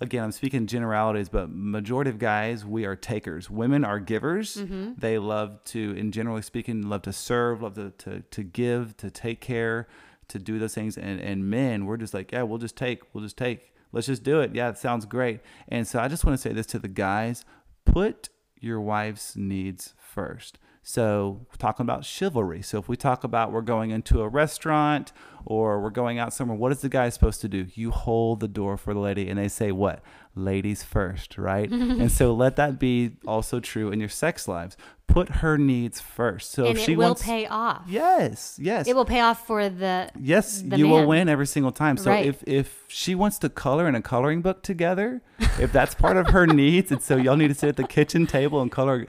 Again, 0.00 0.24
I'm 0.24 0.32
speaking 0.32 0.66
generalities, 0.66 1.28
but 1.28 1.50
majority 1.50 2.10
of 2.10 2.18
guys, 2.18 2.64
we 2.64 2.86
are 2.86 2.96
takers. 2.96 3.50
Women 3.50 3.84
are 3.84 3.98
givers. 3.98 4.56
Mm-hmm. 4.56 4.92
They 4.96 5.18
love 5.18 5.62
to, 5.64 5.92
in 5.96 6.10
generally 6.10 6.40
speaking, 6.40 6.88
love 6.88 7.02
to 7.02 7.12
serve, 7.12 7.62
love 7.62 7.74
to, 7.74 7.90
to, 7.98 8.20
to 8.20 8.42
give, 8.42 8.96
to 8.96 9.10
take 9.10 9.40
care, 9.40 9.88
to 10.28 10.38
do 10.38 10.58
those 10.58 10.74
things. 10.74 10.96
And 10.96 11.20
and 11.20 11.50
men, 11.50 11.84
we're 11.84 11.98
just 11.98 12.14
like, 12.14 12.32
yeah, 12.32 12.42
we'll 12.42 12.58
just 12.58 12.76
take, 12.76 13.02
we'll 13.12 13.24
just 13.24 13.36
take. 13.36 13.74
Let's 13.92 14.06
just 14.06 14.22
do 14.22 14.40
it. 14.40 14.54
Yeah, 14.54 14.70
it 14.70 14.78
sounds 14.78 15.04
great. 15.04 15.40
And 15.68 15.86
so 15.86 15.98
I 15.98 16.08
just 16.08 16.24
want 16.24 16.38
to 16.38 16.40
say 16.40 16.54
this 16.54 16.66
to 16.66 16.78
the 16.78 16.88
guys: 16.88 17.44
put 17.84 18.30
your 18.58 18.80
wife's 18.80 19.36
needs 19.36 19.94
first. 19.98 20.58
So, 20.82 21.46
talking 21.58 21.84
about 21.84 22.04
chivalry. 22.06 22.62
So, 22.62 22.78
if 22.78 22.88
we 22.88 22.96
talk 22.96 23.22
about 23.22 23.52
we're 23.52 23.60
going 23.60 23.90
into 23.90 24.22
a 24.22 24.28
restaurant 24.28 25.12
or 25.44 25.80
we're 25.80 25.90
going 25.90 26.18
out 26.18 26.32
somewhere, 26.32 26.56
what 26.56 26.72
is 26.72 26.80
the 26.80 26.88
guy 26.88 27.08
supposed 27.10 27.42
to 27.42 27.48
do? 27.48 27.66
You 27.74 27.90
hold 27.90 28.40
the 28.40 28.48
door 28.48 28.76
for 28.78 28.94
the 28.94 29.00
lady, 29.00 29.28
and 29.28 29.38
they 29.38 29.48
say, 29.48 29.72
What? 29.72 30.02
Ladies 30.34 30.82
first, 30.82 31.36
right? 31.36 31.70
and 31.70 32.10
so, 32.10 32.32
let 32.32 32.56
that 32.56 32.78
be 32.78 33.12
also 33.26 33.60
true 33.60 33.90
in 33.92 34.00
your 34.00 34.08
sex 34.08 34.48
lives. 34.48 34.76
Put 35.06 35.28
her 35.28 35.58
needs 35.58 36.00
first. 36.00 36.52
So, 36.52 36.64
and 36.64 36.76
if 36.76 36.82
it 36.82 36.86
she 36.86 36.96
will 36.96 37.08
wants. 37.08 37.22
pay 37.24 37.44
off. 37.46 37.82
Yes, 37.86 38.58
yes. 38.62 38.88
It 38.88 38.96
will 38.96 39.04
pay 39.04 39.20
off 39.20 39.46
for 39.46 39.68
the. 39.68 40.08
Yes, 40.18 40.62
the 40.62 40.78
you 40.78 40.88
will 40.88 41.06
win 41.06 41.28
every 41.28 41.46
single 41.48 41.72
time. 41.72 41.98
So 41.98 42.10
Right. 42.10 42.24
if 42.26 42.42
if 42.46 42.84
she 42.88 43.14
wants 43.14 43.38
to 43.40 43.48
color 43.50 43.86
in 43.86 43.94
a 43.94 44.02
coloring 44.02 44.40
book 44.40 44.62
together, 44.62 45.20
if 45.58 45.72
that's 45.72 45.94
part 45.94 46.16
of 46.16 46.28
her 46.28 46.46
needs, 46.62 46.90
and 46.90 47.02
so 47.02 47.16
y'all 47.16 47.36
need 47.36 47.48
to 47.48 47.54
sit 47.54 47.68
at 47.68 47.76
the 47.76 47.84
kitchen 47.86 48.26
table 48.26 48.62
and 48.62 48.70
color, 48.70 49.08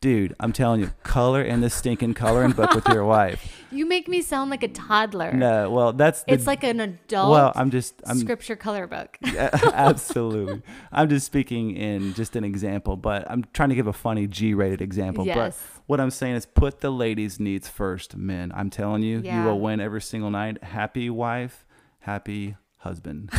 dude, 0.00 0.34
I'm 0.40 0.52
telling 0.52 0.80
you, 0.80 0.90
color 1.02 1.42
in 1.42 1.60
this 1.60 1.74
stinking 1.74 2.14
coloring 2.14 2.52
book 2.52 2.74
with 2.74 2.88
your 2.88 3.04
wife. 3.04 3.56
You 3.72 3.86
make 3.86 4.08
me 4.08 4.20
sound 4.20 4.50
like 4.50 4.64
a 4.64 4.68
toddler. 4.68 5.30
No, 5.32 5.70
well, 5.70 5.92
that's 5.92 6.24
the, 6.24 6.32
It's 6.32 6.44
like 6.44 6.64
an 6.64 6.80
adult 6.80 7.30
well, 7.30 7.52
I'm 7.54 7.70
just 7.70 8.02
I'm 8.04 8.18
scripture 8.18 8.56
color 8.56 8.88
book. 8.88 9.16
Yeah, 9.32 9.48
absolutely. 9.72 10.62
I'm 10.90 11.08
just 11.08 11.24
speaking 11.24 11.76
in 11.76 12.12
just 12.14 12.34
an 12.34 12.42
example, 12.42 12.96
but 12.96 13.30
I'm 13.30 13.44
trying 13.52 13.68
to 13.68 13.76
give 13.76 13.86
a 13.86 13.92
funny 13.92 14.26
G-rated 14.26 14.82
example. 14.82 15.24
Yes. 15.24 15.36
But 15.56 15.82
what 15.86 16.00
I'm 16.00 16.10
saying 16.10 16.34
is 16.34 16.46
put 16.46 16.80
the 16.80 16.90
ladies' 16.90 17.38
needs 17.38 17.68
first, 17.68 18.16
men. 18.16 18.50
I'm 18.56 18.70
telling 18.70 19.04
you, 19.04 19.20
you 19.20 19.44
will 19.44 19.60
win 19.60 19.78
every 19.80 20.02
single 20.02 20.30
night. 20.30 20.64
Happy 20.64 21.08
wife, 21.08 21.64
happy 22.00 22.56
husband. 22.78 23.30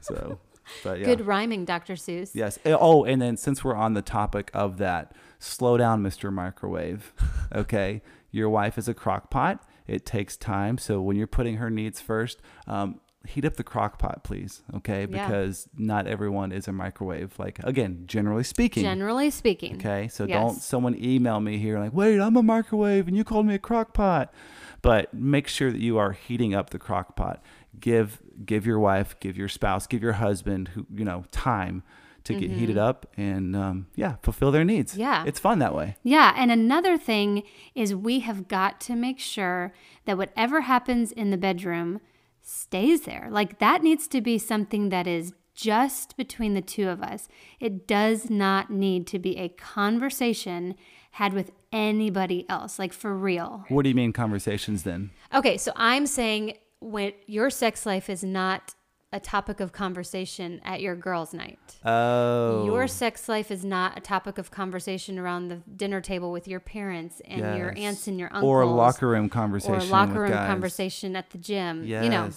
so, 0.00 0.40
but 0.84 0.98
yeah. 1.00 1.06
Good 1.06 1.26
rhyming, 1.26 1.64
Dr. 1.64 1.94
Seuss. 1.94 2.30
Yes. 2.34 2.58
Eh, 2.64 2.76
Oh, 2.78 3.04
and 3.04 3.20
then 3.20 3.36
since 3.36 3.62
we're 3.64 3.74
on 3.76 3.94
the 3.94 4.02
topic 4.02 4.50
of 4.54 4.78
that, 4.78 5.12
slow 5.38 5.76
down, 5.76 6.02
Mr. 6.02 6.32
Microwave. 6.32 7.12
Okay. 7.54 8.02
Your 8.32 8.50
wife 8.50 8.76
is 8.76 8.88
a 8.88 8.94
crock 8.94 9.30
pot. 9.30 9.62
It 9.86 10.04
takes 10.04 10.36
time. 10.36 10.78
So 10.78 11.00
when 11.00 11.16
you're 11.16 11.28
putting 11.28 11.56
her 11.58 11.70
needs 11.70 12.00
first, 12.00 12.40
um, 12.66 13.00
heat 13.26 13.44
up 13.44 13.54
the 13.56 13.62
crock 13.64 13.98
pot, 14.00 14.24
please. 14.24 14.62
Okay. 14.74 15.06
Yeah. 15.08 15.26
Because 15.28 15.68
not 15.76 16.06
everyone 16.08 16.50
is 16.52 16.66
a 16.68 16.72
microwave. 16.72 17.38
Like, 17.38 17.60
again, 17.60 18.02
generally 18.06 18.42
speaking. 18.42 18.82
Generally 18.82 19.30
speaking. 19.30 19.76
Okay, 19.76 20.08
so 20.08 20.24
Yes. 20.26 20.34
don't 20.40 20.54
someone 20.60 20.96
email 21.02 21.38
me 21.40 21.58
here 21.58 21.78
like, 21.78 21.92
wait, 21.94 22.20
I'm 22.20 22.36
a 22.36 22.42
microwave 22.42 23.06
and 23.08 23.16
you 23.16 23.22
called 23.24 23.46
me 23.46 23.54
a 23.54 23.58
crock 23.60 23.94
pot. 23.94 24.34
But 24.82 25.14
make 25.14 25.48
sure 25.48 25.70
that 25.72 25.80
you 25.80 25.96
are 25.98 26.12
heating 26.12 26.54
up 26.54 26.70
the 26.70 26.78
crock 26.78 27.16
pot. 27.16 27.42
Give 27.78 28.20
give 28.44 28.66
your 28.66 28.78
wife, 28.78 29.18
give 29.20 29.36
your 29.36 29.48
spouse, 29.48 29.86
give 29.86 30.02
your 30.02 30.14
husband 30.14 30.68
who 30.68 30.86
you 30.92 31.04
know 31.04 31.24
time 31.30 31.82
to 32.26 32.34
get 32.34 32.50
heated 32.50 32.76
up 32.76 33.06
and 33.16 33.54
um, 33.54 33.86
yeah, 33.94 34.16
fulfill 34.22 34.50
their 34.50 34.64
needs. 34.64 34.92
Mm-hmm. 34.92 35.00
Yeah. 35.00 35.24
it's 35.26 35.38
fun 35.38 35.60
that 35.60 35.74
way. 35.74 35.96
Yeah, 36.02 36.34
and 36.36 36.50
another 36.50 36.98
thing 36.98 37.44
is 37.74 37.94
we 37.94 38.20
have 38.20 38.48
got 38.48 38.80
to 38.82 38.96
make 38.96 39.20
sure 39.20 39.72
that 40.06 40.18
whatever 40.18 40.62
happens 40.62 41.12
in 41.12 41.30
the 41.30 41.36
bedroom 41.36 42.00
stays 42.42 43.02
there. 43.02 43.28
Like 43.30 43.58
that 43.60 43.82
needs 43.82 44.08
to 44.08 44.20
be 44.20 44.38
something 44.38 44.88
that 44.88 45.06
is 45.06 45.34
just 45.54 46.16
between 46.16 46.54
the 46.54 46.60
two 46.60 46.88
of 46.88 47.02
us. 47.02 47.28
It 47.60 47.86
does 47.86 48.28
not 48.28 48.70
need 48.70 49.06
to 49.08 49.18
be 49.18 49.38
a 49.38 49.48
conversation 49.48 50.74
had 51.12 51.32
with 51.32 51.50
anybody 51.72 52.44
else, 52.48 52.78
like 52.78 52.92
for 52.92 53.16
real. 53.16 53.64
What 53.68 53.84
do 53.84 53.88
you 53.88 53.94
mean 53.94 54.12
conversations 54.12 54.82
then? 54.82 55.10
Okay, 55.34 55.56
so 55.56 55.72
I'm 55.74 56.06
saying 56.06 56.58
when 56.80 57.12
your 57.26 57.50
sex 57.50 57.86
life 57.86 58.08
is 58.10 58.22
not 58.22 58.74
a 59.12 59.20
topic 59.20 59.60
of 59.60 59.72
conversation 59.72 60.60
at 60.64 60.80
your 60.80 60.94
girls' 60.96 61.32
night. 61.32 61.58
Oh, 61.84 62.66
Your 62.66 62.86
sex 62.88 63.28
life 63.28 63.50
is 63.50 63.64
not 63.64 63.96
a 63.96 64.00
topic 64.00 64.36
of 64.36 64.50
conversation 64.50 65.18
around 65.18 65.48
the 65.48 65.56
dinner 65.76 66.00
table 66.00 66.32
with 66.32 66.46
your 66.48 66.60
parents 66.60 67.22
and 67.24 67.56
your 67.56 67.72
aunts 67.78 68.08
and 68.08 68.18
your 68.18 68.28
uncles. 68.32 68.44
or 68.50 68.62
a 68.62 68.66
locker 68.66 69.08
room 69.08 69.28
conversation 69.28 69.74
or 69.76 69.84
locker 69.84 70.20
room 70.22 70.30
guys. 70.32 70.46
conversation 70.48 71.14
at 71.16 71.30
the 71.30 71.38
gym. 71.38 71.84
Yes. 71.84 72.04
You 72.04 72.10
know, 72.10 72.30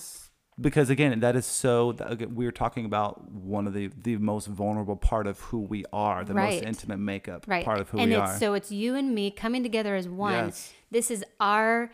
Because 0.62 0.90
again, 0.92 1.20
that 1.22 1.36
is 1.36 1.46
so. 1.46 1.90
again, 1.90 2.28
uh, 2.30 2.34
we 2.34 2.46
are 2.46 2.52
talking 2.52 2.86
about 2.86 3.30
one 3.32 3.66
of 3.66 3.74
the 3.74 3.90
the 4.02 4.18
most 4.18 4.46
vulnerable 4.48 4.96
part 4.96 5.26
of 5.26 5.40
who 5.40 5.62
we 5.62 5.86
are, 5.92 6.24
the 6.24 6.34
Right. 6.34 6.54
most 6.56 6.64
intimate 6.66 7.00
makeup 7.00 7.46
right? 7.48 7.66
part 7.66 7.80
of 7.80 7.90
who 7.90 7.98
and 7.98 8.12
we 8.12 8.16
it's 8.18 8.32
are. 8.32 8.38
so 8.38 8.54
it's 8.54 8.72
you 8.72 8.94
and 8.96 9.14
me 9.16 9.32
coming 9.32 9.64
together 9.64 9.96
as 9.96 10.08
one. 10.08 10.34
Yes. 10.34 10.72
This 10.92 11.10
is 11.12 11.24
our 11.40 11.92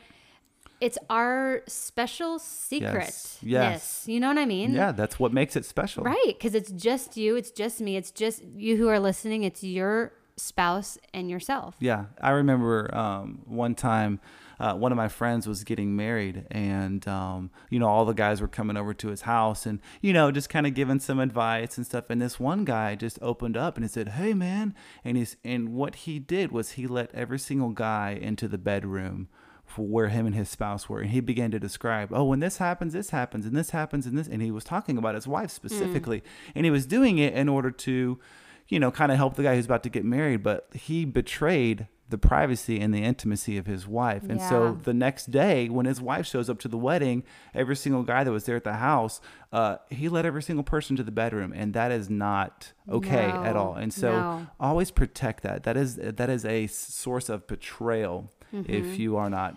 it's 0.85 0.99
our 1.09 1.63
special 1.67 2.37
secret. 2.37 3.39
Yes. 3.41 4.03
You 4.05 4.19
know 4.19 4.27
what 4.27 4.37
I 4.37 4.45
mean? 4.45 4.73
yeah, 4.73 4.91
that's 4.91 5.19
what 5.19 5.33
makes 5.33 5.55
it 5.55 5.65
special. 5.65 6.03
Right, 6.03 6.27
because 6.27 6.53
it's 6.53 6.71
just 6.71 7.17
you, 7.17 7.35
it's 7.35 7.49
just 7.49 7.81
me, 7.81 7.97
it's 7.97 8.11
just 8.11 8.43
you 8.55 8.77
who 8.77 8.87
are 8.87 8.99
listening, 8.99 9.43
it's 9.43 9.63
your 9.63 10.13
spouse 10.37 10.99
and 11.11 11.27
yourself. 11.27 11.75
Yeah, 11.79 12.05
I 12.21 12.29
remember 12.31 12.93
um, 12.95 13.41
one 13.45 13.73
time 13.73 14.19
uh, 14.59 14.73
one 14.75 14.91
of 14.91 14.95
my 14.95 15.07
friends 15.07 15.47
was 15.47 15.63
getting 15.63 15.95
married, 15.95 16.45
and 16.51 17.05
um, 17.07 17.49
you 17.71 17.79
know 17.79 17.87
all 17.87 18.05
the 18.05 18.13
guys 18.13 18.39
were 18.39 18.47
coming 18.47 18.77
over 18.77 18.93
to 18.93 19.07
his 19.07 19.21
house, 19.21 19.65
and 19.65 19.79
you 20.01 20.13
know 20.13 20.31
just 20.31 20.49
kind 20.49 20.67
of 20.67 20.73
giving 20.73 20.99
some 20.99 21.19
advice 21.19 21.77
and 21.77 21.85
stuff. 21.85 22.09
And 22.09 22.21
this 22.21 22.39
one 22.39 22.63
guy 22.63 22.95
just 22.95 23.17
opened 23.23 23.57
up 23.57 23.75
and 23.75 23.83
he 23.83 23.89
said, 23.89 24.09
"Hey, 24.09 24.33
man," 24.33 24.75
and 25.03 25.17
he's 25.17 25.35
and 25.43 25.69
what 25.69 25.95
he 25.95 26.19
did 26.19 26.51
was 26.51 26.71
he 26.71 26.87
let 26.87 27.13
every 27.13 27.39
single 27.39 27.69
guy 27.69 28.17
into 28.21 28.47
the 28.47 28.57
bedroom. 28.57 29.29
For 29.65 29.85
where 29.85 30.07
him 30.07 30.25
and 30.25 30.35
his 30.35 30.47
spouse 30.47 30.87
were, 30.87 31.01
and 31.01 31.09
he 31.09 31.19
began 31.19 31.51
to 31.51 31.59
describe, 31.59 32.09
oh, 32.13 32.23
when 32.23 32.39
this 32.39 32.57
happens, 32.57 32.93
this 32.93 33.09
happens, 33.09 33.45
and 33.45 33.55
this 33.55 33.71
happens, 33.71 34.05
and 34.05 34.17
this, 34.17 34.27
and 34.27 34.41
he 34.41 34.51
was 34.51 34.63
talking 34.63 34.97
about 34.97 35.15
his 35.15 35.27
wife 35.27 35.49
specifically, 35.51 36.23
and 36.53 36.65
he 36.65 36.71
was 36.71 36.85
doing 36.85 37.17
it 37.17 37.33
in 37.33 37.49
order 37.49 37.71
to, 37.71 38.19
you 38.67 38.79
know, 38.79 38.91
kind 38.91 39.11
of 39.11 39.17
help 39.17 39.35
the 39.35 39.43
guy 39.43 39.55
who's 39.55 39.65
about 39.65 39.83
to 39.83 39.89
get 39.89 40.05
married, 40.05 40.43
but 40.43 40.67
he 40.73 41.03
betrayed 41.03 41.87
the 42.07 42.17
privacy 42.19 42.79
and 42.79 42.93
the 42.93 43.03
intimacy 43.03 43.57
of 43.57 43.65
his 43.65 43.87
wife. 43.87 44.21
And 44.29 44.39
Yeah. 44.39 44.49
so 44.49 44.77
the 44.83 44.93
next 44.93 45.31
day, 45.31 45.69
when 45.69 45.87
his 45.87 45.99
wife 45.99 46.27
shows 46.27 46.51
up 46.51 46.59
to 46.59 46.67
the 46.67 46.77
wedding, 46.77 47.23
every 47.55 47.75
single 47.75 48.03
guy 48.03 48.23
that 48.23 48.31
was 48.31 48.45
there 48.45 48.55
at 48.55 48.63
the 48.63 48.73
house, 48.73 49.19
uh, 49.51 49.77
he 49.89 50.07
led 50.07 50.23
every 50.23 50.43
single 50.43 50.63
person 50.63 50.95
to 50.97 51.03
the 51.03 51.11
bedroom, 51.11 51.51
and 51.55 51.73
that 51.73 51.91
is 51.91 52.07
not 52.07 52.73
okay 52.87 53.31
at 53.31 53.55
all. 53.55 53.73
And 53.73 53.91
so 53.91 54.11
no. 54.11 54.47
always 54.59 54.91
protect 54.91 55.41
that. 55.43 55.63
That 55.63 55.75
is 55.77 55.95
that 55.95 56.29
is 56.29 56.45
a 56.45 56.67
source 56.67 57.27
of 57.27 57.47
betrayal 57.47 58.31
Mm-hmm. 58.53 58.71
if 58.71 58.99
you 58.99 59.17
are 59.17 59.29
not. 59.29 59.55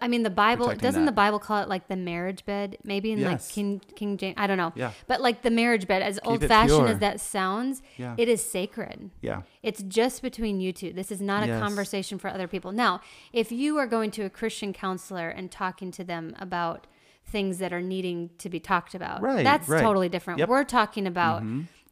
I 0.00 0.08
mean, 0.08 0.22
the 0.22 0.30
Bible 0.30 0.74
doesn't 0.74 1.04
the. 1.04 1.12
Bible 1.12 1.38
call 1.38 1.62
it 1.62 1.68
like 1.68 1.86
the 1.88 1.96
marriage 1.96 2.46
bed? 2.46 2.78
Maybe 2.82 3.12
in 3.12 3.22
like 3.22 3.46
King 3.46 3.80
King 3.94 4.16
James. 4.16 4.36
I 4.38 4.46
don't 4.46 4.56
know. 4.56 4.72
Yeah. 4.74 4.92
But 5.06 5.20
like 5.20 5.42
the 5.42 5.50
marriage 5.50 5.86
bed, 5.86 6.00
as 6.02 6.18
old 6.24 6.42
fashioned 6.42 6.88
as 6.88 6.98
that 7.00 7.20
sounds, 7.20 7.82
Yeah. 7.98 8.14
it 8.16 8.26
is 8.26 8.42
sacred. 8.42 9.10
Yeah. 9.20 9.42
It's 9.62 9.82
just 9.82 10.22
between 10.22 10.60
you 10.60 10.72
two. 10.72 10.94
This 10.94 11.12
is 11.12 11.20
not 11.20 11.42
a 11.42 11.46
Yes. 11.48 11.60
conversation 11.60 12.18
for 12.18 12.28
other 12.28 12.48
people. 12.48 12.72
Now, 12.72 13.00
if 13.34 13.52
you 13.52 13.76
are 13.76 13.86
going 13.86 14.10
to 14.12 14.22
a 14.22 14.30
Christian 14.30 14.72
counselor 14.72 15.28
and 15.28 15.50
talking 15.50 15.90
to 15.90 16.04
them 16.04 16.34
about 16.40 16.86
things 17.26 17.58
that 17.58 17.72
are 17.74 17.82
needing 17.82 18.30
to 18.38 18.48
be 18.48 18.60
talked 18.60 18.94
about, 18.94 19.20
Right, 19.20 19.44
that's 19.44 19.68
right. 19.68 19.82
totally 19.82 20.08
different. 20.08 20.38
Yep. 20.38 20.48
We're 20.48 20.64
talking 20.64 21.06
about 21.06 21.42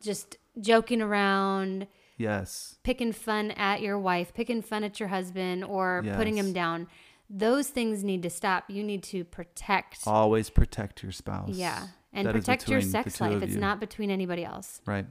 just 0.03 0.39
joking 0.59 1.03
around, 1.03 1.87
Yes. 2.21 2.77
picking 2.83 3.13
fun 3.13 3.51
at 3.53 3.81
your 3.81 3.99
wife, 3.99 4.35
picking 4.35 4.61
fun 4.63 4.85
at 4.85 5.01
your 5.01 5.09
husband, 5.09 5.65
or 5.65 6.03
putting 6.17 6.37
him 6.37 6.53
down. 6.53 6.87
Those 7.29 7.69
things 7.69 8.03
need 8.05 8.23
to 8.25 8.31
stop. 8.31 8.65
You 8.69 8.83
need 8.83 9.03
to 9.05 9.25
protect. 9.25 10.01
Always 10.07 10.51
protect 10.51 11.03
your 11.03 11.13
spouse. 11.13 11.51
yeah. 11.51 11.89
And 12.13 12.27
That 12.27 12.35
protect 12.35 12.69
your 12.69 12.81
sex 12.81 13.21
life. 13.21 13.41
It's 13.43 13.55
you. 13.55 13.61
not 13.61 13.79
between 13.79 14.11
anybody 14.11 14.45
else. 14.45 14.81
Right. 14.85 15.07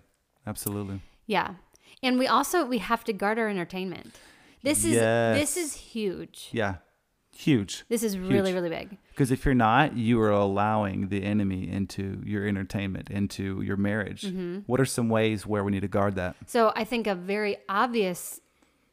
Absolutely. 0.46 1.02
Yeah. 1.28 1.54
And 2.04 2.20
we 2.20 2.28
also 2.28 2.66
we 2.66 2.80
have 2.80 3.04
to 3.06 3.14
guard 3.14 3.40
our 3.40 3.48
entertainment. 3.48 4.16
This 4.64 4.84
is 4.84 4.96
this 4.96 5.56
is 5.58 5.74
huge. 5.74 6.50
Yeah. 6.52 6.76
Huge. 7.40 7.86
This 7.88 8.04
is 8.04 8.18
really 8.18 8.50
Huge. 8.52 8.54
really 8.56 8.70
big. 8.70 8.98
Because 9.12 9.32
if 9.32 9.46
you're 9.46 9.54
not, 9.56 9.96
you 9.96 10.20
are 10.22 10.30
allowing 10.30 11.08
the 11.08 11.24
enemy 11.24 11.70
into 11.70 12.22
your 12.26 12.46
entertainment, 12.46 13.10
into 13.10 13.62
your 13.62 13.78
marriage. 13.78 14.24
Mm-hmm. 14.24 14.60
What 14.66 14.82
are 14.82 14.86
some 14.86 15.08
ways 15.08 15.46
where 15.48 15.64
we 15.64 15.72
need 15.72 15.82
to 15.84 15.88
guard 15.88 16.16
that? 16.16 16.36
So 16.48 16.74
I 16.76 16.84
think 16.84 17.08
a 17.08 17.16
very 17.16 17.56
obvious 17.70 18.42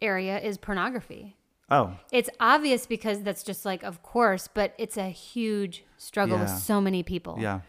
area 0.00 0.38
is 0.38 0.58
pornography. 0.58 1.34
Oh, 1.68 1.96
It's 2.12 2.30
obvious 2.38 2.86
because 2.86 3.22
that's 3.22 3.42
just 3.42 3.64
like 3.64 3.82
of 3.82 4.00
course, 4.04 4.48
but 4.52 4.74
it's 4.78 4.96
a 4.96 5.08
huge 5.10 5.84
struggle 5.96 6.38
with 6.38 6.50
so 6.50 6.80
many 6.80 7.02
people. 7.02 7.38
yeah. 7.40 7.60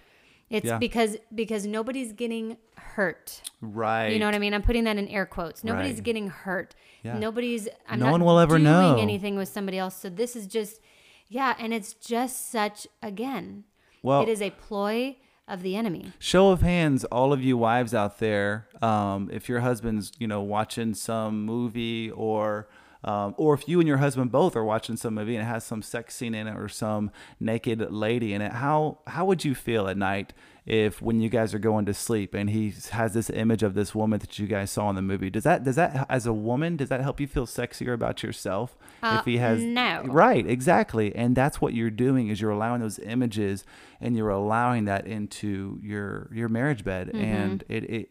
It's 0.51 0.65
Yeah. 0.67 0.77
because 0.77 1.17
because 1.33 1.65
nobody's 1.65 2.13
getting 2.13 2.57
hurt. 2.97 3.41
Right. 3.61 4.09
You 4.09 4.17
know 4.19 4.25
what 4.25 4.33
I 4.35 4.39
mean? 4.39 4.53
I'm 4.55 4.63
putting 4.63 4.83
that 4.85 4.97
in 4.97 5.07
air 5.07 5.25
quotes. 5.27 5.63
Nobody's 5.63 5.95
Right. 5.95 6.03
getting 6.03 6.27
hurt. 6.29 6.73
Yeah. 7.03 7.17
Nobody's. 7.19 7.69
I'm 7.87 7.99
No 7.99 8.11
one 8.11 8.23
will 8.25 8.39
ever 8.39 8.55
doing 8.57 8.63
know. 8.63 8.97
anything 8.97 9.37
with 9.37 9.47
somebody 9.49 9.77
else. 9.77 9.95
So 9.95 10.09
this 10.09 10.35
is 10.35 10.47
just, 10.47 10.81
yeah, 11.29 11.53
and 11.59 11.73
it's 11.73 11.93
just 11.93 12.49
such 12.51 12.87
again. 13.03 13.65
Well, 14.01 14.21
it 14.23 14.29
is 14.29 14.41
a 14.41 14.49
ploy 14.49 15.17
of 15.47 15.61
the 15.61 15.75
enemy. 15.75 16.11
Show 16.19 16.49
of 16.49 16.61
hands, 16.61 17.05
all 17.05 17.31
of 17.33 17.41
you 17.43 17.55
wives 17.55 17.93
out 17.93 18.17
there, 18.19 18.67
um, 18.81 19.29
if 19.31 19.47
your 19.47 19.59
husband's, 19.61 20.11
you 20.19 20.27
know, 20.27 20.41
watching 20.41 20.93
some 20.95 21.45
movie 21.45 22.09
or 22.11 22.67
um, 23.03 23.35
or 23.37 23.53
if 23.53 23.67
you 23.67 23.79
and 23.79 23.87
your 23.87 23.97
husband 23.97 24.31
both 24.31 24.55
are 24.55 24.63
watching 24.63 24.97
some 24.97 25.13
movie 25.15 25.35
and 25.35 25.43
it 25.43 25.47
has 25.49 25.63
some 25.63 25.81
sex 25.81 26.15
scene 26.15 26.33
in 26.35 26.47
it 26.47 26.55
or 26.57 26.67
some 26.67 27.11
naked 27.39 27.91
lady 27.91 28.33
in 28.33 28.41
it, 28.41 28.51
how 28.53 28.99
how 29.07 29.25
would 29.25 29.45
you 29.45 29.53
feel 29.55 29.87
at 29.87 29.97
night 29.97 30.33
if 30.65 31.01
when 31.01 31.21
you 31.21 31.29
guys 31.29 31.53
are 31.53 31.59
going 31.59 31.85
to 31.85 31.93
sleep 31.93 32.33
and 32.33 32.49
he 32.49 32.73
has 32.91 33.13
this 33.13 33.29
image 33.29 33.63
of 33.63 33.73
this 33.73 33.95
woman 33.95 34.19
that 34.19 34.37
you 34.37 34.47
guys 34.47 34.69
saw 34.71 34.89
in 34.89 34.95
the 34.95 35.01
movie? 35.01 35.29
Does 35.29 35.43
that 35.43 35.63
does 35.63 35.75
that 35.75 36.05
as 36.09 36.25
a 36.25 36.33
woman 36.33 36.75
does 36.75 36.89
that 36.89 37.01
help 37.01 37.19
you 37.19 37.27
feel 37.27 37.45
sexier 37.45 37.93
about 37.93 38.23
yourself 38.23 38.75
Uh, 39.03 39.17
if 39.19 39.25
he 39.25 39.37
has 39.37 39.61
no. 39.61 40.03
Right, 40.05 40.45
exactly. 40.45 41.15
And 41.15 41.35
that's 41.35 41.61
what 41.61 41.73
you're 41.73 41.91
doing 41.91 42.27
is 42.29 42.41
you're 42.41 42.51
allowing 42.51 42.81
those 42.81 42.99
images 42.99 43.63
and 44.01 44.17
you're 44.17 44.29
allowing 44.31 44.85
that 44.85 45.05
into 45.07 45.79
your 45.83 46.29
your 46.33 46.49
marriage 46.49 46.83
bed 46.83 47.07
Mm-hmm. 47.07 47.17
and 47.23 47.63
it, 47.69 47.83
it 47.89 48.09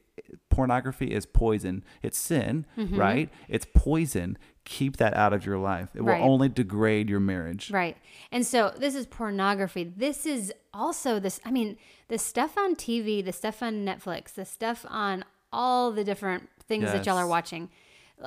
pornography 0.49 1.13
is 1.13 1.27
poison. 1.27 1.85
It's 2.03 2.19
sin, 2.19 2.65
Mm-hmm. 2.79 2.97
right? 2.99 3.29
It's 3.49 3.67
poison. 3.75 4.39
Keep 4.67 4.99
that 4.99 5.15
out 5.15 5.33
of 5.33 5.47
your 5.47 5.57
life. 5.59 5.89
It 5.95 6.03
Right. 6.03 6.21
will 6.21 6.29
only 6.31 6.49
degrade 6.51 7.09
your 7.09 7.21
marriage. 7.21 7.71
Right. 7.71 7.97
And 8.31 8.45
so 8.45 8.75
this 8.77 8.95
is 8.95 9.07
pornography. 9.07 9.85
This 9.85 10.27
is 10.27 10.53
also 10.75 11.19
this 11.19 11.41
I 11.45 11.51
mean, 11.51 11.79
the 12.09 12.19
stuff 12.19 12.59
on 12.59 12.75
TV, 12.75 13.25
the 13.25 13.33
stuff 13.33 13.63
on 13.63 13.85
Netflix, 13.87 14.35
the 14.35 14.45
stuff 14.45 14.85
on 14.89 15.25
all 15.53 15.93
the 15.93 16.05
different 16.05 16.51
things 16.69 16.93
that 16.93 17.07
y'all 17.07 17.17
are 17.17 17.27
watching 17.27 17.71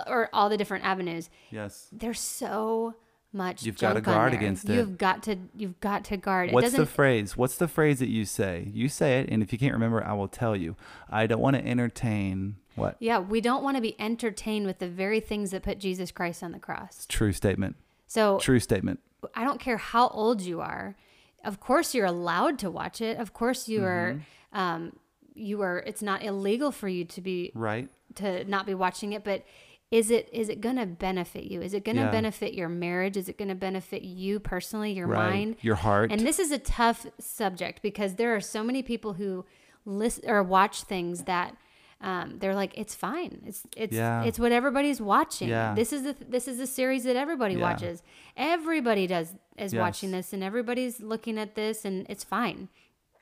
or 0.07 0.29
all 0.33 0.49
the 0.49 0.57
different 0.57 0.85
avenues. 0.85 1.29
Yes. 1.51 1.89
There's 1.91 2.19
so 2.19 2.95
much 3.31 3.63
You've 3.63 3.77
gotta 3.77 4.01
guard 4.01 4.33
against 4.33 4.67
it. 4.69 4.75
You've 4.75 4.97
got 4.97 5.21
to 5.23 5.35
you've 5.55 5.79
got 5.81 6.03
to 6.05 6.17
guard. 6.17 6.51
What's 6.51 6.71
the 6.71 6.85
phrase? 6.85 7.37
What's 7.37 7.57
the 7.57 7.67
phrase 7.67 7.99
that 7.99 8.09
you 8.09 8.25
say? 8.25 8.71
You 8.73 8.89
say 8.89 9.19
it, 9.19 9.29
and 9.29 9.43
if 9.43 9.53
you 9.53 9.59
can't 9.59 9.73
remember, 9.73 10.03
I 10.03 10.13
will 10.13 10.27
tell 10.29 10.55
you. 10.55 10.75
I 11.09 11.27
don't 11.27 11.41
want 11.41 11.55
to 11.57 11.65
entertain 11.65 12.55
what? 12.79 12.95
Yeah, 12.99 13.19
we 13.19 13.41
don't 13.41 13.63
want 13.63 13.77
to 13.77 13.81
be 13.81 13.99
entertained 13.99 14.65
with 14.65 14.79
the 14.79 14.87
very 14.87 15.19
things 15.19 15.51
that 15.51 15.63
put 15.63 15.79
Jesus 15.79 16.11
Christ 16.11 16.41
on 16.43 16.51
the 16.51 16.59
cross. 16.59 17.05
True 17.07 17.31
statement. 17.33 17.75
So 18.07 18.39
True 18.39 18.59
statement. 18.59 18.99
I 19.35 19.43
don't 19.43 19.59
care 19.59 19.77
how 19.77 20.07
old 20.09 20.41
you 20.41 20.61
are. 20.61 20.95
Of 21.43 21.59
course, 21.59 21.93
you're 21.93 22.05
allowed 22.05 22.57
to 22.59 22.71
watch 22.71 23.01
it. 23.01 23.17
Of 23.17 23.33
course, 23.33 23.67
you 23.69 23.83
are. 23.83 24.13
Mm-hmm. 24.53 24.57
Um, 24.59 24.93
you 25.35 25.61
are. 25.61 25.79
It's 25.79 26.01
not 26.01 26.23
illegal 26.23 26.71
for 26.71 26.87
you 26.87 27.05
to 27.05 27.21
be 27.21 27.51
Right? 27.53 27.89
to 28.15 28.43
not 28.45 28.65
be 28.65 28.73
watching 28.73 29.13
it. 29.13 29.23
But 29.23 29.45
is 29.91 30.11
it 30.11 30.29
is 30.33 30.49
it 30.49 30.61
going 30.61 30.75
to 30.75 30.85
benefit 30.85 31.45
you? 31.45 31.61
Is 31.61 31.73
it 31.73 31.83
going 31.85 31.95
to 31.97 32.03
Yeah. 32.03 32.11
benefit 32.11 32.53
your 32.53 32.69
marriage? 32.69 33.15
Is 33.17 33.29
it 33.29 33.37
going 33.37 33.47
to 33.49 33.55
benefit 33.55 34.01
you 34.03 34.39
personally, 34.39 34.91
your 34.93 35.07
Right. 35.07 35.29
mind? 35.29 35.55
Your 35.61 35.75
heart. 35.75 36.11
And 36.11 36.21
this 36.21 36.39
is 36.39 36.51
a 36.51 36.59
tough 36.59 37.05
subject 37.19 37.81
because 37.81 38.15
there 38.15 38.35
are 38.35 38.41
so 38.41 38.63
many 38.63 38.81
people 38.83 39.13
who 39.13 39.45
listen 39.85 40.29
or 40.29 40.43
watch 40.43 40.83
things 40.83 41.23
that 41.23 41.55
um, 42.01 42.37
they're 42.39 42.55
like, 42.55 42.77
it's 42.77 42.95
fine. 42.95 43.41
It's 43.45 43.63
it's 43.75 43.95
Yeah. 43.95 44.23
it's 44.23 44.39
what 44.39 44.51
everybody's 44.51 45.01
watching. 45.01 45.49
Yeah. 45.49 45.73
This 45.75 45.91
is 45.91 46.03
the 46.03 46.15
this 46.27 46.47
is 46.47 46.57
the 46.57 46.67
series 46.67 47.03
that 47.03 47.15
everybody 47.15 47.55
Yeah. 47.55 47.61
watches. 47.61 48.03
Everybody 48.37 49.05
does 49.07 49.35
is 49.57 49.73
Yes. 49.73 49.79
watching 49.79 50.11
this, 50.11 50.31
and 50.33 50.43
everybody's 50.43 51.01
looking 51.01 51.37
at 51.37 51.55
this, 51.55 51.83
and 51.85 52.05
it's 52.09 52.23
fine. 52.23 52.69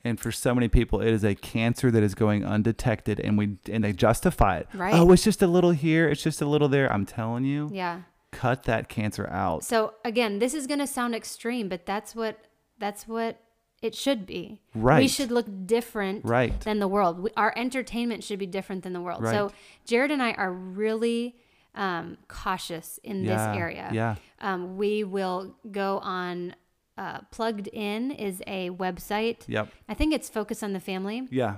And 0.04 0.20
for 0.20 0.32
so 0.32 0.54
many 0.54 0.68
people, 0.68 1.02
it 1.02 1.10
is 1.12 1.24
a 1.26 1.34
cancer 1.36 1.90
that 1.92 2.04
is 2.04 2.14
going 2.16 2.46
undetected, 2.46 3.20
and 3.20 3.38
we 3.38 3.58
and 3.70 3.84
they 3.84 3.94
justify 3.94 4.58
it. 4.58 4.68
Right. 4.74 4.94
Oh, 4.94 5.12
it's 5.12 5.24
just 5.24 5.42
a 5.42 5.48
little 5.48 5.72
here, 5.72 6.08
it's 6.08 6.22
just 6.22 6.42
a 6.42 6.46
little 6.46 6.70
there. 6.70 6.92
I'm 6.94 7.06
telling 7.06 7.46
you, 7.46 7.70
Yeah. 7.74 8.02
cut 8.32 8.64
that 8.64 8.90
cancer 8.90 9.28
out. 9.32 9.64
So 9.64 9.96
again, 10.06 10.38
this 10.40 10.54
is 10.54 10.68
going 10.68 10.80
to 10.80 10.88
sound 10.88 11.16
extreme, 11.16 11.68
but 11.68 11.86
that's 11.86 12.16
what 12.16 12.38
that's 12.80 13.08
what 13.08 13.38
it 13.82 13.94
should 13.96 14.26
be. 14.26 14.60
Right. 14.74 15.02
We 15.02 15.08
should 15.08 15.32
look 15.32 15.46
different 15.66 16.26
Right. 16.26 16.60
than 16.62 16.80
the 16.80 16.88
world. 16.88 17.20
We, 17.20 17.30
our 17.38 17.54
entertainment 17.56 18.24
should 18.24 18.40
be 18.40 18.48
different 18.48 18.84
than 18.84 18.94
the 18.94 19.02
world. 19.02 19.22
Right. 19.24 19.34
So 19.34 19.52
Jared 19.86 20.12
and 20.12 20.22
I 20.24 20.32
are 20.34 20.52
really 20.52 21.36
um, 21.76 22.18
cautious 22.28 23.00
in 23.04 23.24
Yeah, 23.24 23.36
this 23.52 23.58
area. 23.58 23.90
yeah. 23.94 24.16
Um, 24.42 24.78
we 24.78 25.04
will 25.04 25.56
go 25.72 26.00
on. 26.00 26.56
Uh, 26.98 27.20
Plugged 27.30 27.68
In 27.68 28.10
is 28.10 28.42
a 28.48 28.72
website. 28.72 29.44
Yep. 29.48 29.70
I 29.88 29.94
think 29.94 30.16
it's 30.16 30.30
Focus 30.30 30.64
on 30.64 30.74
the 30.74 30.80
Family 30.80 31.28
Yeah. 31.30 31.58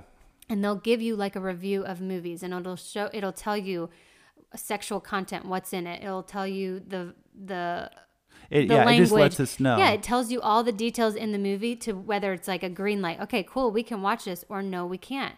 and 0.50 0.62
they'll 0.62 0.74
give 0.76 1.00
you 1.00 1.16
like 1.16 1.34
a 1.34 1.40
review 1.40 1.82
of 1.82 2.02
movies 2.02 2.42
and 2.42 2.52
it'll 2.52 2.76
show 2.76 3.08
it'll 3.14 3.32
tell 3.32 3.56
you 3.56 3.88
sexual 4.54 5.00
content 5.00 5.46
what's 5.46 5.72
in 5.72 5.86
it 5.86 6.02
it'll 6.04 6.22
tell 6.22 6.46
you 6.46 6.80
the 6.86 7.14
the 7.34 7.90
It, 8.50 8.68
the 8.68 8.74
yeah, 8.74 8.84
language 8.84 8.98
it 8.98 9.02
just 9.02 9.12
lets 9.12 9.40
us 9.40 9.60
know. 9.60 9.78
yeah 9.78 9.90
it 9.90 10.02
tells 10.02 10.30
you 10.32 10.40
all 10.40 10.64
the 10.64 10.72
details 10.72 11.14
in 11.14 11.32
the 11.32 11.38
movie 11.38 11.76
to 11.76 11.92
whether 11.92 12.32
it's 12.32 12.48
like 12.48 12.62
a 12.62 12.68
green 12.68 13.00
light. 13.00 13.20
Okay 13.20 13.42
cool 13.42 13.70
we 13.70 13.82
can 13.82 14.02
watch 14.02 14.24
this 14.24 14.44
or 14.48 14.62
no 14.62 14.84
we 14.84 14.98
can't. 14.98 15.36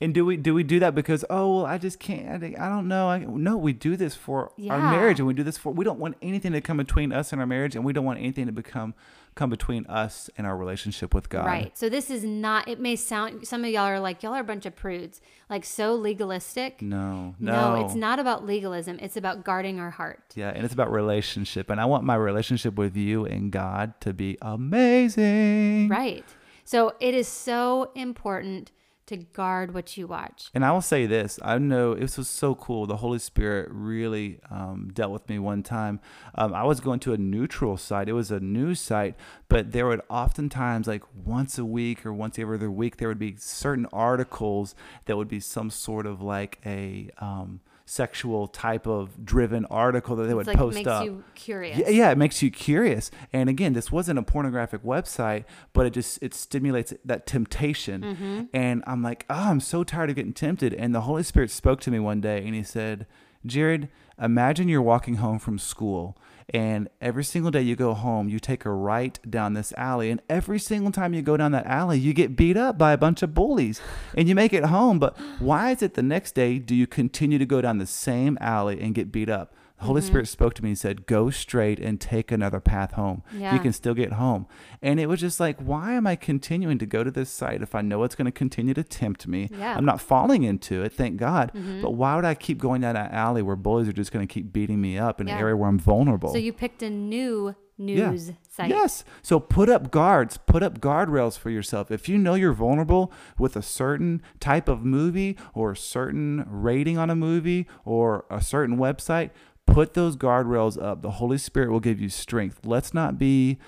And 0.00 0.12
do 0.12 0.24
we 0.24 0.36
do 0.36 0.52
we 0.52 0.64
do 0.64 0.80
that 0.80 0.94
because 0.94 1.24
oh 1.30 1.56
well 1.56 1.66
I 1.66 1.78
just 1.78 1.98
can't 1.98 2.42
I, 2.42 2.54
I 2.58 2.68
don't 2.68 2.88
know 2.88 3.08
I, 3.08 3.18
no 3.18 3.56
we 3.56 3.72
do 3.72 3.96
this 3.96 4.14
for 4.14 4.52
our 4.68 4.90
marriage 4.90 5.18
and 5.18 5.26
we 5.26 5.34
do 5.34 5.44
this 5.44 5.56
for 5.56 5.72
we 5.72 5.84
don't 5.84 6.00
want 6.00 6.16
anything 6.20 6.52
to 6.52 6.60
come 6.60 6.76
between 6.76 7.12
us 7.12 7.32
and 7.32 7.40
our 7.40 7.46
marriage 7.46 7.76
and 7.76 7.84
we 7.84 7.92
don't 7.92 8.04
want 8.04 8.18
anything 8.18 8.46
to 8.46 8.52
become 8.52 8.94
come 9.34 9.50
between 9.50 9.86
us 9.86 10.28
and 10.36 10.46
our 10.46 10.56
relationship 10.56 11.14
with 11.14 11.28
God. 11.28 11.46
right. 11.46 11.76
So 11.76 11.88
this 11.88 12.10
is 12.10 12.22
not 12.24 12.68
it 12.68 12.78
may 12.78 12.96
sound 12.96 13.46
some 13.46 13.64
of 13.64 13.70
y'all 13.70 13.84
are 13.84 14.00
like 14.00 14.22
y'all 14.22 14.34
are 14.34 14.40
a 14.40 14.44
bunch 14.44 14.66
of 14.66 14.76
prudes. 14.76 15.20
Like 15.48 15.64
so 15.64 15.94
legalistic? 15.94 16.80
No, 16.80 17.34
no, 17.38 17.74
no. 17.74 17.84
it's 17.84 17.94
not 17.94 18.18
about 18.18 18.46
legalism. 18.46 18.98
It's 19.00 19.16
about 19.16 19.44
guarding 19.44 19.80
our 19.80 19.90
heart. 19.90 20.22
Yeah, 20.34 20.50
and 20.50 20.64
it's 20.64 20.74
about 20.74 20.90
relationship, 20.90 21.70
and 21.70 21.80
I 21.80 21.84
want 21.84 22.04
my 22.04 22.14
relationship 22.14 22.74
with 22.74 22.96
you 22.96 23.26
and 23.26 23.50
God 23.50 24.00
to 24.00 24.12
be 24.12 24.38
amazing. 24.42 25.88
right. 25.88 26.24
So 26.64 26.94
it 27.00 27.14
is 27.14 27.28
so 27.28 27.90
important 27.94 28.70
to 29.12 29.26
guard 29.32 29.74
what 29.74 29.96
you 29.96 30.06
watch 30.06 30.50
And 30.54 30.64
I 30.64 30.72
will 30.72 30.80
say 30.80 31.06
this: 31.06 31.38
I 31.42 31.58
know 31.58 31.94
this 31.94 32.18
was 32.18 32.28
so 32.28 32.54
cool. 32.54 32.86
The 32.86 32.96
Holy 32.96 33.18
Spirit 33.18 33.68
really 33.70 34.40
um, 34.50 34.90
dealt 34.92 35.12
with 35.12 35.28
me 35.28 35.38
one 35.38 35.62
time. 35.62 36.00
Um, 36.34 36.54
I 36.54 36.64
was 36.64 36.80
going 36.80 37.00
to 37.00 37.12
a 37.12 37.18
neutral 37.18 37.76
site. 37.76 38.08
It 38.08 38.12
was 38.12 38.30
a 38.30 38.40
news 38.40 38.80
site, 38.80 39.14
but 39.48 39.72
there 39.72 39.86
would 39.86 40.02
oftentimes, 40.08 40.86
like 40.86 41.02
once 41.14 41.58
a 41.58 41.64
week 41.64 42.04
or 42.04 42.12
once 42.12 42.38
every 42.38 42.56
other 42.56 42.70
week, 42.70 42.96
there 42.96 43.08
would 43.08 43.18
be 43.18 43.36
certain 43.38 43.86
articles 43.92 44.74
that 45.06 45.16
would 45.16 45.28
be 45.28 45.40
some 45.40 45.70
sort 45.70 46.06
of 46.06 46.20
like 46.22 46.58
a 46.64 47.10
um, 47.18 47.60
sexual 47.84 48.48
type 48.48 48.86
of 48.86 49.24
driven 49.24 49.64
article 49.66 50.16
that 50.16 50.24
they 50.24 50.34
would 50.34 50.46
like 50.46 50.56
post 50.56 50.76
makes 50.76 50.88
up. 50.88 51.04
you 51.04 51.24
curious. 51.34 51.78
Yeah, 51.78 51.88
yeah, 51.88 52.10
it 52.10 52.18
makes 52.18 52.42
you 52.42 52.50
curious. 52.50 53.10
And 53.32 53.48
again, 53.48 53.72
this 53.72 53.90
wasn't 53.90 54.18
a 54.18 54.22
pornographic 54.22 54.82
website, 54.82 55.44
but 55.72 55.86
it 55.86 55.90
just 55.92 56.22
it 56.22 56.34
stimulates 56.34 56.92
that 57.04 57.26
temptation. 57.26 58.02
Mm-hmm. 58.02 58.42
And 58.52 58.82
I'm 58.86 59.02
like, 59.02 59.26
oh, 59.28 59.50
I'm 59.50 59.60
so 59.60 59.84
tired 59.84 60.10
of 60.10 60.16
getting 60.16 60.32
tempted. 60.32 60.74
And 60.74 60.94
the 60.94 61.02
Holy 61.02 61.22
Spirit 61.22 61.50
spoke 61.50 61.80
to 61.82 61.90
me 61.90 61.98
one 61.98 62.20
day, 62.20 62.44
and 62.44 62.54
He 62.54 62.62
said, 62.62 63.06
Jared, 63.44 63.88
imagine 64.20 64.68
you're 64.68 64.82
walking 64.82 65.16
home 65.16 65.38
from 65.38 65.58
school. 65.58 66.16
And 66.52 66.90
every 67.00 67.24
single 67.24 67.50
day 67.50 67.62
you 67.62 67.76
go 67.76 67.94
home, 67.94 68.28
you 68.28 68.38
take 68.38 68.64
a 68.64 68.70
right 68.70 69.18
down 69.28 69.54
this 69.54 69.72
alley. 69.76 70.10
And 70.10 70.20
every 70.28 70.58
single 70.58 70.92
time 70.92 71.14
you 71.14 71.22
go 71.22 71.36
down 71.36 71.52
that 71.52 71.66
alley, 71.66 71.98
you 71.98 72.12
get 72.12 72.36
beat 72.36 72.56
up 72.56 72.76
by 72.76 72.92
a 72.92 72.98
bunch 72.98 73.22
of 73.22 73.34
bullies 73.34 73.80
and 74.16 74.28
you 74.28 74.34
make 74.34 74.52
it 74.52 74.64
home. 74.64 74.98
But 74.98 75.16
why 75.38 75.70
is 75.70 75.82
it 75.82 75.94
the 75.94 76.02
next 76.02 76.34
day 76.34 76.58
do 76.58 76.74
you 76.74 76.86
continue 76.86 77.38
to 77.38 77.46
go 77.46 77.62
down 77.62 77.78
the 77.78 77.86
same 77.86 78.36
alley 78.40 78.80
and 78.80 78.94
get 78.94 79.10
beat 79.10 79.30
up? 79.30 79.54
Holy 79.82 80.00
mm-hmm. 80.00 80.08
Spirit 80.08 80.28
spoke 80.28 80.54
to 80.54 80.62
me 80.62 80.70
and 80.70 80.78
said, 80.78 81.06
Go 81.06 81.30
straight 81.30 81.78
and 81.78 82.00
take 82.00 82.32
another 82.32 82.60
path 82.60 82.92
home. 82.92 83.22
Yeah. 83.36 83.54
You 83.54 83.60
can 83.60 83.72
still 83.72 83.94
get 83.94 84.14
home. 84.14 84.46
And 84.80 84.98
it 84.98 85.06
was 85.06 85.20
just 85.20 85.38
like, 85.38 85.58
why 85.60 85.92
am 85.92 86.06
I 86.06 86.16
continuing 86.16 86.78
to 86.78 86.86
go 86.86 87.04
to 87.04 87.10
this 87.10 87.30
site 87.30 87.62
if 87.62 87.74
I 87.74 87.82
know 87.82 88.02
it's 88.02 88.14
going 88.14 88.26
to 88.26 88.32
continue 88.32 88.74
to 88.74 88.82
tempt 88.82 89.28
me? 89.28 89.48
Yeah. 89.52 89.76
I'm 89.76 89.84
not 89.84 90.00
falling 90.00 90.42
into 90.42 90.82
it, 90.82 90.92
thank 90.92 91.18
God. 91.18 91.52
Mm-hmm. 91.54 91.82
But 91.82 91.92
why 91.92 92.16
would 92.16 92.24
I 92.24 92.34
keep 92.34 92.58
going 92.58 92.80
down 92.80 92.94
that 92.94 93.12
alley 93.12 93.42
where 93.42 93.56
bullies 93.56 93.88
are 93.88 93.92
just 93.92 94.10
going 94.10 94.26
to 94.26 94.32
keep 94.32 94.52
beating 94.52 94.80
me 94.80 94.98
up 94.98 95.20
in 95.20 95.28
Yeah. 95.28 95.34
an 95.34 95.40
area 95.40 95.56
where 95.56 95.68
I'm 95.68 95.78
vulnerable? 95.78 96.32
So 96.32 96.38
you 96.38 96.52
picked 96.52 96.82
a 96.82 96.90
new 96.90 97.54
Yeah. 97.76 98.10
news 98.10 98.32
site. 98.50 98.70
Yes. 98.70 99.04
So 99.22 99.38
put 99.40 99.68
up 99.68 99.90
guards, 99.90 100.36
put 100.36 100.62
up 100.62 100.80
guardrails 100.80 101.38
for 101.38 101.50
yourself. 101.50 101.90
If 101.90 102.08
you 102.08 102.18
know 102.18 102.34
you're 102.34 102.52
vulnerable 102.52 103.12
with 103.38 103.56
a 103.56 103.62
certain 103.62 104.20
type 104.40 104.68
of 104.68 104.84
movie 104.84 105.36
or 105.54 105.72
a 105.72 105.76
certain 105.76 106.44
rating 106.48 106.98
on 106.98 107.08
a 107.08 107.16
movie 107.16 107.66
or 107.84 108.24
a 108.30 108.40
certain 108.40 108.78
website, 108.78 109.30
put 109.72 109.94
those 109.94 110.16
guardrails 110.16 110.80
up. 110.82 111.02
The 111.02 111.12
Holy 111.12 111.38
Spirit 111.38 111.70
will 111.70 111.80
give 111.80 112.00
you 112.00 112.08
strength. 112.08 112.60
Let's 112.64 112.92
not 112.94 113.18
be 113.18 113.58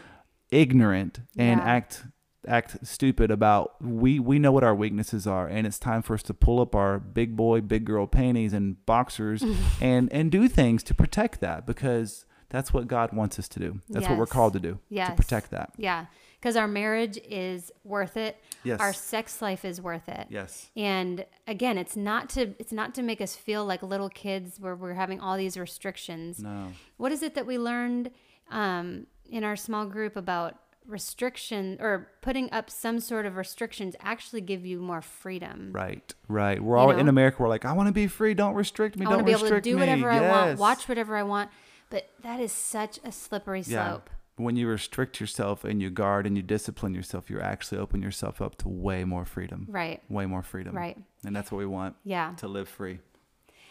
ignorant 0.50 1.20
and 1.36 1.60
Yeah. 1.60 1.66
act 1.66 2.04
act 2.46 2.86
stupid 2.86 3.30
about 3.30 3.72
we 3.82 4.18
we 4.18 4.38
know 4.38 4.52
what 4.52 4.62
our 4.62 4.74
weaknesses 4.74 5.26
are 5.26 5.48
and 5.48 5.66
it's 5.66 5.78
time 5.78 6.02
for 6.02 6.12
us 6.12 6.22
to 6.22 6.34
pull 6.34 6.60
up 6.60 6.74
our 6.74 6.98
big 6.98 7.34
boy 7.34 7.58
big 7.58 7.86
girl 7.86 8.06
panties 8.06 8.52
and 8.52 8.84
boxers 8.84 9.42
and 9.80 10.12
and 10.12 10.30
do 10.30 10.46
things 10.46 10.82
to 10.82 10.94
protect 10.94 11.40
that 11.40 11.66
because 11.66 12.26
that's 12.50 12.72
what 12.74 12.86
God 12.86 13.12
wants 13.14 13.38
us 13.38 13.48
to 13.48 13.58
do. 13.58 13.80
That's 13.88 14.06
what 14.08 14.18
we're 14.18 14.26
called 14.26 14.52
to 14.52 14.60
do. 14.60 14.78
Yes. 14.90 15.08
To 15.10 15.16
protect 15.16 15.50
that. 15.52 15.70
Yeah. 15.78 16.06
Because 16.44 16.56
our 16.58 16.68
marriage 16.68 17.18
is 17.26 17.72
worth 17.84 18.18
it. 18.18 18.36
Yes. 18.64 18.78
Our 18.78 18.92
sex 18.92 19.40
life 19.40 19.64
is 19.64 19.80
worth 19.80 20.10
it. 20.10 20.26
Yes. 20.28 20.68
And 20.76 21.24
again, 21.48 21.78
it's 21.78 21.96
not 21.96 22.28
to 22.30 22.54
it's 22.58 22.70
not 22.70 22.94
to 22.96 23.02
make 23.02 23.22
us 23.22 23.34
feel 23.34 23.64
like 23.64 23.82
little 23.82 24.10
kids 24.10 24.60
where 24.60 24.76
we're 24.76 24.92
having 24.92 25.20
all 25.20 25.38
these 25.38 25.56
restrictions. 25.56 26.42
No. 26.42 26.66
What 26.98 27.12
is 27.12 27.22
it 27.22 27.34
that 27.36 27.46
we 27.46 27.56
learned 27.56 28.10
um, 28.50 29.06
in 29.30 29.42
our 29.42 29.56
small 29.56 29.86
group 29.86 30.16
about 30.16 30.56
restriction 30.86 31.78
or 31.80 32.10
putting 32.20 32.52
up 32.52 32.68
some 32.68 33.00
sort 33.00 33.24
of 33.24 33.36
restrictions 33.36 33.96
actually 34.00 34.42
give 34.42 34.66
you 34.66 34.80
more 34.80 35.00
freedom? 35.00 35.70
Right. 35.72 36.12
Right. 36.28 36.62
We're 36.62 36.76
all 36.76 36.92
know? 36.92 36.98
in 36.98 37.08
America. 37.08 37.38
We're 37.40 37.48
like, 37.48 37.64
I 37.64 37.72
want 37.72 37.86
to 37.86 37.92
be 37.94 38.06
free. 38.06 38.34
Don't 38.34 38.54
restrict 38.54 38.98
me. 38.98 39.06
I 39.06 39.08
Don't 39.08 39.14
want 39.20 39.26
be 39.28 39.32
able 39.32 39.38
to 39.38 39.44
restrict 39.46 39.64
do 39.64 39.76
me. 39.76 39.80
whatever 39.80 40.10
I 40.10 40.20
want, 40.20 40.50
Yes. 40.50 40.58
watch 40.58 40.88
whatever 40.90 41.16
I 41.16 41.22
want. 41.22 41.48
But 41.88 42.10
that 42.22 42.38
is 42.38 42.52
such 42.52 42.98
a 43.02 43.12
slippery 43.12 43.62
Yeah. 43.66 43.88
slope. 43.88 44.10
When 44.36 44.56
you 44.56 44.66
restrict 44.66 45.20
yourself 45.20 45.64
and 45.64 45.80
you 45.80 45.90
guard 45.90 46.26
and 46.26 46.36
you 46.36 46.42
discipline 46.42 46.92
yourself, 46.94 47.30
you're 47.30 47.42
actually 47.42 47.78
opening 47.78 48.02
yourself 48.02 48.42
up 48.42 48.56
to 48.58 48.68
way 48.68 49.04
more 49.04 49.24
freedom. 49.24 49.66
Right. 49.70 50.02
Way 50.08 50.26
more 50.26 50.42
freedom. 50.42 50.76
Right. 50.76 50.98
And 51.24 51.34
that's 51.36 51.52
what 51.52 51.58
we 51.58 51.66
want. 51.66 51.94
Yeah. 52.04 52.34
To 52.38 52.48
live 52.48 52.68
free. 52.68 52.98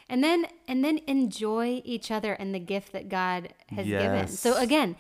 and 0.10 0.24
then 0.24 0.46
and 0.68 0.84
then 0.84 1.00
enjoy 1.08 1.82
each 1.86 2.12
other 2.12 2.34
and 2.34 2.54
the 2.54 2.60
gift 2.60 2.92
that 2.94 3.10
God 3.10 3.54
has 3.70 3.86
given. 3.88 4.28
So 4.28 4.58
again, 4.58 4.96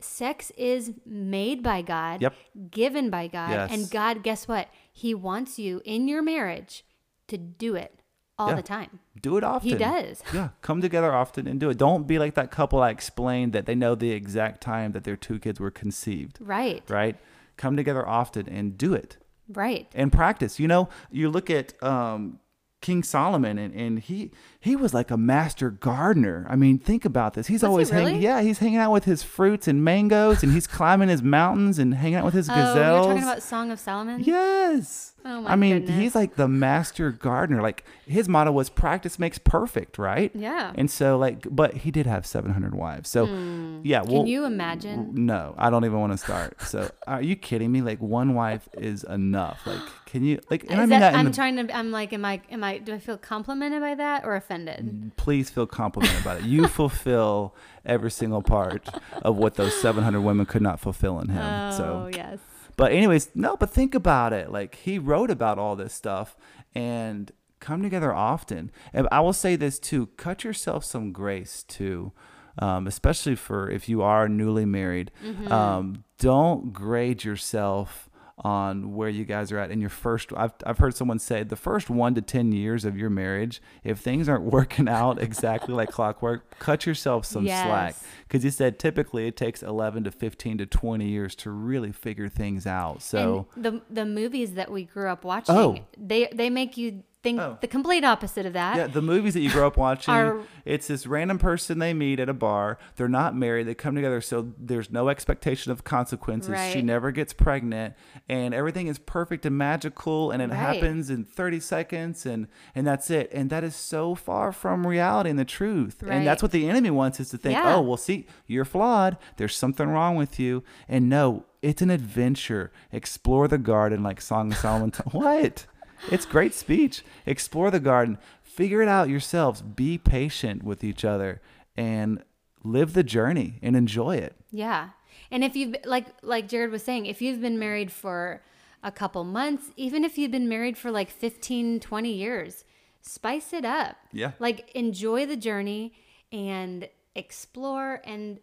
sex 0.00 0.50
is 0.56 0.92
made 1.06 1.62
by 1.62 1.82
God, 1.82 2.20
Yep. 2.22 2.34
given 2.70 3.10
by 3.10 3.26
God, 3.28 3.50
Yes. 3.50 3.70
and 3.72 3.90
God, 3.90 4.22
guess 4.22 4.46
what? 4.48 4.68
He 4.92 5.14
wants 5.14 5.58
you 5.58 5.80
in 5.84 6.06
your 6.08 6.22
marriage 6.22 6.84
to 7.28 7.36
do 7.38 7.74
it 7.74 7.98
all 8.38 8.48
Yeah. 8.50 8.54
the 8.56 8.62
time. 8.62 8.98
Do 9.20 9.36
it 9.36 9.44
often. 9.44 9.68
He 9.70 9.74
does. 9.76 10.22
Yeah, 10.32 10.48
come 10.62 10.80
together 10.80 11.12
often 11.14 11.46
and 11.46 11.58
do 11.60 11.70
it. 11.70 11.78
Don't 11.78 12.06
be 12.06 12.18
like 12.18 12.34
that 12.34 12.50
couple 12.50 12.82
I 12.82 12.90
explained 12.90 13.52
that 13.52 13.66
they 13.66 13.74
know 13.74 13.94
the 13.94 14.10
exact 14.10 14.60
time 14.60 14.92
that 14.92 15.04
their 15.04 15.16
two 15.16 15.38
kids 15.38 15.60
were 15.60 15.70
conceived, 15.70 16.38
Right. 16.40 16.82
right? 16.88 17.16
Come 17.56 17.76
together 17.76 18.06
often 18.06 18.48
and 18.48 18.76
do 18.76 18.92
it 18.94 19.16
Right. 19.48 19.86
and 19.94 20.12
practice. 20.12 20.58
You 20.58 20.66
know, 20.68 20.88
you 21.10 21.30
look 21.30 21.48
at 21.48 21.80
um, 21.82 22.40
King 22.80 23.02
Solomon 23.02 23.56
and, 23.56 23.72
and 23.74 23.98
he 24.00 24.30
he 24.60 24.74
was 24.76 24.92
like 24.92 25.10
a 25.10 25.16
master 25.16 25.70
gardener. 25.70 26.46
I 26.50 26.56
mean, 26.56 26.78
think 26.78 27.04
about 27.06 27.32
this. 27.34 27.46
He's 27.46 27.56
Was 27.56 27.62
he 27.62 27.66
always 27.68 27.90
hanging 27.90 28.06
really? 28.14 28.24
yeah, 28.24 28.42
he's 28.42 28.58
hanging 28.58 28.76
out 28.78 28.90
with 28.92 29.04
his 29.04 29.22
fruits 29.22 29.68
and 29.68 29.82
mangoes 29.84 30.42
and 30.42 30.52
he's 30.52 30.66
climbing 30.66 31.08
his 31.08 31.22
mountains 31.22 31.78
and 31.78 31.94
hanging 31.94 32.16
out 32.16 32.24
with 32.26 32.34
his 32.34 32.50
Oh, 32.50 32.54
gazelles. 32.54 33.06
you're 33.06 33.14
talking 33.14 33.22
about 33.22 33.42
Song 33.42 33.70
of 33.70 33.78
Solomon? 33.80 34.20
Yes. 34.22 35.13
Oh 35.26 35.40
my 35.40 35.52
I 35.52 35.56
mean, 35.56 35.78
goodness. 35.80 35.98
he's 35.98 36.14
like 36.14 36.36
the 36.36 36.48
master 36.48 37.10
gardener. 37.10 37.62
Like 37.62 37.84
his 38.06 38.28
motto 38.28 38.52
was 38.52 38.68
practice 38.68 39.18
makes 39.18 39.38
perfect, 39.38 39.96
right? 39.96 40.30
Yeah. 40.34 40.72
And 40.74 40.90
so 40.90 41.16
like 41.16 41.46
but 41.50 41.74
he 41.78 41.90
did 41.90 42.04
have 42.06 42.26
700 42.26 42.74
wives. 42.74 43.08
So 43.08 43.26
hmm. 43.26 43.80
yeah, 43.82 44.02
well. 44.02 44.22
Can 44.22 44.26
you 44.26 44.44
imagine? 44.44 45.12
No, 45.26 45.54
I 45.56 45.70
don't 45.70 45.84
even 45.86 45.98
want 45.98 46.12
to 46.12 46.18
start. 46.18 46.60
So 46.60 46.90
are 47.06 47.22
you 47.22 47.36
kidding 47.36 47.72
me? 47.72 47.80
Like 47.80 48.00
one 48.00 48.34
wife 48.34 48.68
is 48.74 49.02
enough. 49.04 49.66
Like 49.66 49.80
can 50.04 50.24
you 50.24 50.40
like 50.50 50.64
and 50.64 50.72
Is 50.72 50.78
I 50.78 50.80
mean 50.80 50.90
that, 50.90 51.12
that 51.12 51.14
I'm 51.14 51.26
the- 51.26 51.32
trying 51.32 51.56
to 51.56 51.74
I'm 51.74 51.90
like 51.90 52.12
am 52.12 52.24
I 52.26 52.42
am 52.50 52.62
I 52.62 52.76
do 52.78 52.92
I 52.92 52.98
feel 52.98 53.16
complimented 53.16 53.80
by 53.80 53.94
that 53.94 54.26
or 54.26 54.36
offended? 54.36 54.84
Mm, 54.84 55.16
please 55.16 55.48
feel 55.48 55.66
complimented 55.66 56.20
about 56.20 56.38
it. 56.40 56.44
You 56.44 56.68
fulfill 56.68 57.54
every 57.86 58.10
single 58.10 58.42
part 58.42 58.88
of 59.22 59.36
what 59.36 59.54
those 59.54 59.74
700 59.80 60.20
women 60.20 60.44
could 60.44 60.62
not 60.62 60.80
fulfill 60.80 61.18
in 61.20 61.30
him. 61.30 61.42
Oh, 61.42 61.76
so 61.76 62.10
yes. 62.14 62.38
But 62.76 62.92
anyways, 62.92 63.30
no, 63.34 63.56
but 63.56 63.70
think 63.70 63.94
about 63.94 64.32
it. 64.32 64.50
Like 64.50 64.74
he 64.76 64.98
wrote 64.98 65.30
about 65.30 65.58
all 65.58 65.76
this 65.76 65.94
stuff 65.94 66.36
and 66.74 67.30
come 67.60 67.82
together 67.82 68.12
often. 68.14 68.70
And 68.92 69.08
I 69.12 69.20
will 69.20 69.32
say 69.32 69.56
this 69.56 69.78
too: 69.78 70.06
cut 70.16 70.44
yourself 70.44 70.84
some 70.84 71.12
grace 71.12 71.62
too, 71.64 72.12
um, 72.58 72.86
especially 72.86 73.36
for 73.36 73.70
if 73.70 73.88
you 73.88 74.02
are 74.02 74.28
newly 74.28 74.64
married. 74.64 75.10
Um, 75.50 76.04
don't 76.18 76.72
grade 76.72 77.24
yourself 77.24 78.08
on 78.38 78.94
where 78.94 79.08
you 79.08 79.24
guys 79.24 79.52
are 79.52 79.58
at 79.58 79.70
in 79.70 79.80
your 79.80 79.88
first 79.90 80.32
I've, 80.36 80.52
I've 80.66 80.78
heard 80.78 80.96
someone 80.96 81.20
say 81.20 81.44
the 81.44 81.54
first 81.54 81.88
one 81.88 82.16
to 82.16 82.20
10 82.22 82.50
years 82.50 82.84
of 82.84 82.98
your 82.98 83.08
marriage 83.08 83.62
if 83.84 84.00
things 84.00 84.28
aren't 84.28 84.44
working 84.58 84.88
out 84.88 85.22
exactly 85.22 85.72
like 85.72 85.90
clockwork 85.92 86.58
cut 86.58 86.84
yourself 86.84 87.24
some 87.24 87.46
slack 87.46 87.94
because 88.26 88.44
you 88.44 88.50
said 88.50 88.80
typically 88.80 89.28
it 89.28 89.36
takes 89.36 89.62
11 89.62 90.02
to 90.04 90.10
15 90.10 90.58
to 90.58 90.66
20 90.66 91.06
years 91.06 91.36
to 91.36 91.50
really 91.50 91.92
figure 91.92 92.28
things 92.28 92.66
out. 92.66 93.02
So, 93.02 93.46
and 93.54 93.64
the 93.64 93.82
the 93.88 94.04
movies 94.04 94.54
that 94.54 94.70
we 94.72 94.84
grew 94.84 95.08
up 95.08 95.24
watching, 95.24 95.54
Oh. 95.54 95.78
they 95.96 96.28
they 96.32 96.50
make 96.50 96.76
you 96.76 97.04
think 97.24 97.40
Oh. 97.40 97.58
the 97.60 97.66
complete 97.66 98.04
opposite 98.04 98.46
of 98.46 98.52
that. 98.52 98.76
yeah, 98.76 98.86
the 98.86 99.02
movies 99.02 99.34
that 99.34 99.40
you 99.40 99.50
grow 99.50 99.66
up 99.66 99.76
watching, 99.88 100.14
Are- 100.14 100.38
it's 100.64 100.86
this 100.86 101.06
random 101.06 101.38
person 101.38 101.80
they 101.80 101.92
meet 101.92 102.20
at 102.20 102.28
a 102.28 102.32
bar. 102.34 102.78
They're 102.94 103.08
not 103.08 103.34
married. 103.36 103.66
They 103.66 103.74
come 103.74 103.96
together, 103.96 104.20
so 104.20 104.52
there's 104.56 104.90
no 104.92 105.08
expectation 105.08 105.72
of 105.72 105.82
consequences. 105.82 106.54
She 106.72 106.80
never 106.82 107.10
gets 107.10 107.32
pregnant, 107.32 107.94
and 108.28 108.54
everything 108.54 108.86
is 108.86 108.98
perfect 108.98 109.44
and 109.44 109.58
magical, 109.58 110.30
and 110.30 110.40
it 110.40 110.50
Right. 110.50 110.56
happens 110.56 111.10
in 111.10 111.24
30 111.24 111.58
seconds, 111.58 112.24
and 112.24 112.46
and 112.74 112.86
that's 112.86 113.10
it. 113.10 113.30
And 113.32 113.50
that 113.50 113.64
is 113.64 113.74
so 113.74 114.14
far 114.14 114.52
from 114.52 114.86
reality 114.86 115.30
and 115.30 115.38
the 115.38 115.44
truth. 115.44 116.02
And 116.06 116.26
that's 116.26 116.42
what 116.42 116.52
the 116.52 116.68
enemy 116.68 116.90
wants 116.90 117.18
is 117.20 117.30
to 117.30 117.38
think. 117.38 117.56
Yeah. 117.58 117.74
Oh, 117.76 117.80
well, 117.80 117.96
see, 117.96 118.26
you're 118.46 118.64
flawed. 118.64 119.16
There's 119.38 119.56
something 119.56 119.88
wrong 119.88 120.16
with 120.16 120.38
you. 120.38 120.62
And 120.88 121.08
no, 121.08 121.44
it's 121.62 121.80
an 121.82 121.90
adventure. 121.90 122.70
Explore 122.92 123.48
the 123.48 123.58
garden, 123.58 124.02
like 124.02 124.20
Song 124.20 124.52
of 124.52 124.58
Solomon. 124.58 124.92
what? 125.12 125.66
It's 126.10 126.26
great 126.26 126.54
speech. 126.54 127.02
Explore 127.26 127.70
the 127.70 127.80
garden. 127.80 128.18
Figure 128.42 128.82
it 128.82 128.88
out 128.88 129.08
yourselves. 129.08 129.62
Be 129.62 129.98
patient 129.98 130.62
with 130.62 130.84
each 130.84 131.04
other 131.04 131.40
and 131.76 132.22
live 132.62 132.92
the 132.94 133.02
journey 133.02 133.58
and 133.62 133.76
enjoy 133.76 134.16
it. 134.16 134.34
Yeah. 134.50 134.90
And 135.30 135.42
if 135.44 135.56
you've 135.56 135.74
like 135.84 136.06
like 136.22 136.48
Jared 136.48 136.70
was 136.70 136.82
saying, 136.82 137.06
if 137.06 137.20
you've 137.22 137.40
been 137.40 137.58
married 137.58 137.90
for 137.90 138.42
a 138.82 138.92
couple 138.92 139.24
months, 139.24 139.70
even 139.76 140.04
if 140.04 140.18
you've 140.18 140.30
been 140.30 140.48
married 140.48 140.76
for 140.76 140.90
like 140.90 141.10
15, 141.10 141.80
20 141.80 142.12
years, 142.12 142.64
spice 143.00 143.52
it 143.52 143.64
up. 143.64 143.96
Yeah. 144.12 144.32
Like 144.38 144.70
enjoy 144.74 145.26
the 145.26 145.36
journey 145.36 145.92
and 146.30 146.88
explore 147.14 148.00
and 148.04 148.40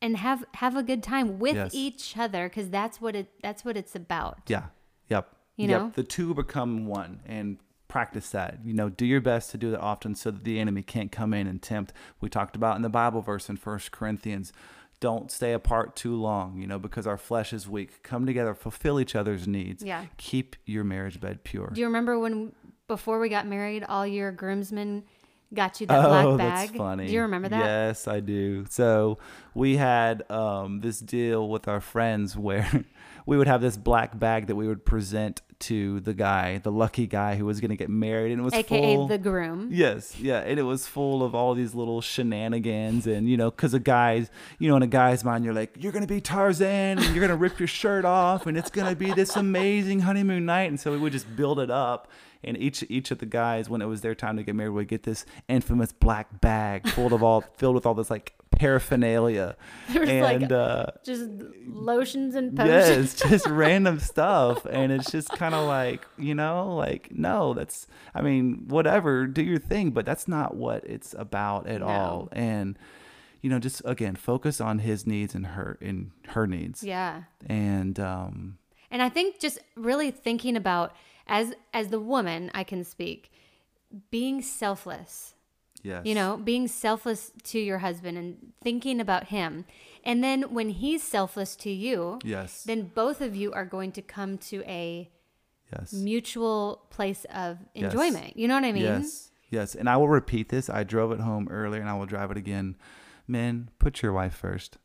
and 0.00 0.16
have 0.16 0.44
have 0.54 0.76
a 0.76 0.82
good 0.82 1.02
time 1.02 1.38
with 1.38 1.56
Yes. 1.56 1.70
each 1.74 2.16
other 2.16 2.48
cuz 2.48 2.68
that's 2.70 3.00
what 3.00 3.14
it 3.16 3.28
that's 3.42 3.64
what 3.64 3.76
it's 3.76 3.94
about. 3.94 4.38
Yeah. 4.48 4.66
Yep. 5.08 5.34
You 5.58 5.68
yep. 5.68 5.94
The 5.94 6.04
two 6.04 6.32
become 6.34 6.86
one 6.86 7.20
and 7.26 7.58
practice 7.88 8.30
that. 8.30 8.60
You 8.64 8.72
know, 8.72 8.88
do 8.88 9.04
your 9.04 9.20
best 9.20 9.50
to 9.50 9.58
do 9.58 9.72
that 9.72 9.80
often 9.80 10.14
so 10.14 10.30
that 10.30 10.44
the 10.44 10.60
enemy 10.60 10.82
can't 10.82 11.10
come 11.10 11.34
in 11.34 11.46
and 11.46 11.60
tempt. 11.60 11.92
We 12.20 12.28
talked 12.28 12.54
about 12.54 12.76
in 12.76 12.82
the 12.82 12.88
Bible 12.88 13.20
verse 13.20 13.48
in 13.48 13.56
First 13.56 13.90
Corinthians. 13.90 14.52
Don't 15.00 15.30
stay 15.30 15.52
apart 15.52 15.96
too 15.96 16.14
long, 16.14 16.58
you 16.60 16.66
know, 16.66 16.78
because 16.78 17.06
our 17.06 17.18
flesh 17.18 17.52
is 17.52 17.68
weak. 17.68 18.02
Come 18.02 18.24
together, 18.24 18.54
fulfill 18.54 18.98
each 19.00 19.14
other's 19.14 19.46
needs. 19.46 19.82
Yeah. 19.82 20.06
Keep 20.16 20.56
your 20.64 20.84
marriage 20.84 21.20
bed 21.20 21.44
pure. 21.44 21.70
Do 21.74 21.80
you 21.80 21.86
remember 21.86 22.18
when 22.18 22.52
before 22.86 23.18
we 23.18 23.28
got 23.28 23.46
married 23.46 23.84
all 23.84 24.06
your 24.06 24.32
groomsmen 24.32 25.04
got 25.54 25.80
you 25.80 25.86
that 25.86 26.04
oh, 26.04 26.36
black 26.36 26.38
bag. 26.38 26.68
that's 26.68 26.78
funny. 26.78 27.06
Do 27.06 27.12
you 27.12 27.22
remember 27.22 27.48
that? 27.48 27.64
Yes, 27.64 28.08
I 28.08 28.20
do. 28.20 28.66
So 28.68 29.18
we 29.54 29.76
had 29.76 30.28
um, 30.30 30.80
this 30.80 31.00
deal 31.00 31.48
with 31.48 31.68
our 31.68 31.80
friends 31.80 32.36
where 32.36 32.84
we 33.26 33.36
would 33.36 33.46
have 33.46 33.60
this 33.60 33.76
black 33.76 34.18
bag 34.18 34.46
that 34.48 34.56
we 34.56 34.66
would 34.66 34.84
present 34.84 35.42
to 35.60 36.00
the 36.00 36.14
guy, 36.14 36.58
the 36.58 36.70
lucky 36.70 37.06
guy 37.06 37.36
who 37.36 37.44
was 37.44 37.60
going 37.60 37.70
to 37.70 37.76
get 37.76 37.88
married, 37.88 38.32
and 38.32 38.40
it 38.40 38.44
was 38.44 38.54
AKA 38.54 38.94
full. 38.94 39.08
the 39.08 39.18
groom. 39.18 39.68
Yes, 39.72 40.18
yeah, 40.18 40.38
and 40.40 40.58
it 40.58 40.62
was 40.62 40.86
full 40.86 41.22
of 41.22 41.34
all 41.34 41.54
these 41.54 41.74
little 41.74 42.00
shenanigans, 42.00 43.06
and 43.06 43.28
you 43.28 43.36
know, 43.36 43.50
because 43.50 43.74
a 43.74 43.80
guy's, 43.80 44.30
you 44.58 44.68
know, 44.68 44.76
in 44.76 44.82
a 44.82 44.86
guy's 44.88 45.24
mind, 45.24 45.44
you're 45.44 45.54
like, 45.54 45.76
you're 45.78 45.92
gonna 45.92 46.06
be 46.06 46.20
Tarzan, 46.20 46.98
and 46.98 47.14
you're 47.14 47.20
gonna 47.20 47.36
rip 47.36 47.58
your 47.58 47.68
shirt 47.68 48.04
off, 48.04 48.46
and 48.46 48.56
it's 48.56 48.70
gonna 48.70 48.94
be 48.96 49.12
this 49.12 49.36
amazing 49.36 50.00
honeymoon 50.00 50.46
night, 50.46 50.68
and 50.68 50.78
so 50.78 50.92
we 50.92 50.98
would 50.98 51.12
just 51.12 51.34
build 51.36 51.58
it 51.58 51.70
up, 51.70 52.08
and 52.44 52.56
each 52.56 52.84
each 52.88 53.10
of 53.10 53.18
the 53.18 53.26
guys, 53.26 53.68
when 53.68 53.82
it 53.82 53.86
was 53.86 54.00
their 54.00 54.14
time 54.14 54.36
to 54.36 54.42
get 54.42 54.54
married, 54.54 54.70
would 54.70 54.88
get 54.88 55.02
this 55.02 55.26
infamous 55.48 55.92
black 55.92 56.40
bag 56.40 56.88
full 56.88 57.12
of 57.12 57.22
all 57.22 57.40
filled 57.56 57.74
with 57.74 57.84
all 57.86 57.94
this 57.94 58.10
like 58.10 58.34
paraphernalia, 58.58 59.56
There 59.92 60.00
was 60.02 60.10
like 60.10 60.42
and 60.42 60.52
uh, 60.52 60.86
just 61.04 61.24
lotions 61.66 62.34
and 62.34 62.54
potions. 62.56 63.14
Yes, 63.22 63.30
just 63.30 63.46
random 63.64 63.98
stuff. 64.00 64.66
And 64.66 64.92
it's 64.92 65.10
just 65.10 65.30
kind 65.30 65.54
of 65.54 65.66
like, 65.66 66.06
you 66.18 66.34
know, 66.34 66.74
like, 66.76 67.10
no, 67.12 67.54
that's, 67.54 67.86
I 68.14 68.20
mean, 68.22 68.64
whatever, 68.68 69.26
do 69.26 69.42
your 69.42 69.58
thing, 69.58 69.90
but 69.90 70.04
that's 70.04 70.28
not 70.28 70.56
what 70.56 70.84
it's 70.84 71.14
about 71.18 71.66
at 71.66 71.80
No. 71.80 71.86
all. 71.86 72.28
And, 72.32 72.78
you 73.40 73.48
know, 73.50 73.58
just 73.58 73.80
again, 73.84 74.16
focus 74.16 74.60
on 74.60 74.80
his 74.80 75.06
needs 75.06 75.34
and 75.34 75.46
her, 75.46 75.78
and 75.80 76.10
her 76.28 76.46
needs. 76.46 76.82
Yeah. 76.82 77.22
And, 77.46 77.98
um, 78.00 78.58
And 78.90 79.00
I 79.02 79.08
think 79.08 79.38
just 79.38 79.58
really 79.76 80.10
thinking 80.10 80.56
about 80.56 80.94
as 81.26 81.52
as 81.74 81.88
the 81.88 82.00
woman, 82.00 82.50
I 82.54 82.64
can 82.64 82.84
speak, 82.84 83.30
being 84.10 84.40
selfless. 84.42 85.34
Yes. 85.82 86.04
You 86.04 86.14
know, 86.14 86.36
being 86.36 86.68
selfless 86.68 87.32
to 87.44 87.58
your 87.58 87.78
husband 87.78 88.18
and 88.18 88.52
thinking 88.62 89.00
about 89.00 89.24
him. 89.28 89.64
And 90.04 90.22
then 90.24 90.42
when 90.54 90.70
he's 90.70 91.02
selfless 91.02 91.56
to 91.56 91.70
you, 91.70 92.18
yes. 92.24 92.64
then 92.64 92.90
both 92.94 93.20
of 93.20 93.36
you 93.36 93.52
are 93.52 93.64
going 93.66 93.92
to 93.92 94.02
come 94.02 94.38
to 94.38 94.62
a 94.62 95.10
yes. 95.72 95.92
mutual 95.92 96.86
place 96.90 97.24
of 97.32 97.58
Yes. 97.74 97.92
enjoyment. 97.92 98.36
You 98.36 98.48
know 98.48 98.54
what 98.54 98.64
I 98.64 98.72
mean? 98.72 98.82
Yes. 98.82 99.30
Yes. 99.50 99.74
And 99.74 99.88
I 99.88 99.96
will 99.96 100.08
repeat 100.08 100.48
this. 100.50 100.68
I 100.70 100.84
drove 100.84 101.12
it 101.12 101.20
home 101.20 101.48
earlier 101.50 101.80
and 101.80 101.90
I 101.90 101.94
will 101.94 102.06
drive 102.06 102.30
it 102.30 102.36
again. 102.36 102.76
Men, 103.26 103.70
put 103.78 104.02
your 104.02 104.12
wife 104.12 104.34
first. 104.34 104.78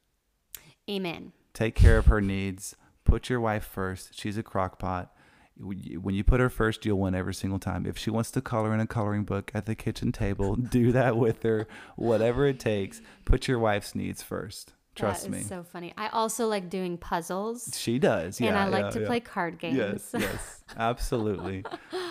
Amen. 0.90 1.32
take 1.54 1.76
care 1.76 1.98
of 1.98 2.08
her 2.08 2.20
needs. 2.20 2.76
Put 3.06 3.30
your 3.30 3.40
wife 3.40 3.64
first. 3.64 4.20
She's 4.20 4.38
a 4.38 4.44
crock 4.44 4.80
pot. 4.80 5.14
When 5.58 6.16
you 6.16 6.24
put 6.24 6.40
her 6.40 6.50
first, 6.50 6.86
you'll 6.86 7.00
win 7.00 7.14
every 7.14 7.34
single 7.34 7.60
time. 7.60 7.86
If 7.86 7.98
she 7.98 8.10
wants 8.10 8.32
to 8.32 8.42
color 8.42 8.74
in 8.74 8.80
a 8.80 8.88
coloring 8.88 9.24
book 9.24 9.52
at 9.54 9.66
the 9.66 9.76
kitchen 9.76 10.12
table, 10.12 10.56
do 10.78 10.92
that 10.92 11.16
with 11.18 11.44
her. 11.44 11.68
Whatever 11.96 12.48
it 12.48 12.60
takes, 12.60 13.02
put 13.26 13.48
your 13.48 13.60
wife's 13.60 13.94
needs 13.94 14.24
first. 14.24 14.74
Trust 14.96 15.24
that 15.24 15.32
me. 15.32 15.42
so 15.42 15.64
funny. 15.64 15.92
I 15.98 16.10
also 16.10 16.48
like 16.48 16.70
doing 16.70 16.98
puzzles. 16.98 17.72
she 17.76 17.98
does. 17.98 18.40
Yeah. 18.40 18.50
and 18.50 18.58
I 18.58 18.68
like 18.68 18.86
yeah, 18.86 18.90
to 18.92 19.00
yeah. 19.02 19.08
play 19.08 19.20
card 19.20 19.58
games. 19.58 19.76
Yes, 19.76 20.10
yes, 20.18 20.64
absolutely, 20.78 21.66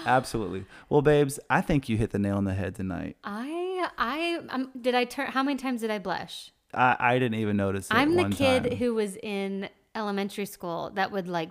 absolutely. 0.04 0.64
Well, 0.88 1.00
babes, 1.00 1.38
I 1.48 1.60
think 1.60 1.88
you 1.88 1.96
hit 1.96 2.10
the 2.10 2.18
nail 2.18 2.36
on 2.36 2.44
the 2.44 2.54
head 2.54 2.74
tonight. 2.74 3.16
I 3.22 3.88
I 3.98 4.40
um, 4.48 4.70
did 4.80 4.96
I 4.96 5.04
turn 5.04 5.28
how 5.28 5.44
many 5.44 5.58
times 5.58 5.82
did 5.82 5.92
I 5.92 6.00
blush? 6.00 6.50
I, 6.74 6.96
I 6.98 7.18
didn't 7.20 7.38
even 7.38 7.56
notice. 7.56 7.86
I'm 7.90 8.16
the 8.16 8.28
kid 8.30 8.64
time. 8.64 8.76
who 8.76 8.94
was 8.94 9.16
in 9.22 9.68
elementary 9.94 10.46
school 10.46 10.90
that 10.94 11.12
would 11.12 11.28
like 11.28 11.50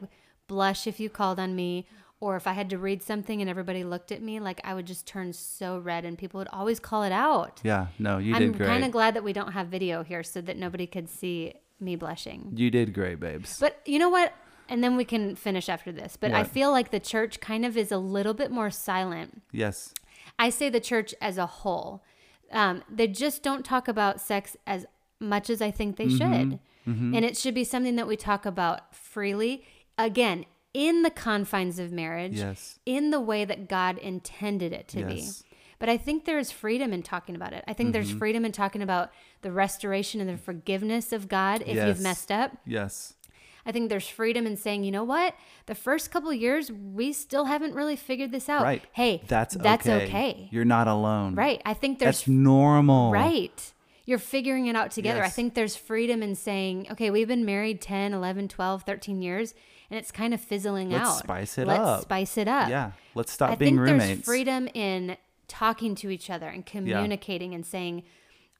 blush 0.52 0.86
if 0.88 0.99
you 0.99 1.10
called 1.10 1.39
on 1.39 1.56
me 1.56 1.88
or 2.20 2.36
if 2.36 2.45
I 2.45 2.54
had 2.54 2.70
to 2.72 2.78
read 2.78 3.02
something 3.02 3.41
and 3.41 3.49
everybody 3.49 3.84
looked 3.84 4.12
at 4.12 4.22
me 4.22 4.39
like 4.39 4.60
I 4.64 4.74
would 4.76 4.86
just 4.86 5.06
turn 5.08 5.32
so 5.34 5.80
red 5.80 6.04
and 6.06 6.18
people 6.18 6.38
would 6.39 6.49
always 6.52 6.80
call 6.80 7.04
it 7.04 7.12
out. 7.12 7.62
Yeah, 7.64 7.88
no, 7.97 8.18
you 8.20 8.36
I'm 8.36 8.41
did 8.41 8.58
great. 8.58 8.68
I'm 8.68 8.74
kind 8.76 8.86
of 8.86 8.91
glad 8.91 9.16
that 9.16 9.24
we 9.24 9.34
don't 9.34 9.54
have 9.54 9.68
video 9.68 10.04
here 10.04 10.22
so 10.24 10.41
that 10.41 10.58
nobody 10.58 10.86
could 10.86 11.10
see 11.10 11.54
me 11.80 11.95
blushing. 11.95 12.52
you 12.56 12.70
did 12.70 12.93
great, 12.93 13.20
babes. 13.20 13.60
But 13.60 13.80
you 13.86 13.97
know 13.97 14.10
what? 14.10 14.34
And 14.70 14.84
then 14.84 14.95
we 14.97 15.04
can 15.06 15.36
finish 15.36 15.68
after 15.68 15.91
this. 15.91 16.16
But 16.16 16.32
I 16.32 16.43
feel 16.43 16.70
like 16.72 16.91
the 16.91 16.99
church 16.99 17.39
kind 17.39 17.66
of 17.66 17.76
is 17.76 17.91
a 17.91 17.97
little 17.97 18.34
bit 18.36 18.52
more 18.52 18.70
silent 18.70 19.41
yes, 19.52 19.93
I 20.38 20.49
say 20.49 20.70
the 20.70 20.80
church 20.80 21.16
as 21.22 21.38
a 21.38 21.45
whole. 21.47 22.04
Um, 22.52 22.84
they 22.89 23.08
just 23.08 23.41
don't 23.41 23.64
talk 23.66 23.88
about 23.88 24.22
sex 24.22 24.56
as 24.68 24.86
much 25.20 25.49
as 25.49 25.62
I 25.62 25.72
think 25.72 25.95
they 25.97 26.06
Mm-hmm. 26.08 26.52
should. 26.52 26.60
And 26.86 27.24
it 27.24 27.38
should 27.38 27.54
be 27.54 27.64
something 27.64 27.95
that 27.95 28.08
we 28.08 28.16
talk 28.18 28.45
about 28.45 28.93
freely. 28.95 29.64
Again, 29.98 30.46
in 30.74 31.02
the 31.04 31.10
confines 31.10 31.80
of 31.80 31.92
marriage, 31.92 32.34
yes, 32.39 32.80
in 32.86 33.12
the 33.12 33.20
way 33.20 33.46
that 33.46 33.68
God 33.68 33.98
intended 33.98 34.72
it 34.74 34.88
to 34.89 35.00
Yes. 35.02 35.42
be. 35.42 35.48
But 35.80 35.89
I 35.89 35.98
think 35.98 36.26
there 36.26 36.38
is 36.39 36.52
freedom 36.52 36.94
in 36.94 37.02
talking 37.04 37.36
about 37.36 37.54
it. 37.54 37.64
I 37.68 37.74
think 37.74 37.88
Mm-hmm. 37.88 37.92
there's 37.94 38.12
freedom 38.12 38.46
in 38.46 38.52
talking 38.52 38.82
about 38.82 39.12
the 39.42 39.52
restoration 39.52 40.22
and 40.22 40.30
the 40.30 40.38
forgiveness 40.38 41.12
of 41.12 41.28
God 41.28 41.62
if 41.64 41.76
Yes. 41.76 41.88
you've 41.88 42.02
messed 42.02 42.32
up. 42.32 42.52
yes. 42.66 43.16
I 43.64 43.72
think 43.72 43.89
there's 43.89 44.08
freedom 44.08 44.48
in 44.48 44.58
saying, 44.58 44.84
you 44.86 44.92
know 44.92 45.04
what? 45.04 45.36
The 45.68 45.76
first 45.76 46.10
couple 46.10 46.34
years, 46.34 46.72
we 46.72 47.14
still 47.14 47.46
haven't 47.46 47.76
really 47.76 47.96
figured 47.96 48.32
this 48.32 48.50
out. 48.50 48.64
Right. 48.64 48.82
Hey, 48.92 49.22
That's 49.28 49.54
that's 49.54 49.86
okay. 49.88 50.06
okay. 50.06 50.50
You're 50.52 50.66
not 50.66 50.88
alone. 50.88 51.36
Right. 51.36 51.62
I 51.64 51.76
think 51.76 52.00
there's 52.00 52.22
That's 52.22 52.28
normal. 52.28 53.12
right. 53.12 53.74
You're 54.08 54.18
figuring 54.18 54.66
it 54.66 54.76
out 54.76 54.89
together. 54.89 55.24
I 55.24 55.30
think 55.30 55.54
there's 55.54 55.76
freedom 55.76 56.24
in 56.24 56.34
saying, 56.34 56.88
okay, 56.94 57.12
we've 57.12 57.28
been 57.28 57.46
married 57.46 57.82
10, 57.82 58.14
11, 58.14 58.48
12, 58.48 58.82
13 58.82 59.22
years 59.22 59.54
and 59.92 60.00
it's 60.00 60.12
kind 60.12 60.34
of 60.34 60.42
fizzling 60.42 60.89
Let's 60.89 61.10
out. 61.10 61.18
spice 61.20 61.58
it 61.60 61.68
Let's 61.68 61.80
up. 61.82 62.02
spice 62.04 62.38
it 62.38 62.48
up. 62.48 62.70
Yeah. 62.70 62.92
Let's 63.14 63.32
stop 63.32 63.52
I 63.52 63.56
being 63.56 63.76
think 63.84 64.00
there's 64.00 64.22
freedom 64.26 64.68
in 64.74 65.18
talking 65.48 65.94
to 65.96 66.10
each 66.10 66.30
other 66.30 66.48
and 66.48 66.66
communicating 66.66 67.54
and 67.54 67.66
saying 67.66 68.04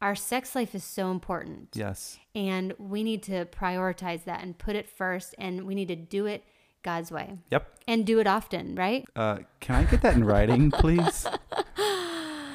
our 0.02 0.14
sex 0.16 0.56
life 0.56 0.76
is 0.76 0.84
so 0.84 1.10
important 1.10 1.70
Yes. 1.74 2.20
and 2.36 2.74
we 2.78 3.02
need 3.04 3.24
to 3.24 3.46
prioritize 3.46 4.26
that 4.26 4.44
and 4.44 4.58
put 4.58 4.76
it 4.76 4.90
first 4.90 5.34
and 5.38 5.66
we 5.66 5.74
need 5.74 5.88
to 5.88 5.96
do 5.96 6.26
it 6.26 6.44
God's 6.84 7.12
way 7.12 7.38
Yep. 7.52 7.68
and 7.88 8.06
do 8.06 8.20
it 8.20 8.28
often, 8.28 8.76
right? 8.76 9.06
Uh, 9.16 9.38
can 9.62 9.76
I 9.76 9.84
get 9.86 10.02
that 10.02 10.16
in 10.16 10.26
writing, 10.26 10.70
please? 10.82 11.26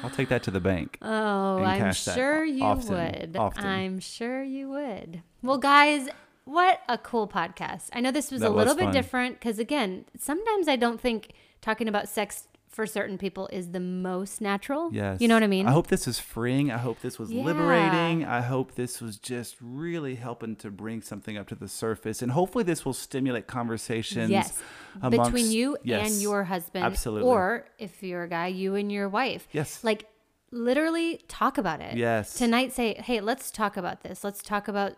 I'll 0.03 0.09
take 0.11 0.29
that 0.29 0.43
to 0.43 0.51
the 0.51 0.59
bank. 0.59 0.99
Oh, 1.01 1.57
I'm 1.63 1.93
sure 1.93 2.43
you 2.45 2.63
often, 2.63 2.93
would. 2.93 3.37
often. 3.37 3.65
I'm 3.65 3.99
sure 3.99 4.43
you 4.43 4.69
would. 4.69 5.23
Well, 5.41 5.57
guys, 5.57 6.07
what 6.47 6.81
a 6.89 6.97
cool 6.97 7.27
podcast. 7.27 7.89
I 7.93 7.99
know 8.01 8.11
this 8.11 8.31
was 8.31 8.41
That 8.41 8.49
a 8.49 8.53
little 8.53 8.75
was 8.75 8.85
bit 8.85 8.91
different 8.93 9.35
because, 9.39 9.59
again, 9.59 10.05
sometimes 10.17 10.67
I 10.67 10.75
don't 10.75 10.99
think 10.99 11.33
talking 11.61 11.87
about 11.87 12.07
sex 12.09 12.47
for 12.69 12.85
certain 12.85 13.17
people 13.17 13.49
is 13.51 13.71
the 13.71 13.79
most 13.79 14.39
natural. 14.39 14.93
Yes. 14.93 15.19
You 15.19 15.27
know 15.27 15.35
what 15.35 15.41
I 15.41 15.47
mean? 15.47 15.67
I 15.67 15.71
hope 15.71 15.87
this 15.87 16.05
was 16.05 16.19
freeing. 16.19 16.69
I 16.71 16.77
hope 16.77 17.01
this 17.01 17.17
was 17.17 17.31
Yeah. 17.33 17.43
liberating. 17.43 18.23
I 18.23 18.41
hope 18.41 18.75
this 18.75 19.01
was 19.01 19.17
just 19.17 19.55
really 19.59 20.13
helping 20.15 20.55
to 20.57 20.69
bring 20.69 21.01
something 21.01 21.37
up 21.37 21.47
to 21.47 21.55
the 21.55 21.67
surface. 21.67 22.21
And 22.21 22.31
hopefully 22.33 22.63
this 22.63 22.85
will 22.85 22.93
stimulate 22.93 23.47
conversations 23.47 24.29
Yes. 24.29 24.61
amongst- 25.01 25.31
Between 25.33 25.51
you 25.51 25.77
Yes. 25.83 26.11
and 26.11 26.21
your 26.21 26.43
husband. 26.43 26.85
Absolutely. 26.85 27.27
Or 27.27 27.65
if 27.79 28.03
you're 28.03 28.23
a 28.23 28.29
guy, 28.29 28.47
you 28.47 28.75
and 28.75 28.91
your 28.91 29.09
wife. 29.09 29.47
Yes. 29.51 29.83
Like, 29.83 30.05
literally 30.51 31.21
talk 31.27 31.57
about 31.57 31.81
it. 31.81 31.97
Yes. 31.97 32.35
Tonight, 32.35 32.73
say, 32.73 32.93
hey, 32.93 33.19
let's 33.21 33.49
talk 33.51 33.75
about 33.75 34.01
this. 34.03 34.23
Let's 34.23 34.41
talk 34.43 34.67
about 34.67 34.93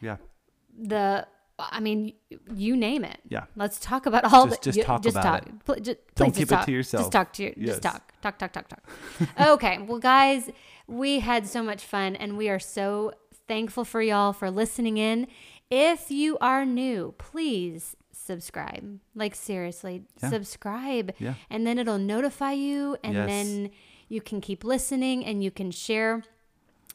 Yeah. 0.00 0.16
The 0.78 1.26
I 1.56 1.78
mean, 1.78 2.14
you 2.52 2.76
name 2.76 3.04
it. 3.04 3.20
Yeah. 3.28 3.44
Let's 3.54 3.78
talk 3.78 4.06
about 4.06 4.24
all 4.32 4.48
Just- 4.48 4.62
the 4.62 4.72
just 4.72 4.86
talk 4.86 5.06
about 5.06 5.22
talk. 5.22 5.46
it. 5.46 5.64
Pl- 5.64 5.74
ju- 5.76 5.94
Don't 6.16 6.32
please 6.32 6.38
keep 6.38 6.48
just 6.48 6.52
it 6.52 6.54
talk. 6.56 6.66
to 6.66 6.72
yourself. 6.72 7.00
Just 7.02 7.12
talk 7.12 7.32
to 7.34 7.42
your, 7.44 7.52
Yes. 7.56 7.68
just 7.78 7.82
talk. 7.82 8.12
Talk, 8.22 8.38
talk, 8.38 8.52
talk, 8.52 8.68
talk. 8.68 8.82
okay. 9.40 9.78
Well, 9.78 10.00
guys, 10.00 10.50
we 10.88 11.20
had 11.20 11.46
so 11.46 11.62
much 11.62 11.84
fun 11.84 12.16
and 12.16 12.36
we 12.36 12.48
are 12.48 12.58
so 12.58 13.12
thankful 13.46 13.84
for 13.84 14.02
y'all 14.02 14.32
for 14.32 14.50
listening 14.50 14.96
in. 14.96 15.28
If 15.70 16.10
you 16.10 16.38
are 16.38 16.66
new, 16.66 17.14
please 17.18 17.94
subscribe. 18.10 18.98
Like 19.14 19.36
seriously, 19.36 20.02
Yeah. 20.24 20.30
subscribe. 20.30 21.12
Yeah. 21.20 21.34
And 21.50 21.64
then 21.64 21.78
it'll 21.78 21.98
notify 21.98 22.50
you 22.52 22.96
and 23.04 23.14
Yes. 23.14 23.28
then 23.28 23.70
you 24.08 24.20
can 24.20 24.40
keep 24.40 24.64
listening 24.64 25.24
and 25.24 25.44
you 25.44 25.52
can 25.52 25.70
share. 25.70 26.24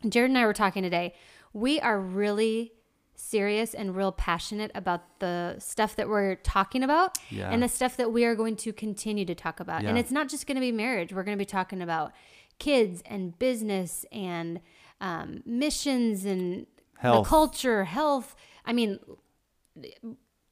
Jared 0.08 0.32
and 0.32 0.38
I 0.38 0.46
were 0.46 0.54
talking 0.54 0.84
today. 0.84 1.14
We 1.54 1.80
are 1.80 1.98
really 2.00 2.74
serious 3.20 3.74
and 3.74 3.96
real 3.96 4.12
passionate 4.12 4.72
about 4.74 5.20
the 5.20 5.56
stuff 5.60 5.96
that 5.98 6.08
we're 6.08 6.36
talking 6.36 6.84
about 6.84 7.18
Yeah. 7.30 7.50
and 7.52 7.62
the 7.62 7.68
stuff 7.68 7.98
that 7.98 8.12
we 8.14 8.24
are 8.24 8.34
going 8.34 8.56
to 8.58 8.72
continue 8.74 9.26
to 9.26 9.36
talk 9.36 9.60
about. 9.60 9.84
And 9.84 9.98
it's 9.98 10.12
not 10.12 10.30
just 10.30 10.48
going 10.48 10.56
to 10.56 10.62
be 10.62 10.72
marriage. 10.72 11.12
We're 11.14 11.24
going 11.24 11.38
to 11.38 11.42
be 11.42 11.46
talking 11.46 11.82
about 11.82 12.14
kids 12.60 13.04
and 13.06 13.38
business 13.38 14.06
and 14.12 14.62
um, 15.02 15.44
missions 15.46 16.24
and 16.26 16.66
Health. 16.98 17.26
the 17.26 17.30
culture, 17.30 17.84
health. 17.86 18.36
I 18.66 18.74
mean, 18.74 19.00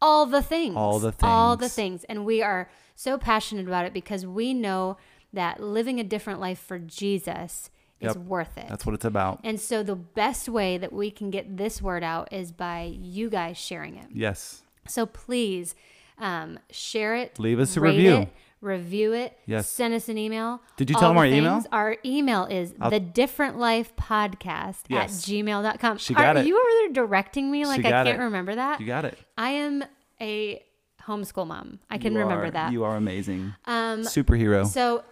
all 0.01 0.25
the 0.25 0.41
things. 0.41 0.75
All 0.75 0.99
the 0.99 1.11
things. 1.11 1.23
All 1.23 1.57
the 1.57 1.69
things. 1.69 2.03
And 2.05 2.25
we 2.25 2.41
are 2.41 2.69
so 2.95 3.17
passionate 3.17 3.67
about 3.67 3.85
it 3.85 3.93
because 3.93 4.25
we 4.25 4.53
know 4.53 4.97
that 5.33 5.61
living 5.61 5.99
a 5.99 6.03
different 6.03 6.39
life 6.39 6.59
for 6.59 6.79
Jesus 6.79 7.69
Yep. 7.99 8.15
worth 8.17 8.57
it. 8.57 8.65
That's 8.69 8.85
what 8.85 8.93
it's 8.95 9.05
about. 9.05 9.39
And 9.43 9.59
so 9.59 9.81
the 9.83 9.95
best 9.95 10.47
way 10.47 10.77
that 10.77 10.93
we 10.93 11.09
can 11.11 11.29
get 11.31 11.57
this 11.57 11.81
word 11.81 12.03
out 12.03 12.31
is 12.31 12.51
by 12.51 12.95
you 13.01 13.29
guys 13.29 13.57
sharing 13.57 13.95
it. 13.97 14.07
Yes. 14.13 14.61
So 14.87 15.05
please 15.05 15.75
um, 16.19 16.59
share 16.69 17.15
it. 17.15 17.39
Leave 17.39 17.59
us 17.59 17.75
a 17.77 17.81
review. 17.81 18.15
It, 18.17 18.29
review 18.61 19.13
it, 19.13 19.37
Yes. 19.45 19.69
send 19.69 19.93
us 19.93 20.09
an 20.09 20.17
email. 20.17 20.61
Did 20.77 20.89
you 20.89 20.95
All 20.95 20.99
tell 20.99 21.09
'em 21.11 21.15
the 21.15 21.19
our 21.21 21.25
email? 21.27 21.63
Our 21.71 21.97
email 22.03 22.45
is 22.45 22.73
the 22.73 22.99
different 22.99 23.59
life 23.59 23.95
podcast 23.95 24.77
Yes. 24.89 25.23
at 25.27 25.31
gmail.com. 25.31 25.97
She 25.99 26.15
Are 26.15 26.17
got 26.17 26.37
it. 26.37 26.47
you 26.47 26.55
over 26.57 26.69
there 26.81 27.03
directing 27.05 27.51
me 27.51 27.65
like 27.65 27.79
I 27.85 27.89
can't 27.91 28.07
it. 28.07 28.17
remember 28.17 28.55
that? 28.55 28.79
You 28.79 28.87
got 28.87 29.05
it. 29.05 29.17
I 29.37 29.49
am 29.51 29.83
a 30.19 30.63
homeschool 31.03 31.45
mom. 31.47 31.79
I 31.89 31.97
can 31.99 32.13
You 32.13 32.19
remember 32.19 32.45
are- 32.45 32.51
that. 32.51 32.71
You 32.73 32.83
are 32.83 32.95
amazing. 32.95 33.53
Um, 33.65 34.01
Superhero. 34.01 34.65
so 34.65 35.03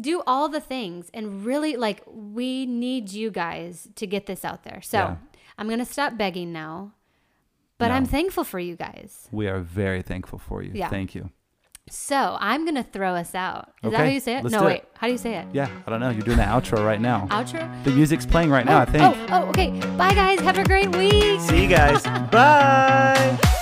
do 0.00 0.22
all 0.26 0.48
the 0.48 0.60
things 0.60 1.10
and 1.14 1.44
really 1.44 1.76
like 1.76 2.02
we 2.06 2.66
need 2.66 3.10
you 3.10 3.30
guys 3.30 3.88
to 3.96 4.06
get 4.06 4.26
this 4.26 4.44
out 4.44 4.64
there. 4.64 4.80
So 4.82 4.98
Yeah. 4.98 5.16
I'm 5.58 5.68
gonna 5.68 5.84
stop 5.84 6.16
begging 6.16 6.52
now. 6.52 6.92
But 7.78 7.88
No. 7.88 7.94
I'm 7.94 8.06
thankful 8.06 8.44
for 8.44 8.58
you 8.58 8.76
guys. 8.76 9.28
we 9.32 9.48
are 9.48 9.60
very 9.60 10.02
thankful 10.02 10.38
for 10.38 10.62
you. 10.62 10.72
Yeah. 10.74 10.88
Thank 10.88 11.14
you. 11.14 11.30
So 11.90 12.38
I'm 12.40 12.64
gonna 12.64 12.82
throw 12.82 13.14
us 13.14 13.34
out. 13.34 13.72
Is 13.82 13.90
that 13.90 13.98
how 13.98 14.04
you 14.04 14.20
say 14.20 14.36
it? 14.36 14.44
let's 14.44 14.52
no, 14.52 14.64
wait. 14.64 14.76
it. 14.76 14.88
How 14.94 15.06
do 15.06 15.12
you 15.12 15.18
say 15.18 15.34
it? 15.36 15.46
Yeah, 15.52 15.68
I 15.86 15.90
don't 15.90 16.00
know. 16.00 16.10
You're 16.10 16.22
doing 16.22 16.38
the 16.38 16.44
outro 16.44 16.84
right 16.84 17.00
now. 17.00 17.26
Outro? 17.30 17.84
The 17.84 17.90
music's 17.90 18.24
playing 18.24 18.50
right 18.50 18.64
now, 18.64 18.78
I 18.78 18.82
oh, 18.82 18.86
think. 18.86 19.02
Oh, 19.04 19.26
oh, 19.30 19.48
okay. 19.50 19.70
Bye 19.96 20.14
guys. 20.14 20.40
Have 20.40 20.58
a 20.58 20.64
great 20.64 20.96
week. 20.96 21.40
See 21.40 21.62
you 21.62 21.68
guys. 21.68 22.02
Bye. 22.30 23.60